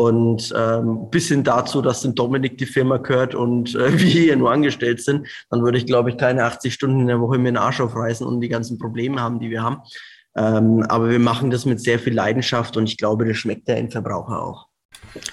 Und 0.00 0.54
ähm, 0.56 1.10
bis 1.10 1.26
hin 1.26 1.42
dazu, 1.42 1.82
dass 1.82 2.02
dem 2.02 2.14
Dominik 2.14 2.56
die 2.56 2.66
Firma 2.66 2.98
gehört 2.98 3.34
und 3.34 3.74
äh, 3.74 3.92
wir 3.98 4.06
hier 4.06 4.36
nur 4.36 4.52
angestellt 4.52 5.02
sind, 5.02 5.26
dann 5.50 5.64
würde 5.64 5.76
ich, 5.76 5.86
glaube 5.86 6.10
ich, 6.10 6.16
keine 6.16 6.44
80 6.44 6.72
Stunden 6.72 7.00
in 7.00 7.08
der 7.08 7.20
Woche 7.20 7.36
mir 7.36 7.50
den 7.50 7.56
Arsch 7.56 7.80
aufreißen 7.80 8.24
und 8.24 8.40
die 8.40 8.48
ganzen 8.48 8.78
Probleme 8.78 9.20
haben, 9.20 9.40
die 9.40 9.50
wir 9.50 9.64
haben. 9.64 9.78
Ähm, 10.36 10.84
aber 10.88 11.10
wir 11.10 11.18
machen 11.18 11.50
das 11.50 11.64
mit 11.64 11.80
sehr 11.80 11.98
viel 11.98 12.14
Leidenschaft 12.14 12.76
und 12.76 12.88
ich 12.88 12.96
glaube, 12.96 13.24
das 13.24 13.38
schmeckt 13.38 13.66
der 13.66 13.78
Endverbraucher 13.78 14.40
auch. 14.40 14.67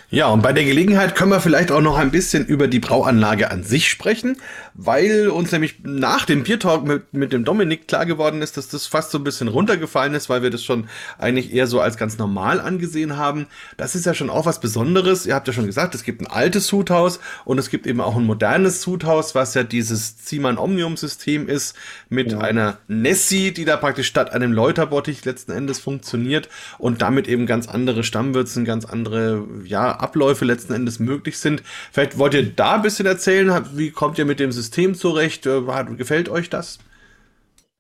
Ja, 0.09 0.27
und 0.27 0.41
bei 0.41 0.53
der 0.53 0.63
Gelegenheit 0.63 1.15
können 1.15 1.31
wir 1.31 1.39
vielleicht 1.39 1.71
auch 1.71 1.81
noch 1.81 1.97
ein 1.97 2.11
bisschen 2.11 2.45
über 2.45 2.67
die 2.67 2.79
Brauanlage 2.79 3.51
an 3.51 3.63
sich 3.63 3.89
sprechen, 3.89 4.37
weil 4.73 5.29
uns 5.29 5.51
nämlich 5.51 5.79
nach 5.83 6.25
dem 6.25 6.43
Biertalk 6.43 6.83
mit, 6.83 7.13
mit 7.13 7.33
dem 7.33 7.43
Dominik 7.43 7.87
klar 7.87 8.05
geworden 8.05 8.41
ist, 8.41 8.57
dass 8.57 8.67
das 8.67 8.85
fast 8.85 9.11
so 9.11 9.17
ein 9.17 9.23
bisschen 9.23 9.47
runtergefallen 9.47 10.13
ist, 10.13 10.29
weil 10.29 10.43
wir 10.43 10.49
das 10.49 10.63
schon 10.63 10.87
eigentlich 11.17 11.53
eher 11.53 11.67
so 11.67 11.81
als 11.81 11.97
ganz 11.97 12.17
normal 12.17 12.59
angesehen 12.61 13.17
haben. 13.17 13.47
Das 13.77 13.95
ist 13.95 14.05
ja 14.05 14.13
schon 14.13 14.29
auch 14.29 14.45
was 14.45 14.59
Besonderes. 14.59 15.25
Ihr 15.25 15.35
habt 15.35 15.47
ja 15.47 15.53
schon 15.53 15.65
gesagt, 15.65 15.95
es 15.95 16.03
gibt 16.03 16.21
ein 16.21 16.27
altes 16.27 16.67
Sudhaus 16.67 17.19
und 17.43 17.57
es 17.57 17.69
gibt 17.69 17.87
eben 17.87 18.01
auch 18.01 18.15
ein 18.15 18.25
modernes 18.25 18.81
Sudhaus, 18.81 19.35
was 19.35 19.53
ja 19.53 19.63
dieses 19.63 20.17
Ziemann 20.17 20.57
Omnium 20.57 20.97
System 20.97 21.49
ist, 21.49 21.75
mit 22.09 22.31
ja. 22.31 22.39
einer 22.39 22.77
Nessie, 22.87 23.51
die 23.51 23.65
da 23.65 23.77
praktisch 23.77 24.07
statt 24.07 24.31
einem 24.31 24.53
Läuterbottich 24.53 25.25
letzten 25.25 25.51
Endes 25.51 25.79
funktioniert 25.79 26.49
und 26.77 27.01
damit 27.01 27.27
eben 27.27 27.45
ganz 27.45 27.67
andere 27.67 28.03
Stammwürzen, 28.03 28.65
ganz 28.65 28.85
andere 28.85 29.45
ja, 29.65 29.91
Abläufe 29.91 30.45
letzten 30.45 30.73
Endes 30.73 30.99
möglich 30.99 31.37
sind. 31.37 31.63
Vielleicht 31.91 32.17
wollt 32.17 32.33
ihr 32.33 32.51
da 32.51 32.75
ein 32.75 32.81
bisschen 32.81 33.05
erzählen, 33.05 33.65
wie 33.73 33.91
kommt 33.91 34.17
ihr 34.17 34.25
mit 34.25 34.39
dem 34.39 34.51
System 34.51 34.95
zurecht? 34.95 35.45
Äh, 35.45 35.61
gefällt 35.97 36.29
euch 36.29 36.49
das? 36.49 36.79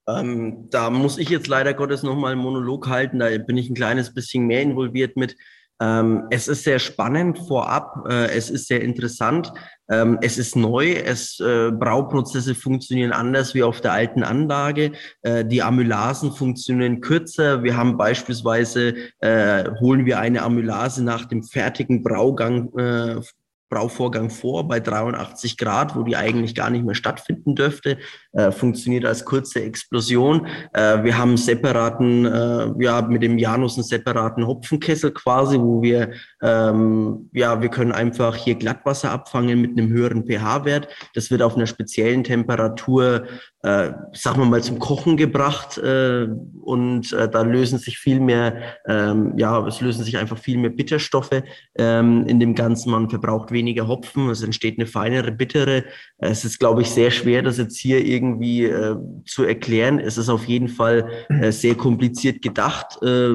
Ähm, 0.07 0.69
da 0.69 0.89
muss 0.89 1.17
ich 1.17 1.29
jetzt 1.29 1.47
leider 1.47 1.73
Gottes 1.73 2.03
nochmal 2.03 2.33
einen 2.33 2.41
Monolog 2.41 2.87
halten, 2.87 3.19
da 3.19 3.35
bin 3.39 3.57
ich 3.57 3.69
ein 3.69 3.75
kleines 3.75 4.13
bisschen 4.13 4.45
mehr 4.45 4.61
involviert 4.61 5.17
mit. 5.17 5.35
Ähm, 5.81 6.27
es 6.29 6.47
ist 6.47 6.63
sehr 6.63 6.79
spannend 6.79 7.39
vorab, 7.39 8.05
äh, 8.07 8.27
es 8.27 8.49
ist 8.49 8.67
sehr 8.67 8.81
interessant, 8.81 9.51
ähm, 9.89 10.17
es 10.21 10.37
ist 10.37 10.55
neu, 10.55 10.93
es 10.93 11.39
äh, 11.39 11.71
Brauprozesse 11.71 12.55
funktionieren 12.55 13.11
anders 13.11 13.53
wie 13.53 13.63
auf 13.63 13.81
der 13.81 13.93
alten 13.93 14.23
Anlage. 14.23 14.93
Äh, 15.21 15.45
die 15.45 15.61
Amylasen 15.61 16.31
funktionieren 16.31 17.01
kürzer. 17.01 17.63
Wir 17.63 17.77
haben 17.77 17.97
beispielsweise 17.97 18.95
äh, 19.19 19.69
holen 19.79 20.05
wir 20.05 20.19
eine 20.19 20.41
Amylase 20.41 21.03
nach 21.03 21.25
dem 21.25 21.43
fertigen 21.43 22.03
Braugang 22.03 22.73
äh, 22.77 23.21
Brauvorgang 23.69 24.29
vor 24.29 24.67
bei 24.67 24.79
83 24.79 25.57
Grad, 25.57 25.95
wo 25.95 26.03
die 26.03 26.15
eigentlich 26.15 26.53
gar 26.53 26.69
nicht 26.69 26.85
mehr 26.85 26.95
stattfinden 26.95 27.55
dürfte. 27.55 27.97
Äh, 28.31 28.51
funktioniert 28.51 29.05
als 29.05 29.25
kurze 29.25 29.63
Explosion. 29.63 30.47
Äh, 30.73 31.03
wir 31.03 31.17
haben 31.17 31.35
separaten, 31.35 32.25
äh, 32.25 32.73
ja, 32.79 33.01
mit 33.01 33.23
dem 33.23 33.37
Janus 33.37 33.75
einen 33.75 33.83
separaten 33.83 34.45
Hopfenkessel 34.45 35.11
quasi, 35.11 35.59
wo 35.59 35.81
wir, 35.81 36.13
ähm, 36.45 37.29
ja, 37.33 37.61
wir 37.61 37.69
können 37.69 37.91
einfach 37.91 38.35
hier 38.35 38.55
Glattwasser 38.55 39.11
abfangen 39.11 39.59
mit 39.59 39.71
einem 39.71 39.89
höheren 39.91 40.25
pH-Wert. 40.25 40.87
Das 41.15 41.31
wird 41.31 41.41
auf 41.41 41.55
einer 41.55 41.65
speziellen 41.65 42.23
Temperatur 42.23 43.25
äh, 43.65 43.93
sagen 44.13 44.41
wir 44.41 44.45
mal, 44.45 44.61
zum 44.61 44.77
Kochen 44.77 45.17
gebracht 45.17 45.79
äh, 45.79 46.27
und 46.61 47.11
äh, 47.13 47.27
da 47.27 47.41
lösen 47.41 47.79
sich 47.79 47.97
viel 47.97 48.19
mehr, 48.19 48.61
ähm, 48.87 49.33
ja, 49.37 49.65
es 49.65 49.81
lösen 49.81 50.03
sich 50.03 50.19
einfach 50.19 50.37
viel 50.37 50.59
mehr 50.59 50.69
Bitterstoffe 50.69 51.41
ähm, 51.75 52.27
in 52.27 52.39
dem 52.39 52.53
Ganzen. 52.53 52.91
Man 52.91 53.09
verbraucht 53.09 53.51
weniger 53.51 53.87
Hopfen, 53.87 54.29
es 54.29 54.43
entsteht 54.43 54.77
eine 54.77 54.85
feinere, 54.85 55.31
bittere. 55.31 55.83
Es 56.19 56.45
ist, 56.45 56.59
glaube 56.59 56.83
ich, 56.83 56.91
sehr 56.91 57.09
schwer, 57.09 57.41
das 57.41 57.57
jetzt 57.57 57.79
hier 57.79 58.05
irgendwie 58.05 58.65
äh, 58.65 58.97
zu 59.25 59.45
erklären. 59.45 59.97
Es 59.97 60.19
ist 60.19 60.29
auf 60.29 60.45
jeden 60.45 60.67
Fall 60.67 61.09
äh, 61.29 61.51
sehr 61.51 61.73
kompliziert 61.73 62.43
gedacht 62.43 62.99
äh, 63.01 63.31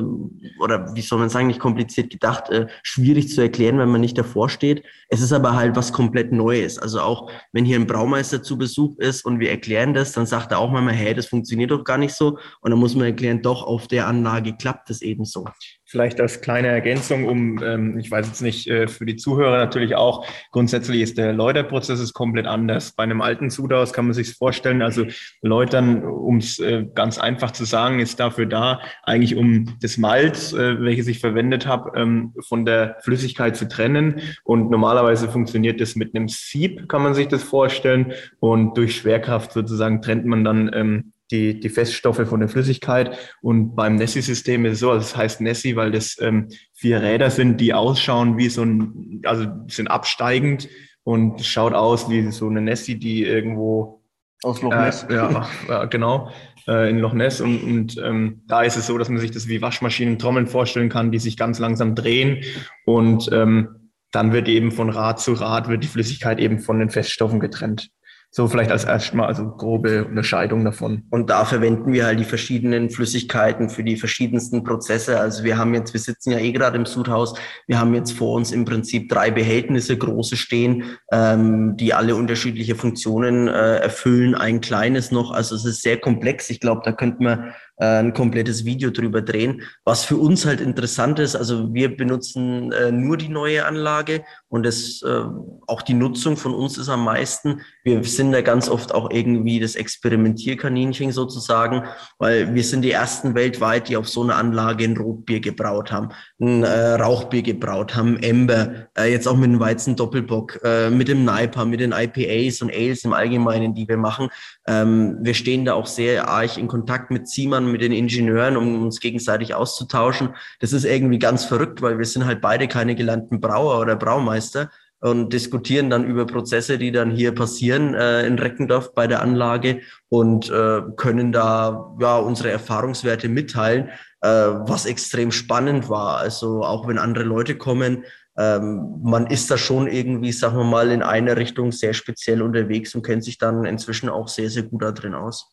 oder 0.60 0.94
wie 0.94 1.02
soll 1.02 1.18
man 1.18 1.28
sagen, 1.28 1.48
nicht 1.48 1.58
kompliziert 1.58 2.08
gedacht, 2.08 2.50
äh, 2.50 2.68
schwierig 3.00 3.28
zu 3.28 3.40
erklären, 3.40 3.78
wenn 3.78 3.88
man 3.88 4.00
nicht 4.00 4.18
davor 4.18 4.48
steht. 4.48 4.84
Es 5.08 5.20
ist 5.20 5.32
aber 5.32 5.54
halt 5.54 5.74
was 5.74 5.92
komplett 5.92 6.32
Neues. 6.32 6.78
Also 6.78 7.00
auch 7.00 7.30
wenn 7.52 7.64
hier 7.64 7.78
ein 7.78 7.86
Braumeister 7.86 8.42
zu 8.42 8.58
Besuch 8.58 8.98
ist 8.98 9.24
und 9.24 9.40
wir 9.40 9.50
erklären 9.50 9.94
das, 9.94 10.12
dann 10.12 10.26
sagt 10.26 10.52
er 10.52 10.58
auch 10.58 10.70
manchmal, 10.70 10.94
hey, 10.94 11.14
das 11.14 11.26
funktioniert 11.26 11.70
doch 11.70 11.84
gar 11.84 11.98
nicht 11.98 12.14
so. 12.14 12.38
Und 12.60 12.70
dann 12.70 12.78
muss 12.78 12.94
man 12.94 13.06
erklären, 13.06 13.42
doch, 13.42 13.62
auf 13.62 13.88
der 13.88 14.06
Anlage 14.06 14.54
klappt 14.56 14.90
es 14.90 15.02
eben 15.02 15.24
so. 15.24 15.46
Vielleicht 15.90 16.20
als 16.20 16.40
kleine 16.40 16.68
Ergänzung, 16.68 17.26
um, 17.26 17.60
ähm, 17.64 17.98
ich 17.98 18.08
weiß 18.12 18.28
jetzt 18.28 18.42
nicht, 18.42 18.68
äh, 18.68 18.86
für 18.86 19.04
die 19.04 19.16
Zuhörer 19.16 19.56
natürlich 19.56 19.96
auch, 19.96 20.24
grundsätzlich 20.52 21.00
ist 21.00 21.18
der 21.18 21.32
Läuterprozess 21.32 22.12
komplett 22.12 22.46
anders. 22.46 22.92
Bei 22.92 23.02
einem 23.02 23.20
alten 23.20 23.50
Sudhaus 23.50 23.92
kann 23.92 24.04
man 24.04 24.14
sich 24.14 24.34
vorstellen, 24.34 24.82
also 24.82 25.06
Läutern, 25.42 26.04
um 26.04 26.36
es 26.36 26.60
äh, 26.60 26.86
ganz 26.94 27.18
einfach 27.18 27.50
zu 27.50 27.64
sagen, 27.64 27.98
ist 27.98 28.20
dafür 28.20 28.46
da, 28.46 28.80
eigentlich 29.02 29.34
um 29.34 29.78
das 29.82 29.98
Malz, 29.98 30.52
äh, 30.52 30.80
welches 30.80 31.08
ich 31.08 31.18
verwendet 31.18 31.66
habe, 31.66 31.98
ähm, 32.00 32.34
von 32.46 32.64
der 32.64 32.96
Flüssigkeit 33.00 33.56
zu 33.56 33.66
trennen. 33.66 34.20
Und 34.44 34.70
normalerweise 34.70 35.28
funktioniert 35.28 35.80
das 35.80 35.96
mit 35.96 36.14
einem 36.14 36.28
Sieb, 36.28 36.88
kann 36.88 37.02
man 37.02 37.14
sich 37.14 37.26
das 37.26 37.42
vorstellen. 37.42 38.12
Und 38.38 38.76
durch 38.76 38.94
Schwerkraft 38.94 39.50
sozusagen 39.52 40.02
trennt 40.02 40.24
man 40.24 40.44
dann 40.44 40.70
ähm, 40.72 41.12
die, 41.30 41.60
die 41.60 41.68
Feststoffe 41.68 42.26
von 42.26 42.40
der 42.40 42.48
Flüssigkeit. 42.48 43.16
Und 43.40 43.74
beim 43.74 43.96
Nessie-System 43.96 44.64
ist 44.64 44.74
es 44.74 44.78
so, 44.80 44.90
also 44.90 45.04
es 45.04 45.16
heißt 45.16 45.40
Nessie, 45.40 45.76
weil 45.76 45.90
das 45.90 46.16
ähm, 46.20 46.48
vier 46.74 47.02
Räder 47.02 47.30
sind, 47.30 47.60
die 47.60 47.74
ausschauen 47.74 48.36
wie 48.36 48.48
so 48.48 48.62
ein, 48.62 49.22
also 49.24 49.46
sind 49.68 49.88
absteigend 49.88 50.68
und 51.04 51.44
schaut 51.44 51.74
aus 51.74 52.10
wie 52.10 52.30
so 52.30 52.48
eine 52.48 52.60
Nessie, 52.60 52.98
die 52.98 53.24
irgendwo 53.24 54.02
aus 54.42 54.62
Loch 54.62 54.74
Ness. 54.74 55.04
Äh, 55.04 55.14
ja, 55.14 55.48
ja, 55.68 55.84
genau, 55.84 56.30
äh, 56.66 56.90
in 56.90 56.98
Loch 56.98 57.12
Ness. 57.12 57.40
Und, 57.40 57.62
und 57.62 57.98
ähm, 57.98 58.42
da 58.46 58.62
ist 58.62 58.76
es 58.76 58.86
so, 58.86 58.96
dass 58.98 59.08
man 59.08 59.18
sich 59.18 59.30
das 59.30 59.48
wie 59.48 59.62
Waschmaschinen, 59.62 60.18
Trommeln 60.18 60.46
vorstellen 60.46 60.88
kann, 60.88 61.12
die 61.12 61.18
sich 61.18 61.36
ganz 61.36 61.58
langsam 61.58 61.94
drehen. 61.94 62.42
Und 62.84 63.30
ähm, 63.32 63.90
dann 64.12 64.32
wird 64.32 64.48
eben 64.48 64.72
von 64.72 64.90
Rad 64.90 65.20
zu 65.20 65.34
Rad 65.34 65.68
wird 65.68 65.84
die 65.84 65.88
Flüssigkeit 65.88 66.40
eben 66.40 66.58
von 66.58 66.78
den 66.78 66.90
Feststoffen 66.90 67.38
getrennt. 67.38 67.90
So 68.32 68.46
vielleicht 68.46 68.70
als 68.70 68.84
erstmal, 68.84 69.26
also 69.26 69.50
grobe 69.50 70.04
Unterscheidung 70.04 70.64
davon. 70.64 71.02
Und 71.10 71.30
da 71.30 71.44
verwenden 71.44 71.92
wir 71.92 72.06
halt 72.06 72.20
die 72.20 72.24
verschiedenen 72.24 72.88
Flüssigkeiten 72.88 73.68
für 73.68 73.82
die 73.82 73.96
verschiedensten 73.96 74.62
Prozesse. 74.62 75.18
Also 75.18 75.42
wir 75.42 75.58
haben 75.58 75.74
jetzt, 75.74 75.92
wir 75.92 76.00
sitzen 76.00 76.30
ja 76.30 76.38
eh 76.38 76.52
gerade 76.52 76.76
im 76.76 76.86
Sudhaus, 76.86 77.34
wir 77.66 77.80
haben 77.80 77.92
jetzt 77.92 78.12
vor 78.12 78.36
uns 78.36 78.52
im 78.52 78.64
Prinzip 78.64 79.08
drei 79.08 79.32
Behältnisse, 79.32 79.98
große 79.98 80.36
stehen, 80.36 80.84
ähm, 81.10 81.76
die 81.76 81.92
alle 81.92 82.14
unterschiedliche 82.14 82.76
Funktionen 82.76 83.48
äh, 83.48 83.78
erfüllen. 83.78 84.36
Ein 84.36 84.60
kleines 84.60 85.10
noch, 85.10 85.32
also 85.32 85.56
es 85.56 85.64
ist 85.64 85.82
sehr 85.82 85.98
komplex. 85.98 86.50
Ich 86.50 86.60
glaube, 86.60 86.82
da 86.84 86.92
könnte 86.92 87.24
man 87.24 87.54
ein 87.80 88.12
komplettes 88.12 88.64
Video 88.64 88.90
drüber 88.90 89.22
drehen. 89.22 89.62
Was 89.84 90.04
für 90.04 90.16
uns 90.16 90.44
halt 90.44 90.60
interessant 90.60 91.18
ist, 91.18 91.34
also 91.34 91.72
wir 91.72 91.96
benutzen 91.96 92.72
äh, 92.72 92.92
nur 92.92 93.16
die 93.16 93.28
neue 93.28 93.64
Anlage 93.64 94.22
und 94.48 94.66
es, 94.66 95.02
äh, 95.02 95.22
auch 95.66 95.82
die 95.82 95.94
Nutzung 95.94 96.36
von 96.36 96.54
uns 96.54 96.76
ist 96.76 96.88
am 96.88 97.04
meisten. 97.04 97.62
Wir 97.84 98.04
sind 98.04 98.32
da 98.32 98.42
ganz 98.42 98.68
oft 98.68 98.94
auch 98.94 99.10
irgendwie 99.10 99.60
das 99.60 99.76
Experimentierkaninchen 99.76 101.12
sozusagen, 101.12 101.84
weil 102.18 102.54
wir 102.54 102.64
sind 102.64 102.82
die 102.82 102.90
ersten 102.90 103.34
weltweit, 103.34 103.88
die 103.88 103.96
auf 103.96 104.08
so 104.08 104.22
eine 104.22 104.34
Anlage 104.34 104.84
ein 104.84 104.96
Rotbier 104.96 105.40
gebraut 105.40 105.90
haben, 105.90 106.10
ein 106.40 106.64
äh, 106.64 106.94
Rauchbier 106.94 107.42
gebraut 107.42 107.96
haben, 107.96 108.18
Ember, 108.18 108.88
äh, 108.98 109.10
jetzt 109.10 109.26
auch 109.26 109.36
mit 109.36 109.50
dem 109.50 109.60
Weizen 109.60 109.96
Doppelbock, 109.96 110.60
äh, 110.64 110.90
mit 110.90 111.08
dem 111.08 111.24
Naipa, 111.24 111.64
mit 111.64 111.80
den 111.80 111.92
IPAs 111.92 112.60
und 112.60 112.70
Ales 112.70 113.04
im 113.04 113.14
Allgemeinen, 113.14 113.74
die 113.74 113.88
wir 113.88 113.96
machen. 113.96 114.28
Ähm, 114.70 115.18
wir 115.20 115.34
stehen 115.34 115.64
da 115.64 115.74
auch 115.74 115.86
sehr 115.86 116.28
arg 116.28 116.56
in 116.56 116.68
Kontakt 116.68 117.10
mit 117.10 117.28
Ziemern, 117.28 117.72
mit 117.72 117.80
den 117.80 117.90
Ingenieuren, 117.90 118.56
um 118.56 118.84
uns 118.84 119.00
gegenseitig 119.00 119.52
auszutauschen. 119.52 120.36
Das 120.60 120.72
ist 120.72 120.84
irgendwie 120.84 121.18
ganz 121.18 121.44
verrückt, 121.44 121.82
weil 121.82 121.98
wir 121.98 122.04
sind 122.04 122.24
halt 122.24 122.40
beide 122.40 122.68
keine 122.68 122.94
gelernten 122.94 123.40
Brauer 123.40 123.80
oder 123.80 123.96
Braumeister 123.96 124.70
und 125.00 125.32
diskutieren 125.32 125.90
dann 125.90 126.04
über 126.04 126.24
Prozesse, 126.24 126.78
die 126.78 126.92
dann 126.92 127.10
hier 127.10 127.34
passieren 127.34 127.94
äh, 127.94 128.24
in 128.26 128.38
Reckendorf 128.38 128.94
bei 128.94 129.08
der 129.08 129.22
Anlage 129.22 129.80
und 130.08 130.48
äh, 130.50 130.82
können 130.96 131.32
da 131.32 131.96
ja 131.98 132.18
unsere 132.18 132.50
Erfahrungswerte 132.50 133.28
mitteilen, 133.28 133.88
äh, 134.20 134.28
was 134.28 134.86
extrem 134.86 135.32
spannend 135.32 135.88
war. 135.88 136.18
Also 136.18 136.62
auch 136.62 136.86
wenn 136.86 136.98
andere 136.98 137.24
Leute 137.24 137.56
kommen, 137.56 138.04
ähm, 138.38 139.00
man 139.02 139.26
ist 139.26 139.50
da 139.50 139.58
schon 139.58 139.86
irgendwie, 139.88 140.32
sagen 140.32 140.56
wir 140.56 140.64
mal, 140.64 140.90
in 140.90 141.02
einer 141.02 141.36
Richtung 141.36 141.72
sehr 141.72 141.92
speziell 141.92 142.42
unterwegs 142.42 142.94
und 142.94 143.02
kennt 143.04 143.24
sich 143.24 143.38
dann 143.38 143.64
inzwischen 143.64 144.08
auch 144.08 144.28
sehr, 144.28 144.50
sehr 144.50 144.62
gut 144.62 144.82
da 144.82 144.92
drin 144.92 145.14
aus. 145.14 145.52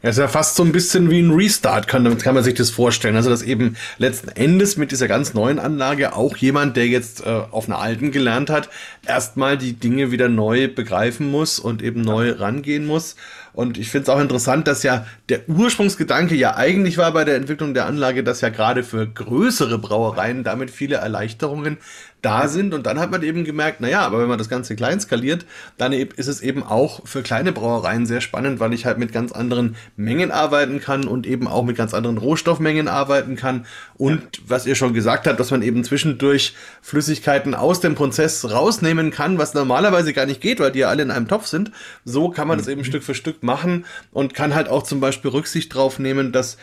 Ja, 0.00 0.10
ist 0.10 0.18
ja 0.18 0.28
fast 0.28 0.54
so 0.54 0.62
ein 0.62 0.70
bisschen 0.70 1.10
wie 1.10 1.18
ein 1.18 1.32
Restart, 1.32 1.88
kann, 1.88 2.18
kann 2.18 2.34
man 2.36 2.44
sich 2.44 2.54
das 2.54 2.70
vorstellen. 2.70 3.16
Also, 3.16 3.30
dass 3.30 3.42
eben 3.42 3.76
letzten 3.98 4.28
Endes 4.28 4.76
mit 4.76 4.92
dieser 4.92 5.08
ganz 5.08 5.34
neuen 5.34 5.58
Anlage 5.58 6.14
auch 6.14 6.36
jemand, 6.36 6.76
der 6.76 6.86
jetzt 6.86 7.26
äh, 7.26 7.42
auf 7.50 7.66
einer 7.66 7.80
alten 7.80 8.12
gelernt 8.12 8.48
hat, 8.48 8.68
erstmal 9.04 9.58
die 9.58 9.72
Dinge 9.72 10.12
wieder 10.12 10.28
neu 10.28 10.68
begreifen 10.68 11.32
muss 11.32 11.58
und 11.58 11.82
eben 11.82 12.02
neu 12.02 12.30
rangehen 12.30 12.86
muss. 12.86 13.16
Und 13.52 13.76
ich 13.76 13.90
finde 13.90 14.04
es 14.04 14.08
auch 14.08 14.20
interessant, 14.20 14.68
dass 14.68 14.84
ja 14.84 15.04
der 15.30 15.48
Ursprungsgedanke 15.48 16.36
ja 16.36 16.54
eigentlich 16.54 16.96
war 16.96 17.10
bei 17.12 17.24
der 17.24 17.34
Entwicklung 17.34 17.74
der 17.74 17.86
Anlage, 17.86 18.22
dass 18.22 18.40
ja 18.40 18.50
gerade 18.50 18.84
für 18.84 19.04
größere 19.04 19.78
Brauereien 19.78 20.44
damit 20.44 20.70
viele 20.70 20.98
Erleichterungen 20.98 21.78
da 22.22 22.48
sind. 22.48 22.74
Und 22.74 22.86
dann 22.86 22.98
hat 22.98 23.10
man 23.10 23.22
eben 23.22 23.44
gemerkt, 23.44 23.80
naja, 23.80 24.00
aber 24.00 24.20
wenn 24.20 24.28
man 24.28 24.38
das 24.38 24.48
Ganze 24.48 24.76
klein 24.76 25.00
skaliert, 25.00 25.46
dann 25.76 25.92
ist 25.92 26.28
es 26.28 26.40
eben 26.40 26.62
auch 26.62 27.06
für 27.06 27.22
kleine 27.22 27.52
Brauereien 27.52 28.06
sehr 28.06 28.20
spannend, 28.20 28.60
weil 28.60 28.72
ich 28.72 28.86
halt 28.86 28.98
mit 28.98 29.12
ganz 29.12 29.32
anderen 29.32 29.76
Mengen 29.96 30.30
arbeiten 30.30 30.80
kann 30.80 31.06
und 31.06 31.26
eben 31.26 31.46
auch 31.46 31.64
mit 31.64 31.76
ganz 31.76 31.94
anderen 31.94 32.18
Rohstoffmengen 32.18 32.88
arbeiten 32.88 33.36
kann. 33.36 33.66
Und 33.96 34.20
ja. 34.36 34.42
was 34.46 34.66
ihr 34.66 34.74
schon 34.74 34.94
gesagt 34.94 35.26
habt, 35.26 35.38
dass 35.38 35.50
man 35.50 35.62
eben 35.62 35.84
zwischendurch 35.84 36.54
Flüssigkeiten 36.82 37.54
aus 37.54 37.80
dem 37.80 37.94
Prozess 37.94 38.50
rausnehmen 38.50 39.10
kann, 39.10 39.38
was 39.38 39.54
normalerweise 39.54 40.12
gar 40.12 40.26
nicht 40.26 40.40
geht, 40.40 40.60
weil 40.60 40.72
die 40.72 40.80
ja 40.80 40.88
alle 40.88 41.02
in 41.02 41.10
einem 41.10 41.28
Topf 41.28 41.46
sind. 41.46 41.70
So 42.04 42.30
kann 42.30 42.48
man 42.48 42.58
das 42.58 42.68
eben 42.68 42.80
mhm. 42.80 42.84
Stück 42.84 43.02
für 43.02 43.14
Stück 43.14 43.42
machen 43.42 43.84
und 44.12 44.34
kann 44.34 44.54
halt 44.54 44.68
auch 44.68 44.82
zum 44.82 45.00
Beispiel 45.00 45.30
Rücksicht 45.30 45.74
drauf 45.74 45.98
nehmen, 45.98 46.32
dass 46.32 46.58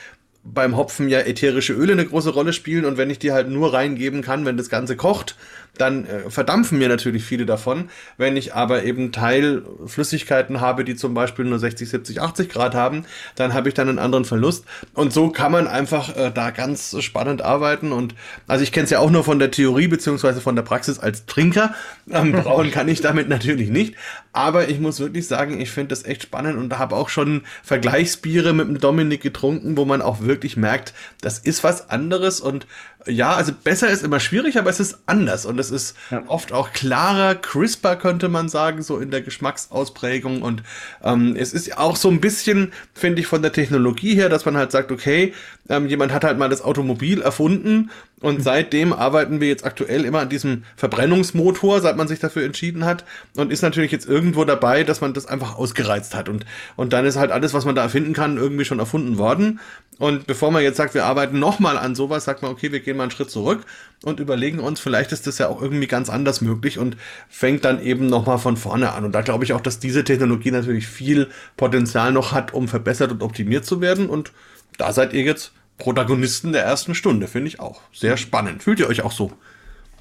beim 0.46 0.78
Hopfen 0.78 1.10
ja 1.10 1.20
ätherische 1.20 1.74
Öle 1.74 1.94
eine 1.94 2.06
große 2.06 2.30
Rolle 2.30 2.54
spielen 2.54 2.86
und 2.86 2.98
wenn 2.98 3.10
ich 3.10 3.20
die 3.20 3.32
halt 3.32 3.50
nur 3.50 3.74
reingeben 3.74 4.22
kann, 4.22 4.46
wenn 4.46 4.58
das 4.58 4.70
Ganze 4.70 4.96
kocht, 4.96 5.36
dann 5.78 6.06
äh, 6.06 6.30
verdampfen 6.30 6.78
mir 6.78 6.88
natürlich 6.88 7.24
viele 7.24 7.46
davon. 7.46 7.90
Wenn 8.18 8.38
ich 8.38 8.54
aber 8.54 8.84
eben 8.84 9.12
Teilflüssigkeiten 9.12 10.62
habe, 10.62 10.84
die 10.84 10.96
zum 10.96 11.14
Beispiel 11.14 11.46
nur 11.46 11.60
60, 11.60 11.90
70, 11.90 12.22
80 12.22 12.50
Grad 12.50 12.76
haben, 12.76 13.06
dann 13.36 13.54
habe 13.54 13.68
ich 13.70 13.74
dann 13.74 13.90
einen 13.90 14.00
anderen 14.00 14.26
Verlust. 14.26 14.66
Und 14.94 15.14
so 15.14 15.30
kann 15.30 15.52
man 15.52 15.68
einfach 15.68 16.16
äh, 16.16 16.32
da 16.34 16.52
ganz 16.52 16.96
spannend 17.02 17.42
arbeiten. 17.42 17.92
Und 17.92 18.16
also 18.48 18.64
ich 18.64 18.72
kenne 18.72 18.86
es 18.86 18.90
ja 18.90 19.00
auch 19.00 19.12
nur 19.12 19.24
von 19.24 19.40
der 19.40 19.52
Theorie 19.52 19.88
beziehungsweise 19.88 20.42
von 20.42 20.56
der 20.56 20.64
Praxis 20.64 21.00
als 21.00 21.26
Trinker. 21.26 21.74
Ähm, 22.10 22.32
brauen 22.44 22.72
kann 22.72 22.88
ich 22.88 23.02
damit 23.02 23.30
natürlich 23.30 23.70
nicht. 23.70 23.96
Aber 24.34 24.68
ich 24.68 24.80
muss 24.80 25.00
wirklich 25.00 25.28
sagen, 25.28 25.62
ich 25.62 25.72
finde 25.72 25.90
das 25.90 26.04
echt 26.04 26.24
spannend 26.24 26.58
und 26.58 26.78
habe 26.78 26.96
auch 26.96 27.08
schon 27.08 27.44
Vergleichsbiere 27.64 28.54
mit 28.54 28.68
dem 28.68 28.80
Dominik 28.80 29.22
getrunken, 29.22 29.78
wo 29.78 29.86
man 29.86 30.02
auch 30.02 30.22
wirklich 30.22 30.58
merkt, 30.58 30.94
das 31.22 31.40
ist 31.40 31.64
was 31.64 31.90
anderes 31.90 32.42
und 32.42 32.68
ja, 33.08 33.34
also 33.34 33.52
besser 33.63 33.89
ist 33.89 34.04
immer 34.04 34.20
schwierig, 34.20 34.58
aber 34.58 34.70
es 34.70 34.80
ist 34.80 35.00
anders 35.06 35.46
und 35.46 35.60
es 35.60 35.72
ist 35.72 35.96
ja. 36.10 36.24
oft 36.28 36.52
auch 36.52 36.72
klarer, 36.74 37.36
crisper 37.36 37.96
könnte 37.96 38.30
man 38.30 38.50
sagen, 38.50 38.82
so 38.82 38.98
in 38.98 39.12
der 39.12 39.22
Geschmacksausprägung 39.22 40.41
und 40.41 40.63
ähm, 41.04 41.36
es 41.38 41.54
ist 41.54 41.78
auch 41.78 41.96
so 41.96 42.10
ein 42.10 42.22
bisschen, 42.22 42.74
finde 42.94 43.22
ich, 43.22 43.28
von 43.28 43.41
der 43.41 43.52
Technologie 43.52 44.15
her, 44.15 44.30
dass 44.30 44.46
man 44.46 44.58
halt 44.58 44.72
sagt, 44.72 44.91
okay, 44.91 45.34
ähm, 45.70 45.88
jemand 45.88 46.13
hat 46.13 46.24
halt 46.24 46.38
mal 46.38 46.50
das 46.50 46.62
Automobil 46.62 47.22
erfunden 47.22 47.91
und 48.26 48.44
seitdem 48.44 48.92
arbeiten 48.92 49.40
wir 49.40 49.48
jetzt 49.48 49.66
aktuell 49.66 50.04
immer 50.04 50.20
an 50.20 50.30
diesem 50.30 50.64
Verbrennungsmotor, 50.76 51.82
seit 51.82 51.96
man 51.96 52.08
sich 52.08 52.20
dafür 52.20 52.44
entschieden 52.44 52.84
hat 52.84 53.06
und 53.38 53.52
ist 53.52 53.62
natürlich 53.62 53.92
jetzt 53.92 54.08
irgendwo 54.08 54.46
dabei, 54.46 54.84
dass 54.84 55.02
man 55.02 55.14
das 55.14 55.28
einfach 55.28 55.56
ausgereizt 55.56 56.16
hat 56.16 56.28
und, 56.28 56.46
und 56.76 56.92
dann 56.92 57.06
ist 57.06 57.18
halt 57.18 57.32
alles, 57.32 57.54
was 57.54 57.66
man 57.66 57.76
da 57.76 57.84
erfinden 57.84 58.14
kann, 58.14 58.38
irgendwie 58.38 58.66
schon 58.66 58.80
erfunden 58.80 59.18
worden 59.18 59.60
und 59.98 60.28
bevor 60.28 60.52
man 60.52 60.64
jetzt 60.64 60.78
sagt, 60.78 60.94
wir 60.94 61.06
arbeiten 61.06 61.40
nochmal 61.40 61.78
an 61.78 61.96
sowas, 61.96 62.26
sagt 62.26 62.42
man, 62.42 62.52
okay, 62.52 62.72
wir 62.72 62.82
gehen 62.82 62.98
mal 62.98 63.04
einen 63.04 63.12
Schritt 63.12 63.30
zurück 63.30 63.66
und 64.04 64.20
überlegen 64.20 64.60
uns, 64.60 64.80
vielleicht 64.80 65.12
ist 65.12 65.26
das 65.26 65.38
ja 65.38 65.48
auch 65.48 65.62
irgendwie 65.62 65.88
ganz 65.88 66.10
anders 66.10 66.42
möglich 66.42 66.80
und 66.80 66.98
fängt 67.30 67.64
dann 67.64 67.82
eben 67.82 68.08
nochmal 68.08 68.38
von 68.38 68.58
vorne 68.58 68.92
an. 68.92 69.06
Und 69.06 69.14
da 69.14 69.22
glaube 69.22 69.46
ich 69.46 69.54
auch, 69.54 69.62
dass 69.62 69.80
diese 69.80 70.04
Technologie 70.04 70.52
natürlich 70.52 70.88
viel 70.88 71.30
Potenzial 71.56 72.12
noch 72.12 72.34
hat, 72.34 72.54
um 72.54 72.68
verbessert 72.68 73.12
und 73.12 73.24
optimiert 73.24 73.66
zu 73.66 73.80
werden. 73.80 74.10
Und 74.10 74.34
da 74.78 74.92
seid 74.92 75.14
ihr 75.14 75.24
jetzt 75.24 75.54
Protagonisten 75.78 76.54
der 76.54 76.64
ersten 76.64 76.96
Stunde, 76.96 77.28
finde 77.28 77.50
ich 77.50 77.60
auch. 77.60 77.82
Sehr 77.94 78.18
spannend. 78.18 78.64
Fühlt 78.64 78.80
ihr 78.80 78.88
euch 78.88 79.04
auch 79.04 79.12
so? 79.12 79.32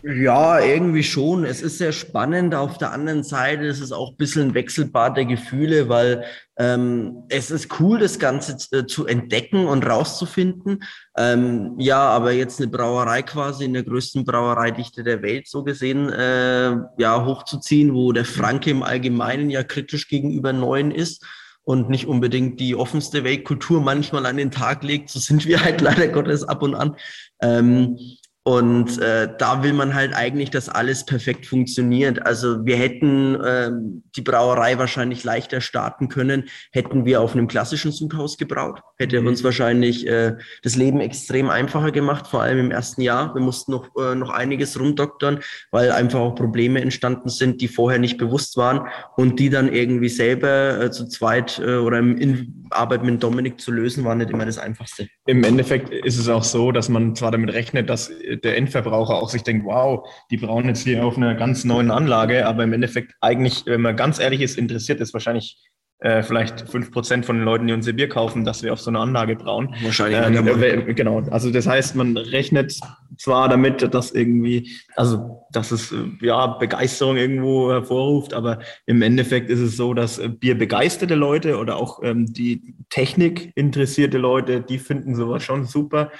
Ja, 0.06 0.60
irgendwie 0.60 1.02
schon. 1.02 1.44
Es 1.44 1.62
ist 1.62 1.78
sehr 1.78 1.92
spannend. 1.92 2.54
Auf 2.54 2.76
der 2.76 2.92
anderen 2.92 3.24
Seite 3.24 3.64
ist 3.64 3.80
es 3.80 3.90
auch 3.90 4.10
ein 4.10 4.16
bisschen 4.16 4.48
ein 4.48 4.54
Wechselbad 4.54 5.16
der 5.16 5.24
Gefühle, 5.24 5.88
weil 5.88 6.24
ähm, 6.58 7.22
es 7.30 7.50
ist 7.50 7.80
cool, 7.80 7.98
das 7.98 8.18
Ganze 8.18 8.58
äh, 8.76 8.84
zu 8.84 9.06
entdecken 9.06 9.64
und 9.64 9.86
rauszufinden. 9.86 10.84
Ähm, 11.16 11.72
ja, 11.78 12.00
aber 12.00 12.32
jetzt 12.32 12.60
eine 12.60 12.70
Brauerei 12.70 13.22
quasi 13.22 13.64
in 13.64 13.72
der 13.72 13.82
größten 13.82 14.26
Brauereidichte 14.26 15.04
der 15.04 15.22
Welt 15.22 15.48
so 15.48 15.64
gesehen 15.64 16.10
äh, 16.10 16.76
ja 16.98 17.24
hochzuziehen, 17.24 17.94
wo 17.94 18.12
der 18.12 18.26
Franke 18.26 18.68
im 18.68 18.82
Allgemeinen 18.82 19.48
ja 19.48 19.62
kritisch 19.62 20.08
gegenüber 20.08 20.52
Neuen 20.52 20.90
ist 20.90 21.24
und 21.64 21.88
nicht 21.88 22.06
unbedingt 22.06 22.60
die 22.60 22.76
offenste 22.76 23.24
Weltkultur 23.24 23.80
manchmal 23.80 24.26
an 24.26 24.36
den 24.36 24.50
Tag 24.50 24.84
legt. 24.84 25.10
So 25.10 25.18
sind 25.18 25.46
wir 25.46 25.64
halt 25.64 25.80
leider 25.80 26.08
Gottes 26.08 26.44
ab 26.44 26.62
und 26.62 26.74
an. 26.74 26.96
Ähm, 27.40 27.98
und 28.46 28.98
äh, 28.98 29.30
da 29.38 29.62
will 29.62 29.72
man 29.72 29.94
halt 29.94 30.14
eigentlich, 30.14 30.50
dass 30.50 30.68
alles 30.68 31.06
perfekt 31.06 31.46
funktioniert. 31.46 32.26
Also 32.26 32.66
wir 32.66 32.76
hätten 32.76 33.38
ähm, 33.42 34.02
die 34.14 34.20
Brauerei 34.20 34.76
wahrscheinlich 34.78 35.24
leichter 35.24 35.62
starten 35.62 36.10
können, 36.10 36.44
hätten 36.70 37.06
wir 37.06 37.22
auf 37.22 37.32
einem 37.32 37.48
klassischen 37.48 37.90
Sudhaus 37.90 38.36
gebraut. 38.36 38.80
Hätte 38.98 39.18
mhm. 39.18 39.28
uns 39.28 39.42
wahrscheinlich 39.44 40.06
äh, 40.06 40.34
das 40.62 40.76
Leben 40.76 41.00
extrem 41.00 41.48
einfacher 41.48 41.90
gemacht, 41.90 42.26
vor 42.26 42.42
allem 42.42 42.58
im 42.58 42.70
ersten 42.70 43.00
Jahr. 43.00 43.34
Wir 43.34 43.40
mussten 43.40 43.72
noch, 43.72 43.88
äh, 43.96 44.14
noch 44.14 44.28
einiges 44.28 44.78
rumdoktern, 44.78 45.40
weil 45.70 45.90
einfach 45.90 46.20
auch 46.20 46.34
Probleme 46.34 46.82
entstanden 46.82 47.30
sind, 47.30 47.62
die 47.62 47.68
vorher 47.68 47.98
nicht 47.98 48.18
bewusst 48.18 48.58
waren 48.58 48.86
und 49.16 49.40
die 49.40 49.48
dann 49.48 49.72
irgendwie 49.72 50.10
selber 50.10 50.82
äh, 50.82 50.90
zu 50.90 51.08
zweit 51.08 51.58
äh, 51.64 51.76
oder 51.76 51.98
in 51.98 52.66
Arbeit 52.68 53.04
mit 53.04 53.22
Dominik 53.22 53.58
zu 53.58 53.72
lösen, 53.72 54.04
war 54.04 54.14
nicht 54.14 54.30
immer 54.30 54.44
das 54.44 54.58
Einfachste. 54.58 55.08
Im 55.26 55.44
Endeffekt 55.44 55.88
ist 55.88 56.18
es 56.18 56.28
auch 56.28 56.44
so, 56.44 56.72
dass 56.72 56.90
man 56.90 57.16
zwar 57.16 57.30
damit 57.30 57.54
rechnet, 57.54 57.88
dass 57.88 58.10
der 58.42 58.56
Endverbraucher 58.56 59.14
auch 59.14 59.28
sich 59.28 59.42
denkt, 59.42 59.64
wow, 59.66 60.08
die 60.30 60.36
brauen 60.36 60.66
jetzt 60.66 60.84
hier 60.84 61.04
auf 61.04 61.16
einer 61.16 61.34
ganz 61.34 61.64
neuen 61.64 61.90
Anlage, 61.90 62.46
aber 62.46 62.64
im 62.64 62.72
Endeffekt 62.72 63.12
eigentlich, 63.20 63.64
wenn 63.66 63.80
man 63.80 63.96
ganz 63.96 64.18
ehrlich 64.18 64.40
ist, 64.40 64.58
interessiert 64.58 65.00
ist 65.00 65.12
wahrscheinlich 65.12 65.58
äh, 66.00 66.22
vielleicht 66.22 66.68
fünf 66.68 66.90
Prozent 66.90 67.24
von 67.24 67.36
den 67.36 67.44
Leuten, 67.46 67.66
die 67.66 67.72
unser 67.72 67.94
Bier 67.94 68.08
kaufen, 68.10 68.44
dass 68.44 68.62
wir 68.62 68.72
auf 68.72 68.80
so 68.80 68.90
einer 68.90 69.00
Anlage 69.00 69.36
brauen. 69.36 69.74
Wahrscheinlich. 69.82 70.20
Ähm, 70.20 70.62
äh, 70.62 70.92
genau. 70.92 71.20
Also 71.30 71.50
das 71.50 71.66
heißt, 71.66 71.94
man 71.94 72.16
rechnet 72.16 72.78
zwar 73.16 73.48
damit, 73.48 73.94
dass 73.94 74.10
irgendwie, 74.10 74.70
also 74.96 75.46
dass 75.50 75.70
es 75.70 75.92
äh, 75.92 75.96
ja 76.20 76.46
Begeisterung 76.46 77.16
irgendwo 77.16 77.70
hervorruft, 77.70 78.34
aber 78.34 78.58
im 78.84 79.00
Endeffekt 79.00 79.48
ist 79.48 79.60
es 79.60 79.76
so, 79.78 79.94
dass 79.94 80.18
äh, 80.18 80.28
Bier 80.28 80.58
begeisterte 80.58 81.14
Leute 81.14 81.58
oder 81.58 81.76
auch 81.76 82.02
ähm, 82.02 82.30
die 82.32 82.74
Technik 82.90 83.52
interessierte 83.54 84.18
Leute, 84.18 84.60
die 84.60 84.78
finden 84.78 85.14
sowas 85.14 85.42
schon 85.42 85.64
super. 85.64 86.10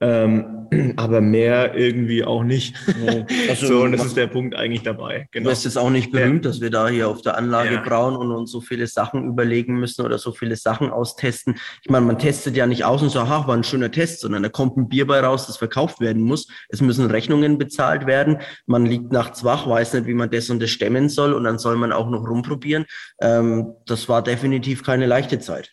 Ähm, 0.00 0.68
aber 0.96 1.20
mehr 1.20 1.74
irgendwie 1.74 2.24
auch 2.24 2.44
nicht. 2.44 2.74
Also, 3.48 3.66
so, 3.66 3.82
und 3.82 3.92
das 3.92 4.04
ist 4.04 4.16
der 4.16 4.26
Punkt 4.26 4.54
eigentlich 4.54 4.82
dabei. 4.82 5.28
Genau. 5.32 5.46
Du 5.46 5.50
hast 5.50 5.64
jetzt 5.64 5.78
auch 5.78 5.90
nicht 5.90 6.12
berühmt, 6.12 6.44
ja. 6.44 6.50
dass 6.50 6.60
wir 6.60 6.70
da 6.70 6.88
hier 6.88 7.08
auf 7.08 7.22
der 7.22 7.36
Anlage 7.36 7.74
ja. 7.74 7.80
brauen 7.80 8.16
und 8.16 8.30
uns 8.30 8.50
so 8.52 8.60
viele 8.60 8.86
Sachen 8.86 9.26
überlegen 9.26 9.78
müssen 9.78 10.04
oder 10.04 10.18
so 10.18 10.32
viele 10.32 10.56
Sachen 10.56 10.90
austesten. 10.90 11.56
Ich 11.82 11.90
meine, 11.90 12.06
man 12.06 12.18
testet 12.18 12.56
ja 12.56 12.66
nicht 12.66 12.84
aus 12.84 13.02
und 13.02 13.10
sagt, 13.10 13.30
ach, 13.30 13.48
war 13.48 13.56
ein 13.56 13.64
schöner 13.64 13.90
Test, 13.90 14.20
sondern 14.20 14.42
da 14.42 14.48
kommt 14.48 14.76
ein 14.76 14.88
Bier 14.88 15.06
bei 15.06 15.20
raus, 15.20 15.46
das 15.46 15.56
verkauft 15.56 16.00
werden 16.00 16.22
muss. 16.22 16.48
Es 16.68 16.80
müssen 16.80 17.10
Rechnungen 17.10 17.58
bezahlt 17.58 18.06
werden. 18.06 18.38
Man 18.66 18.86
liegt 18.86 19.12
nachts 19.12 19.44
wach, 19.44 19.66
weiß 19.66 19.94
nicht, 19.94 20.06
wie 20.06 20.14
man 20.14 20.30
das 20.30 20.50
und 20.50 20.60
das 20.60 20.70
stemmen 20.70 21.08
soll 21.08 21.32
und 21.32 21.44
dann 21.44 21.58
soll 21.58 21.76
man 21.76 21.92
auch 21.92 22.10
noch 22.10 22.28
rumprobieren. 22.28 22.84
Ähm, 23.20 23.74
das 23.86 24.08
war 24.08 24.22
definitiv 24.22 24.84
keine 24.84 25.06
leichte 25.06 25.38
Zeit. 25.38 25.72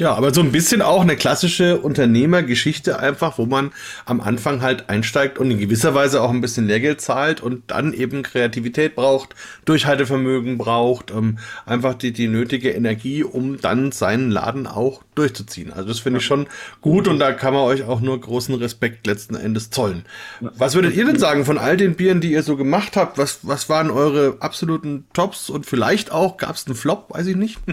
Ja, 0.00 0.14
aber 0.14 0.32
so 0.32 0.40
ein 0.40 0.50
bisschen 0.50 0.80
auch 0.80 1.02
eine 1.02 1.14
klassische 1.14 1.78
Unternehmergeschichte 1.78 3.00
einfach, 3.00 3.36
wo 3.36 3.44
man 3.44 3.70
am 4.06 4.22
Anfang 4.22 4.62
halt 4.62 4.88
einsteigt 4.88 5.38
und 5.38 5.50
in 5.50 5.58
gewisser 5.58 5.94
Weise 5.94 6.22
auch 6.22 6.30
ein 6.30 6.40
bisschen 6.40 6.66
Lehrgeld 6.66 7.02
zahlt 7.02 7.42
und 7.42 7.70
dann 7.70 7.92
eben 7.92 8.22
Kreativität 8.22 8.94
braucht, 8.94 9.34
Durchhaltevermögen 9.66 10.56
braucht, 10.56 11.10
ähm, 11.10 11.36
einfach 11.66 11.92
die, 11.92 12.14
die 12.14 12.28
nötige 12.28 12.70
Energie, 12.70 13.22
um 13.24 13.60
dann 13.60 13.92
seinen 13.92 14.30
Laden 14.30 14.66
auch 14.66 15.02
durchzuziehen. 15.16 15.70
Also 15.70 15.88
das 15.88 15.98
finde 15.98 16.20
ich 16.20 16.24
schon 16.24 16.46
gut 16.80 17.06
und 17.06 17.18
da 17.18 17.34
kann 17.34 17.52
man 17.52 17.64
euch 17.64 17.82
auch 17.82 18.00
nur 18.00 18.18
großen 18.18 18.54
Respekt 18.54 19.06
letzten 19.06 19.34
Endes 19.34 19.68
zollen. 19.68 20.06
Was 20.40 20.74
würdet 20.74 20.96
ihr 20.96 21.04
denn 21.04 21.18
sagen 21.18 21.44
von 21.44 21.58
all 21.58 21.76
den 21.76 21.94
Bieren, 21.94 22.22
die 22.22 22.32
ihr 22.32 22.42
so 22.42 22.56
gemacht 22.56 22.96
habt? 22.96 23.18
Was, 23.18 23.40
was 23.42 23.68
waren 23.68 23.90
eure 23.90 24.38
absoluten 24.40 25.04
Tops 25.12 25.50
und 25.50 25.66
vielleicht 25.66 26.10
auch, 26.10 26.38
gab 26.38 26.56
es 26.56 26.66
einen 26.66 26.74
Flop, 26.74 27.10
weiß 27.10 27.26
ich 27.26 27.36
nicht? 27.36 27.58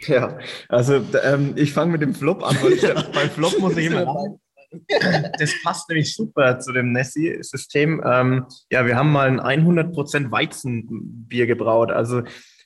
Ja, 0.00 0.38
also 0.68 1.02
ähm, 1.24 1.54
ich 1.56 1.72
fange 1.72 1.92
mit 1.92 2.02
dem 2.02 2.14
Flop 2.14 2.42
an, 2.42 2.56
weil 2.62 2.72
ich, 2.72 2.82
beim 3.12 3.30
Flop 3.30 3.58
muss 3.58 3.76
ich 3.76 3.86
immer 3.86 4.38
das 5.38 5.54
passt 5.62 5.88
nämlich 5.88 6.14
super 6.14 6.58
zu 6.58 6.72
dem 6.72 6.92
Nessie-System. 6.92 8.02
Ähm, 8.04 8.46
ja, 8.70 8.86
wir 8.86 8.96
haben 8.96 9.12
mal 9.12 9.40
ein 9.40 9.66
100% 9.66 10.30
Weizenbier 10.30 11.46
gebraut. 11.46 11.90
Also 11.90 12.22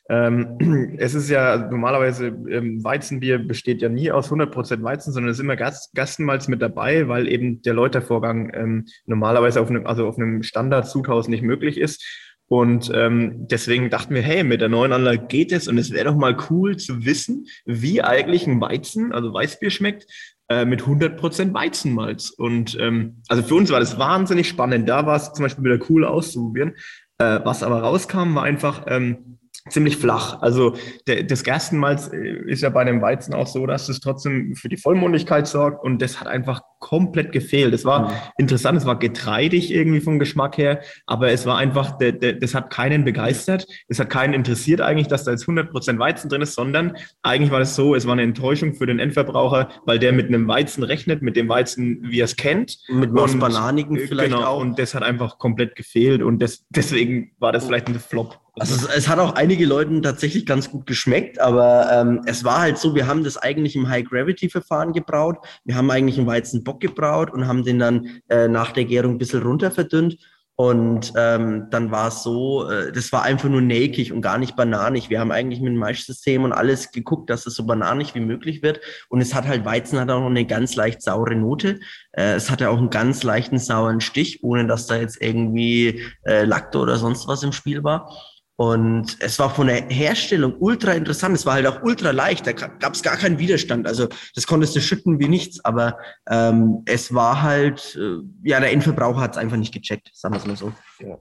ähm, 0.09 0.97
es 0.99 1.14
ist 1.14 1.31
ja 1.31 1.57
normalerweise, 1.57 2.27
ähm, 2.27 2.83
Weizenbier 2.83 3.38
besteht 3.38 3.83
ja 3.83 3.88
nie 3.88 4.11
aus 4.11 4.31
100% 4.31 4.83
Weizen, 4.83 5.12
sondern 5.12 5.31
es 5.31 5.38
ist 5.38 5.43
immer 5.43 5.57
Gast, 5.57 5.94
Gastenmalz 5.94 6.48
mit 6.48 6.63
dabei, 6.63 7.09
weil 7.09 7.29
eben 7.29 7.63
der 7.63 7.75
Läutervorgang 7.75 8.50
ähm, 8.54 8.87
normalerweise 9.07 9.61
auf 9.61 9.71
einem, 9.71 9.87
also 9.87 10.07
auf 10.07 10.17
einem 10.17 10.42
Standard-Zuthaus 10.42 11.29
nicht 11.29 11.42
möglich 11.42 11.79
ist. 11.79 12.04
Und 12.53 12.90
ähm, 12.92 13.46
deswegen 13.46 13.90
dachten 13.90 14.13
wir, 14.13 14.23
hey, 14.23 14.42
mit 14.42 14.61
der 14.61 14.69
neuen 14.69 14.92
Anlage 14.92 15.25
geht 15.29 15.53
es 15.53 15.69
und 15.69 15.79
es 15.79 15.92
wäre 15.92 16.07
doch 16.07 16.17
mal 16.17 16.37
cool 16.51 16.77
zu 16.77 17.05
wissen, 17.05 17.46
wie 17.65 18.03
eigentlich 18.03 18.44
ein 18.48 18.61
Weizen, 18.61 19.13
also 19.13 19.33
Weißbier 19.33 19.71
schmeckt, 19.71 20.07
äh, 20.48 20.65
mit 20.65 20.83
100% 20.83 21.55
Weizenmalz. 21.55 22.31
Und 22.31 22.77
ähm, 22.81 23.23
also 23.29 23.44
für 23.44 23.55
uns 23.55 23.71
war 23.71 23.79
das 23.79 24.01
wahnsinnig 24.01 24.48
spannend. 24.48 24.88
Da 24.88 25.07
war 25.07 25.15
es 25.15 25.33
zum 25.33 25.44
Beispiel 25.44 25.63
wieder 25.63 25.79
cool 25.88 26.05
auszuprobieren. 26.05 26.75
Äh, 27.19 27.38
was 27.44 27.63
aber 27.63 27.83
rauskam, 27.83 28.35
war 28.35 28.42
einfach, 28.42 28.85
ähm, 28.88 29.38
ziemlich 29.69 29.96
flach. 29.96 30.40
Also 30.40 30.75
der, 31.06 31.25
das 31.25 31.44
Gerstenmalz 31.44 32.11
äh, 32.13 32.50
ist 32.50 32.63
ja 32.63 32.71
bei 32.71 32.85
dem 32.85 33.02
Weizen 33.02 33.35
auch 33.35 33.46
so, 33.46 33.67
dass 33.67 33.88
es 33.88 34.00
trotzdem 34.00 34.54
für 34.54 34.69
die 34.69 34.77
Vollmundigkeit 34.77 35.46
sorgt 35.46 35.85
und 35.85 36.00
das 36.00 36.21
hat 36.21 36.29
einfach 36.29 36.63
komplett 36.79 37.31
gefehlt. 37.33 37.75
Es 37.75 37.85
war 37.85 38.08
mhm. 38.08 38.15
interessant, 38.38 38.79
es 38.79 38.87
war 38.87 38.98
getreidig 38.98 39.71
irgendwie 39.73 40.00
vom 40.00 40.19
Geschmack 40.19 40.56
her, 40.56 40.81
aber 41.06 41.31
es 41.31 41.44
war 41.46 41.58
einfach, 41.58 41.98
der, 41.98 42.13
der, 42.13 42.33
das 42.33 42.54
hat 42.54 42.71
keinen 42.71 43.04
begeistert, 43.04 43.67
es 43.88 44.00
hat 44.00 44.08
keinen 44.08 44.33
interessiert 44.33 44.81
eigentlich, 44.81 45.08
dass 45.08 45.25
da 45.25 45.31
jetzt 45.31 45.44
100% 45.44 45.98
Weizen 45.98 46.31
drin 46.31 46.42
ist, 46.42 46.54
sondern 46.54 46.96
eigentlich 47.23 47.50
war 47.50 47.58
das 47.58 47.77
so, 47.77 47.94
es 47.94 48.06
war 48.06 48.15
eine 48.15 48.23
Enttäuschung 48.23 48.75
für 48.75 48.87
den 48.87 48.98
Endverbraucher, 48.98 49.69
weil 49.85 49.98
der 49.98 50.13
mit 50.13 50.29
einem 50.29 50.48
Weizen 50.48 50.83
rechnet, 50.83 51.23
mit 51.23 51.37
dem 51.37 51.48
Weizen, 51.48 51.98
wie 52.02 52.21
er 52.21 52.25
es 52.25 52.37
kennt. 52.37 52.79
Mit 52.88 53.13
was 53.13 53.38
Bananigen 53.38 53.96
äh, 53.96 54.06
vielleicht 54.06 54.33
genau, 54.33 54.44
auch. 54.44 54.61
Und 54.61 54.79
das 54.79 54.94
hat 54.94 55.02
einfach 55.02 55.38
komplett 55.38 55.77
gefehlt 55.77 56.23
und 56.23 56.40
das, 56.40 56.65
deswegen 56.71 57.33
war 57.38 57.52
das 57.52 57.67
vielleicht 57.67 57.88
ein 57.88 58.00
Flop. 58.00 58.40
Also 58.61 58.75
es, 58.75 58.94
es, 58.94 59.08
hat 59.08 59.19
auch 59.19 59.37
einige 59.37 59.65
Leuten 59.65 60.02
tatsächlich 60.02 60.44
ganz 60.44 60.71
gut 60.71 60.85
geschmeckt, 60.85 61.40
aber 61.40 61.88
ähm, 61.90 62.21
es 62.27 62.44
war 62.44 62.61
halt 62.61 62.77
so, 62.77 62.94
wir 62.94 63.06
haben 63.06 63.25
das 63.25 63.38
eigentlich 63.38 63.75
im 63.75 63.88
High-Gravity-Verfahren 63.88 64.92
gebraut. 64.92 65.38
Wir 65.65 65.77
haben 65.77 65.90
eigentlich 65.90 66.19
einen 66.19 66.27
Weizenbock 66.27 66.79
gebraut 66.79 67.33
und 67.33 67.48
haben 67.48 67.65
den 67.65 67.79
dann 67.79 68.21
äh, 68.29 68.48
nach 68.48 68.73
der 68.73 68.85
Gärung 68.85 69.13
ein 69.13 69.19
bisschen 69.19 69.42
runter 69.42 69.71
verdünnt. 69.71 70.19
Und 70.56 71.15
ähm, 71.17 71.69
dann 71.71 71.90
war 71.90 72.08
es 72.08 72.23
so, 72.23 72.69
äh, 72.69 72.92
das 72.92 73.11
war 73.13 73.23
einfach 73.23 73.48
nur 73.48 73.63
nelkig 73.63 74.13
und 74.13 74.21
gar 74.21 74.37
nicht 74.37 74.56
bananig. 74.56 75.08
Wir 75.08 75.21
haben 75.21 75.33
eigentlich 75.33 75.63
mit 75.63 75.73
dem 75.73 75.79
Maischsystem 75.79 76.44
und 76.44 76.52
alles 76.52 76.92
geguckt, 76.92 77.31
dass 77.31 77.46
es 77.46 77.54
so 77.54 77.65
bananig 77.65 78.15
wie 78.15 78.21
möglich 78.21 78.63
wird. 78.63 78.79
Und 79.08 79.23
es 79.23 79.35
hat 79.35 79.46
halt, 79.46 79.65
Weizen 79.65 79.98
hat 79.98 80.11
auch 80.11 80.21
noch 80.21 80.27
eine 80.27 80.44
ganz 80.44 80.77
leicht 80.77 81.00
saure 81.00 81.35
Note. 81.35 81.81
Äh, 82.13 82.35
es 82.35 82.50
hatte 82.50 82.69
auch 82.69 82.77
einen 82.77 82.90
ganz 82.90 83.23
leichten 83.23 83.58
sauren 83.58 84.02
Stich, 84.02 84.44
ohne 84.44 84.67
dass 84.67 84.87
da 84.87 84.96
jetzt 84.96 85.23
irgendwie 85.23 86.02
äh, 86.27 86.44
Lacto 86.44 86.83
oder 86.83 86.96
sonst 86.96 87.27
was 87.27 87.42
im 87.42 87.52
Spiel 87.52 87.83
war. 87.83 88.15
Und 88.61 89.17
es 89.21 89.38
war 89.38 89.48
von 89.48 89.69
der 89.69 89.88
Herstellung 89.88 90.54
ultra 90.58 90.92
interessant. 90.92 91.35
Es 91.35 91.46
war 91.46 91.54
halt 91.54 91.67
auch 91.67 91.83
ultra 91.83 92.11
leicht. 92.11 92.46
Da 92.46 92.52
gab 92.52 92.92
es 92.92 93.02
gar 93.02 93.17
keinen 93.17 93.38
Widerstand. 93.38 93.87
Also 93.87 94.06
das 94.35 94.46
konntest 94.46 94.77
du 94.77 94.83
schütten 94.83 95.19
wie 95.19 95.29
nichts. 95.29 95.65
Aber 95.65 95.96
ähm, 96.29 96.83
es 96.85 97.15
war 97.15 97.40
halt, 97.40 97.98
äh, 97.98 98.19
ja, 98.42 98.61
der 98.61 98.73
Endverbraucher 98.73 99.23
hat 99.23 99.31
es 99.31 99.38
einfach 99.38 99.56
nicht 99.56 99.73
gecheckt, 99.73 100.11
sagen 100.13 100.35
wir 100.35 100.40
es 100.40 100.46
mal 100.46 100.56
so. 100.58 100.75
Ja. 100.98 101.17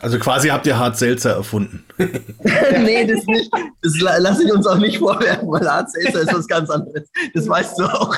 Also 0.00 0.18
quasi 0.18 0.48
habt 0.48 0.66
ihr 0.66 0.78
Hart 0.78 0.98
Seltzer 0.98 1.32
erfunden. 1.32 1.84
nee, 1.98 3.06
das 3.06 3.24
nicht. 3.26 3.50
Das 3.82 3.98
lasse 4.00 4.44
ich 4.44 4.52
uns 4.52 4.66
auch 4.66 4.78
nicht 4.78 4.98
vorwerfen, 4.98 5.48
weil 5.48 5.68
Hart 5.68 5.90
Seltzer 5.90 6.22
ist 6.22 6.34
was 6.34 6.46
ganz 6.48 6.68
anderes. 6.68 7.08
Das 7.32 7.48
weißt 7.48 7.78
du 7.78 7.84
auch. 7.84 8.14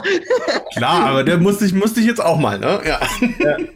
Klar, 0.74 1.06
aber 1.06 1.24
der 1.24 1.38
musste 1.38 1.64
ich, 1.66 1.74
musste 1.74 2.00
ich 2.00 2.06
jetzt 2.06 2.24
auch 2.24 2.38
mal, 2.38 2.58
ne? 2.58 2.80
Ja. 2.84 3.00
ja. 3.38 3.56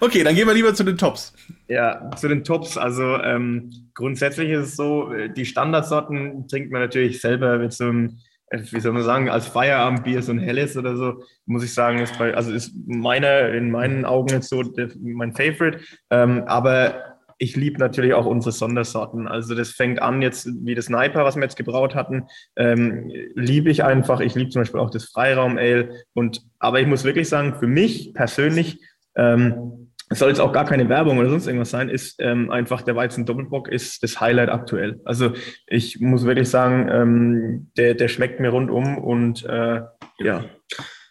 Okay, 0.00 0.24
dann 0.24 0.34
gehen 0.34 0.46
wir 0.46 0.54
lieber 0.54 0.74
zu 0.74 0.84
den 0.84 0.98
Tops. 0.98 1.32
Ja, 1.68 2.10
zu 2.16 2.28
den 2.28 2.44
Tops. 2.44 2.76
Also 2.76 3.16
ähm, 3.16 3.70
grundsätzlich 3.94 4.50
ist 4.50 4.68
es 4.68 4.76
so, 4.76 5.12
die 5.36 5.44
Standardsorten 5.44 6.48
trinkt 6.48 6.72
man 6.72 6.80
natürlich 6.80 7.20
selber 7.20 7.58
mit 7.58 7.72
so 7.72 7.84
einem, 7.84 8.18
äh, 8.50 8.60
wie 8.70 8.80
soll 8.80 8.92
man 8.92 9.02
sagen, 9.02 9.28
als 9.28 9.46
Feierabendbier, 9.46 10.22
so 10.22 10.32
ein 10.32 10.38
helles 10.38 10.76
oder 10.76 10.96
so, 10.96 11.22
muss 11.46 11.64
ich 11.64 11.72
sagen, 11.74 12.00
ist 12.00 12.18
bei, 12.18 12.34
also 12.34 12.52
ist 12.52 12.72
meiner, 12.86 13.50
in 13.50 13.70
meinen 13.70 14.04
Augen 14.04 14.30
jetzt 14.30 14.48
so 14.48 14.62
der, 14.62 14.88
mein 15.00 15.34
Favorite. 15.34 15.80
Ähm, 16.10 16.42
aber 16.46 17.17
ich 17.38 17.56
liebe 17.56 17.78
natürlich 17.78 18.14
auch 18.14 18.26
unsere 18.26 18.52
Sondersorten. 18.52 19.28
Also 19.28 19.54
das 19.54 19.70
fängt 19.70 20.02
an 20.02 20.22
jetzt 20.22 20.48
wie 20.64 20.74
das 20.74 20.86
Sniper, 20.86 21.24
was 21.24 21.36
wir 21.36 21.42
jetzt 21.42 21.56
gebraut 21.56 21.94
hatten, 21.94 22.26
ähm, 22.56 23.10
liebe 23.34 23.70
ich 23.70 23.84
einfach. 23.84 24.20
Ich 24.20 24.34
liebe 24.34 24.50
zum 24.50 24.62
Beispiel 24.62 24.80
auch 24.80 24.90
das 24.90 25.04
Freiraum 25.04 25.56
Ale. 25.56 25.90
Und 26.14 26.42
aber 26.58 26.80
ich 26.80 26.86
muss 26.86 27.04
wirklich 27.04 27.28
sagen, 27.28 27.54
für 27.58 27.68
mich 27.68 28.12
persönlich 28.12 28.80
ähm, 29.16 29.88
soll 30.10 30.30
jetzt 30.30 30.40
auch 30.40 30.52
gar 30.52 30.64
keine 30.64 30.88
Werbung 30.88 31.18
oder 31.18 31.28
sonst 31.28 31.46
irgendwas 31.46 31.70
sein, 31.70 31.88
ist 31.88 32.16
ähm, 32.18 32.50
einfach 32.50 32.82
der 32.82 32.96
Weizen 32.96 33.26
Doppelbock 33.26 33.68
ist 33.68 34.02
das 34.02 34.20
Highlight 34.20 34.48
aktuell. 34.48 35.00
Also 35.04 35.32
ich 35.66 36.00
muss 36.00 36.24
wirklich 36.24 36.48
sagen, 36.48 36.88
ähm, 36.90 37.70
der, 37.76 37.94
der 37.94 38.08
schmeckt 38.08 38.40
mir 38.40 38.50
rundum 38.50 38.98
und 38.98 39.44
äh, 39.44 39.82
ja. 40.18 40.44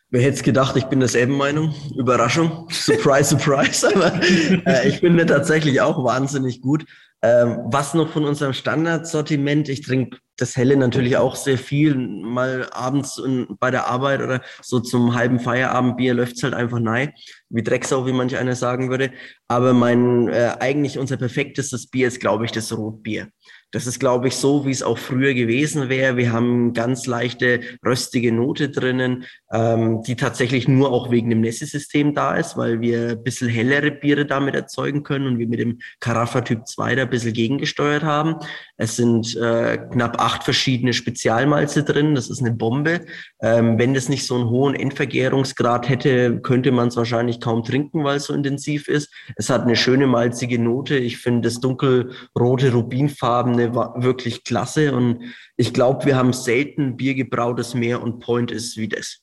Wer 0.09 0.21
hätte 0.21 0.35
es 0.35 0.43
gedacht, 0.43 0.77
ich 0.77 0.85
bin 0.85 0.99
derselben 0.99 1.35
Meinung? 1.35 1.75
Überraschung. 1.97 2.67
Surprise, 2.71 3.31
surprise. 3.31 3.87
Aber 3.93 4.13
äh, 4.23 4.87
ich 4.87 4.99
finde 4.99 5.25
tatsächlich 5.25 5.81
auch 5.81 6.01
wahnsinnig 6.01 6.61
gut. 6.61 6.85
Ähm, 7.21 7.59
was 7.65 7.93
noch 7.93 8.09
von 8.09 8.23
unserem 8.23 8.53
Standardsortiment? 8.53 9.67
Ich 9.67 9.81
trinke 9.81 10.17
das 10.37 10.55
Helle 10.55 10.77
natürlich 10.77 11.17
auch 11.17 11.35
sehr 11.35 11.57
viel. 11.57 11.95
Mal 11.95 12.69
abends 12.71 13.17
in, 13.17 13.47
bei 13.59 13.69
der 13.69 13.87
Arbeit 13.87 14.21
oder 14.21 14.41
so 14.61 14.79
zum 14.79 15.15
halben 15.15 15.39
Feierabendbier 15.39 16.13
läuft's 16.13 16.43
halt 16.43 16.53
einfach 16.53 16.79
nein. 16.79 17.11
Wie 17.49 17.63
Drecksau, 17.63 18.05
wie 18.05 18.13
manch 18.13 18.37
einer 18.37 18.55
sagen 18.55 18.89
würde. 18.89 19.11
Aber 19.47 19.73
mein, 19.73 20.29
äh, 20.29 20.55
eigentlich 20.59 20.99
unser 20.99 21.17
perfektestes 21.17 21.87
Bier 21.87 22.07
ist, 22.07 22.21
glaube 22.21 22.45
ich, 22.45 22.51
das 22.51 22.71
Rotbier. 22.71 23.29
Das 23.71 23.85
ist, 23.85 23.99
glaube 23.99 24.29
ich, 24.29 24.35
so, 24.35 24.65
wie 24.65 24.71
es 24.71 24.83
auch 24.83 24.97
früher 24.97 25.33
gewesen 25.33 25.89
wäre. 25.89 26.15
Wir 26.15 26.31
haben 26.31 26.73
ganz 26.73 27.05
leichte 27.05 27.59
röstige 27.85 28.31
Note 28.31 28.69
drinnen, 28.69 29.25
ähm, 29.51 30.01
die 30.03 30.15
tatsächlich 30.15 30.67
nur 30.67 30.91
auch 30.91 31.09
wegen 31.09 31.29
dem 31.29 31.41
Nässe-System 31.41 32.13
da 32.13 32.35
ist, 32.35 32.57
weil 32.57 32.81
wir 32.81 33.11
ein 33.11 33.23
bisschen 33.23 33.47
hellere 33.47 33.91
Biere 33.91 34.25
damit 34.25 34.55
erzeugen 34.55 35.03
können 35.03 35.27
und 35.27 35.39
wir 35.39 35.47
mit 35.47 35.59
dem 35.59 35.79
Carafa 35.99 36.41
Typ 36.41 36.67
2 36.67 36.95
da 36.95 37.03
ein 37.03 37.09
bisschen 37.09 37.33
gegengesteuert 37.33 38.03
haben. 38.03 38.35
Es 38.75 38.97
sind 38.97 39.35
äh, 39.37 39.77
knapp 39.77 40.19
acht 40.19 40.43
verschiedene 40.43 40.93
Spezialmalze 40.93 41.83
drin. 41.83 42.15
Das 42.15 42.29
ist 42.29 42.41
eine 42.41 42.51
Bombe. 42.51 43.05
Ähm, 43.41 43.77
wenn 43.79 43.93
das 43.93 44.09
nicht 44.09 44.25
so 44.25 44.35
einen 44.35 44.49
hohen 44.49 44.75
Endvergärungsgrad 44.75 45.87
hätte, 45.87 46.41
könnte 46.41 46.71
man 46.71 46.89
es 46.89 46.97
wahrscheinlich 46.97 47.39
kaum 47.39 47.63
trinken, 47.63 48.03
weil 48.03 48.17
es 48.17 48.25
so 48.25 48.33
intensiv 48.33 48.87
ist. 48.87 49.13
Es 49.37 49.49
hat 49.49 49.61
eine 49.61 49.75
schöne 49.75 50.07
malzige 50.07 50.59
Note. 50.59 50.97
Ich 50.97 51.17
finde 51.17 51.47
das 51.47 51.59
dunkelrote 51.61 52.73
Rubinfarben 52.73 53.53
eine 53.53 53.73
wirklich 53.73 54.43
klasse 54.43 54.93
und 54.93 55.23
ich 55.55 55.73
glaube, 55.73 56.05
wir 56.05 56.15
haben 56.15 56.33
selten 56.33 56.97
Bier 56.97 57.15
gebraut, 57.15 57.59
das 57.59 57.73
mehr 57.73 58.03
on 58.03 58.19
point 58.19 58.51
ist 58.51 58.77
wie 58.77 58.87
das. 58.87 59.21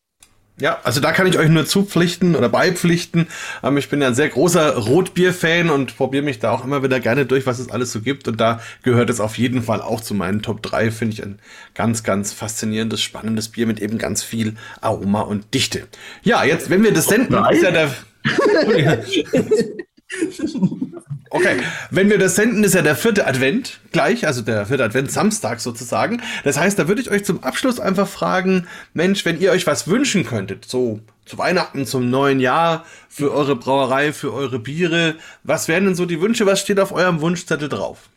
Ja, 0.61 0.79
also 0.85 1.01
da 1.01 1.11
kann 1.11 1.27
ich 1.27 1.37
euch 1.37 1.49
nur 1.49 1.67
zupflichten 1.67 2.37
oder 2.37 2.49
beipflichten. 2.49 3.27
Ähm, 3.65 3.77
ich 3.77 3.89
bin 3.89 4.01
ja 4.01 4.07
ein 4.07 4.15
sehr 4.15 4.29
großer 4.29 4.77
Rotbier-Fan 4.77 5.69
und 5.69 5.97
probiere 5.97 6.23
mich 6.23 6.39
da 6.39 6.53
auch 6.53 6.65
immer 6.65 6.83
wieder 6.85 7.01
gerne 7.01 7.27
durch, 7.27 7.45
was 7.45 7.59
es 7.59 7.71
alles 7.71 7.91
so 7.91 8.01
gibt. 8.01 8.29
Und 8.29 8.41
da 8.41 8.61
gehört 8.83 9.11
es 9.11 9.19
auf 9.19 9.37
jeden 9.37 9.65
Fall 9.65 9.83
auch 9.83 10.01
zu 10.01 10.15
meinen 10.15 10.43
Top 10.43 10.63
3. 10.63 10.93
Finde 10.93 11.15
ich 11.15 11.25
ein 11.25 11.41
ganz, 11.75 12.05
ganz 12.05 12.33
faszinierendes, 12.33 13.03
spannendes 13.03 13.49
Bier 13.49 13.67
mit 13.67 13.81
eben 13.81 13.99
ganz 13.99 14.23
viel 14.23 14.55
Aroma 14.81 15.23
und 15.23 15.53
Dichte. 15.55 15.89
Ja, 16.23 16.45
jetzt, 16.45 16.71
wenn 16.71 16.85
wir 16.85 16.93
das 16.93 17.07
senden, 17.07 17.35
ist 17.51 17.63
ja 17.63 17.73
der. 17.73 17.93
Okay, 21.35 21.57
wenn 21.91 22.11
wir 22.11 22.19
das 22.19 22.37
senden, 22.37 22.63
ist 22.63 22.77
ja 22.77 22.83
der 22.83 22.95
vierte 22.95 23.27
Advent 23.27 23.81
gleich, 23.91 24.25
also 24.25 24.41
der 24.41 24.67
vierte 24.67 24.85
Advent 24.85 25.11
Samstag 25.11 25.59
sozusagen. 25.59 26.23
Das 26.45 26.57
heißt, 26.57 26.79
da 26.79 26.87
würde 26.87 27.01
ich 27.01 27.11
euch 27.11 27.25
zum 27.25 27.43
Abschluss 27.43 27.81
einfach 27.81 28.07
fragen, 28.07 28.69
Mensch, 28.93 29.25
wenn 29.25 29.41
ihr 29.41 29.51
euch 29.51 29.67
was 29.67 29.89
wünschen 29.89 30.25
könntet, 30.25 30.65
so 30.65 31.01
zu 31.25 31.37
Weihnachten, 31.37 31.87
zum 31.87 32.09
neuen 32.09 32.39
Jahr, 32.39 32.85
für 33.09 33.33
eure 33.35 33.57
Brauerei, 33.57 34.13
für 34.13 34.33
eure 34.33 34.61
Biere, 34.61 35.17
was 35.43 35.67
wären 35.67 35.87
denn 35.87 35.97
so 35.97 36.07
die 36.07 36.21
Wünsche? 36.21 36.47
Was 36.47 36.61
steht 36.61 36.79
auf 36.79 36.93
eurem 36.93 37.21
Wunschzettel 37.21 37.69
drauf? 37.69 38.11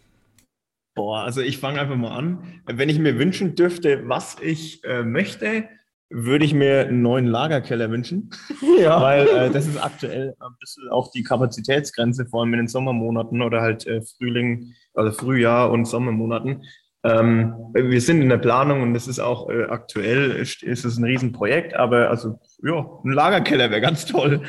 Boah, 0.93 1.23
also 1.23 1.41
ich 1.41 1.57
fange 1.57 1.81
einfach 1.81 1.95
mal 1.95 2.15
an. 2.15 2.61
Wenn 2.67 2.89
ich 2.89 2.99
mir 2.99 3.17
wünschen 3.17 3.55
dürfte, 3.55 4.03
was 4.05 4.35
ich 4.41 4.83
äh, 4.83 5.01
möchte, 5.01 5.67
würde 6.09 6.45
ich 6.45 6.53
mir 6.53 6.87
einen 6.87 7.01
neuen 7.01 7.25
Lagerkeller 7.25 7.89
wünschen. 7.91 8.29
Ja. 8.79 9.01
Weil 9.01 9.27
äh, 9.27 9.49
das 9.49 9.65
ist 9.65 9.83
aktuell 9.83 10.35
ein 10.39 10.51
bisschen 10.59 10.87
auch 10.89 11.11
die 11.11 11.23
Kapazitätsgrenze, 11.23 12.27
vor 12.27 12.41
allem 12.41 12.53
in 12.53 12.59
den 12.59 12.67
Sommermonaten 12.67 13.41
oder 13.41 13.61
halt 13.61 13.87
äh, 13.87 14.01
Frühling, 14.01 14.73
also 14.93 15.11
Frühjahr 15.11 15.71
und 15.71 15.85
Sommermonaten. 15.85 16.63
Ähm, 17.03 17.55
wir 17.73 18.01
sind 18.01 18.21
in 18.21 18.29
der 18.29 18.37
Planung 18.37 18.81
und 18.83 18.93
das 18.93 19.07
ist 19.07 19.19
auch 19.19 19.49
äh, 19.49 19.63
aktuell, 19.63 20.31
ist, 20.31 20.61
ist 20.61 20.85
es 20.85 20.97
ein 20.97 21.05
Riesenprojekt, 21.05 21.73
aber 21.73 22.09
also 22.09 22.39
ja, 22.63 22.85
ein 23.03 23.11
Lagerkeller 23.11 23.71
wäre 23.71 23.81
ganz 23.81 24.05
toll. 24.05 24.43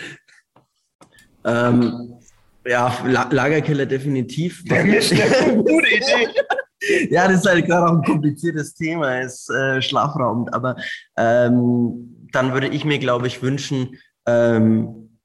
Ähm, 1.44 2.18
ja, 2.66 2.92
La 3.06 3.28
Lagerkeller 3.30 3.86
definitiv. 3.86 4.64
Das 4.68 4.84
ist 4.84 5.12
eine 5.12 5.56
gute 5.56 5.88
Idee 5.88 6.28
ja, 7.10 7.28
das 7.28 7.40
ist 7.40 7.46
halt 7.46 7.66
gerade 7.66 7.86
auch 7.86 7.96
ein 7.96 8.04
kompliziertes 8.04 8.74
Thema, 8.74 9.20
ist 9.20 9.50
äh, 9.50 9.82
Schlafraum. 9.82 10.48
Aber 10.48 10.76
ähm, 11.16 12.28
dann 12.32 12.52
würde 12.52 12.68
ich 12.68 12.84
mir, 12.84 12.98
glaube 12.98 13.26
ich, 13.26 13.42
wünschen, 13.42 13.98
ähm, 14.26 15.18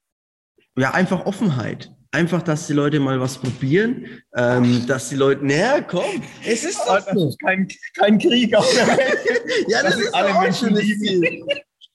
ja, 0.78 0.92
einfach 0.92 1.26
Offenheit. 1.26 1.92
Einfach, 2.12 2.44
dass 2.44 2.68
die 2.68 2.74
Leute 2.74 3.00
mal 3.00 3.20
was 3.20 3.40
probieren, 3.40 4.06
ähm, 4.36 4.86
dass 4.86 5.10
die 5.10 5.16
Leute, 5.16 5.44
naja, 5.44 5.82
komm, 5.82 6.22
es 6.46 6.64
ist 6.64 6.80
doch 6.86 7.04
kein, 7.44 7.68
kein 7.98 8.20
Krieg 8.20 8.56
auf 8.56 8.72
der 8.72 8.88
Welt. 8.88 9.18
ja, 9.68 9.82
das, 9.82 9.96
das 9.96 10.04
ist 10.04 10.16
alle 10.16 10.40
Menschen 10.40 10.76
lieben. 10.76 11.44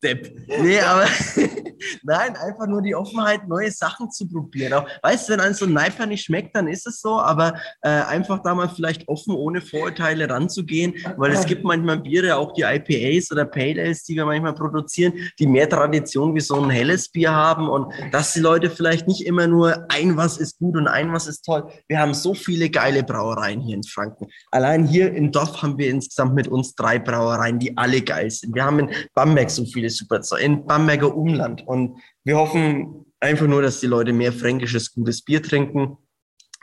Depp. 0.02 0.32
Nee, 0.46 0.80
aber 0.80 1.06
nein, 2.02 2.36
einfach 2.36 2.66
nur 2.66 2.82
die 2.82 2.94
Offenheit, 2.94 3.48
neue 3.48 3.70
Sachen 3.70 4.10
zu 4.10 4.28
probieren. 4.28 4.72
Auch, 4.72 4.86
weißt 5.02 5.28
du, 5.28 5.32
wenn 5.32 5.40
einem 5.40 5.54
so 5.54 5.64
ein 5.64 5.72
Neiper 5.72 6.06
nicht 6.06 6.24
schmeckt, 6.24 6.54
dann 6.54 6.68
ist 6.68 6.86
es 6.86 7.00
so, 7.00 7.20
aber 7.20 7.54
äh, 7.82 7.88
einfach 7.88 8.42
da 8.42 8.54
mal 8.54 8.68
vielleicht 8.68 9.08
offen, 9.08 9.34
ohne 9.34 9.60
Vorurteile 9.60 10.28
ranzugehen, 10.28 10.94
weil 11.16 11.32
es 11.32 11.46
gibt 11.46 11.64
manchmal 11.64 12.00
Biere, 12.00 12.36
auch 12.36 12.52
die 12.52 12.62
IPAs 12.62 13.30
oder 13.32 13.44
Pale 13.44 13.80
Ales, 13.82 14.04
die 14.04 14.14
wir 14.14 14.24
manchmal 14.24 14.54
produzieren, 14.54 15.12
die 15.38 15.46
mehr 15.46 15.68
Tradition 15.68 16.34
wie 16.34 16.40
so 16.40 16.60
ein 16.60 16.70
helles 16.70 17.08
Bier 17.08 17.32
haben 17.32 17.68
und 17.68 17.92
dass 18.12 18.32
die 18.32 18.40
Leute 18.40 18.70
vielleicht 18.70 19.08
nicht 19.08 19.26
immer 19.26 19.46
nur 19.46 19.86
ein 19.90 20.16
was 20.16 20.38
ist 20.38 20.58
gut 20.58 20.76
und 20.76 20.88
ein 20.88 21.12
was 21.12 21.26
ist 21.26 21.42
toll. 21.42 21.68
Wir 21.88 21.98
haben 21.98 22.14
so 22.14 22.34
viele 22.34 22.70
geile 22.70 23.02
Brauereien 23.02 23.60
hier 23.60 23.76
in 23.76 23.82
Franken. 23.82 24.28
Allein 24.50 24.86
hier 24.86 25.12
im 25.12 25.32
Dorf 25.32 25.62
haben 25.62 25.78
wir 25.78 25.90
insgesamt 25.90 26.34
mit 26.34 26.48
uns 26.48 26.74
drei 26.74 26.98
Brauereien, 26.98 27.58
die 27.58 27.76
alle 27.76 28.00
geil 28.02 28.30
sind. 28.30 28.54
Wir 28.54 28.64
haben 28.64 28.80
in 28.80 28.90
Bamberg 29.14 29.50
so 29.50 29.64
viele 29.64 29.87
super 29.90 30.20
in 30.40 30.66
Bamberger 30.66 31.14
Umland 31.14 31.66
und 31.66 31.98
wir 32.24 32.36
hoffen 32.36 33.06
einfach 33.20 33.46
nur, 33.46 33.62
dass 33.62 33.80
die 33.80 33.86
Leute 33.86 34.12
mehr 34.12 34.32
fränkisches 34.32 34.92
gutes 34.94 35.22
Bier 35.22 35.42
trinken 35.42 35.96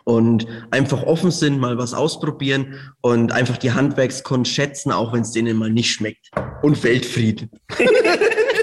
und 0.03 0.45
einfach 0.71 1.03
offen 1.03 1.32
sind, 1.32 1.59
mal 1.59 1.78
was 1.78 1.93
ausprobieren 1.93 2.76
und 3.01 3.32
einfach 3.32 3.57
die 3.57 3.71
Handwerkskunst 3.71 4.51
schätzen, 4.51 4.91
auch 4.91 5.13
wenn 5.13 5.21
es 5.21 5.32
denen 5.32 5.57
mal 5.57 5.71
nicht 5.71 5.91
schmeckt. 5.91 6.30
Und 6.61 6.84
Weltfrieden. 6.84 7.49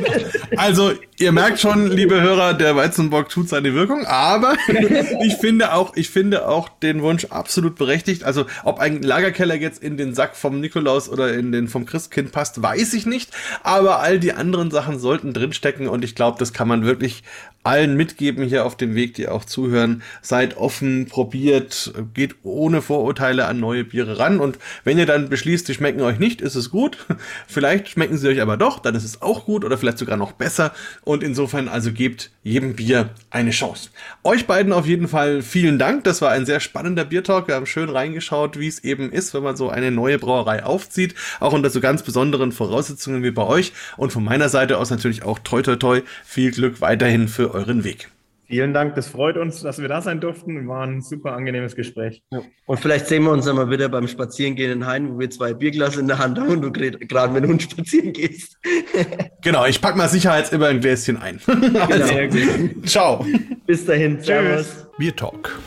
Also, 0.56 0.92
ihr 1.22 1.32
merkt 1.32 1.60
schon, 1.60 1.88
liebe 1.88 2.20
Hörer, 2.20 2.52
der 2.52 2.74
Weizenbock 2.74 3.28
tut 3.28 3.48
seine 3.48 3.74
Wirkung, 3.74 4.04
aber 4.06 4.56
ich 5.24 5.36
finde 5.36 5.72
auch, 5.72 5.94
ich 5.94 6.10
finde 6.10 6.48
auch 6.48 6.68
den 6.68 7.02
Wunsch 7.02 7.26
absolut 7.26 7.76
berechtigt. 7.76 8.24
Also, 8.24 8.46
ob 8.64 8.80
ein 8.80 9.02
Lagerkeller 9.02 9.54
jetzt 9.54 9.82
in 9.82 9.96
den 9.96 10.14
Sack 10.14 10.34
vom 10.34 10.60
Nikolaus 10.60 11.08
oder 11.08 11.32
in 11.32 11.52
den 11.52 11.68
vom 11.68 11.86
Christkind 11.86 12.32
passt, 12.32 12.60
weiß 12.60 12.92
ich 12.94 13.06
nicht. 13.06 13.30
Aber 13.62 14.00
all 14.00 14.18
die 14.18 14.32
anderen 14.32 14.72
Sachen 14.72 14.98
sollten 14.98 15.32
drinstecken 15.32 15.86
und 15.88 16.02
ich 16.04 16.16
glaube, 16.16 16.38
das 16.38 16.52
kann 16.52 16.66
man 16.66 16.84
wirklich 16.84 17.22
allen 17.64 17.96
mitgeben 17.96 18.44
hier 18.44 18.66
auf 18.66 18.76
dem 18.76 18.94
Weg, 18.94 19.14
die 19.14 19.28
auch 19.28 19.44
zuhören. 19.44 20.02
Seid 20.20 20.56
offen, 20.56 21.06
probiert, 21.06 21.92
geht 22.12 22.34
ohne 22.42 22.82
Vorurteile 22.82 23.46
an 23.46 23.60
neue 23.60 23.84
Biere 23.84 24.18
ran. 24.18 24.40
Und 24.40 24.58
wenn 24.84 24.98
ihr 24.98 25.06
dann 25.06 25.28
beschließt, 25.28 25.68
die 25.68 25.74
schmecken 25.74 26.00
euch 26.00 26.18
nicht, 26.18 26.40
ist 26.40 26.56
es 26.56 26.70
gut. 26.70 26.98
Vielleicht 27.46 27.88
schmecken 27.88 28.18
sie 28.18 28.28
euch 28.28 28.40
aber 28.40 28.56
doch, 28.56 28.80
dann 28.80 28.94
ist 28.94 29.04
es 29.04 29.22
auch 29.22 29.44
gut 29.44 29.64
oder 29.64 29.78
vielleicht 29.78 29.98
sogar 29.98 30.16
noch 30.16 30.32
besser. 30.32 30.72
Und 31.02 31.11
insofern 31.20 31.66
also 31.66 31.90
gebt 31.90 32.30
jedem 32.44 32.76
Bier 32.76 33.10
eine 33.30 33.50
Chance. 33.50 33.90
Euch 34.22 34.46
beiden 34.46 34.72
auf 34.72 34.86
jeden 34.86 35.08
Fall 35.08 35.42
vielen 35.42 35.78
Dank. 35.78 36.04
Das 36.04 36.22
war 36.22 36.30
ein 36.30 36.46
sehr 36.46 36.60
spannender 36.60 37.04
Biertalk. 37.04 37.48
Wir 37.48 37.56
haben 37.56 37.66
schön 37.66 37.90
reingeschaut, 37.90 38.58
wie 38.58 38.68
es 38.68 38.84
eben 38.84 39.10
ist, 39.10 39.34
wenn 39.34 39.42
man 39.42 39.56
so 39.56 39.68
eine 39.68 39.90
neue 39.90 40.18
Brauerei 40.18 40.64
aufzieht. 40.64 41.16
Auch 41.40 41.52
unter 41.52 41.70
so 41.70 41.80
ganz 41.80 42.04
besonderen 42.04 42.52
Voraussetzungen 42.52 43.24
wie 43.24 43.32
bei 43.32 43.44
euch. 43.44 43.72
Und 43.96 44.12
von 44.12 44.22
meiner 44.22 44.48
Seite 44.48 44.78
aus 44.78 44.90
natürlich 44.90 45.24
auch 45.24 45.40
toi 45.40 45.62
toi 45.62 45.76
toi. 45.76 46.00
Viel 46.24 46.52
Glück 46.52 46.80
weiterhin 46.80 47.26
für 47.26 47.52
euren 47.52 47.82
Weg. 47.82 48.08
Vielen 48.52 48.74
Dank, 48.74 48.96
das 48.96 49.08
freut 49.08 49.38
uns, 49.38 49.62
dass 49.62 49.80
wir 49.80 49.88
da 49.88 50.02
sein 50.02 50.20
durften. 50.20 50.68
War 50.68 50.86
ein 50.86 51.00
super 51.00 51.32
angenehmes 51.32 51.74
Gespräch. 51.74 52.22
Ja. 52.30 52.42
Und 52.66 52.80
vielleicht 52.80 53.06
sehen 53.06 53.22
wir 53.22 53.30
uns 53.30 53.46
dann 53.46 53.56
mal 53.56 53.70
wieder 53.70 53.88
beim 53.88 54.06
Spazierengehen 54.06 54.70
in 54.70 54.86
Hain, 54.86 55.14
wo 55.14 55.18
wir 55.18 55.30
zwei 55.30 55.54
Bierglas 55.54 55.96
in 55.96 56.06
der 56.06 56.18
Hand 56.18 56.38
haben 56.38 56.50
und 56.50 56.60
du 56.60 56.70
gerade 56.70 57.32
mit 57.32 57.46
uns 57.46 57.62
spazieren 57.62 58.12
gehst. 58.12 58.58
genau, 59.40 59.64
ich 59.64 59.80
packe 59.80 59.96
mal 59.96 60.10
sicherheitsimmer 60.10 60.66
ein 60.66 60.80
Gläschen 60.80 61.16
ein. 61.16 61.40
also, 61.46 62.14
genau. 62.14 62.68
Ciao. 62.84 63.24
Bis 63.66 63.86
dahin. 63.86 64.20
Tschüss. 64.20 64.86
Bier 64.98 65.16
Talk, 65.16 65.58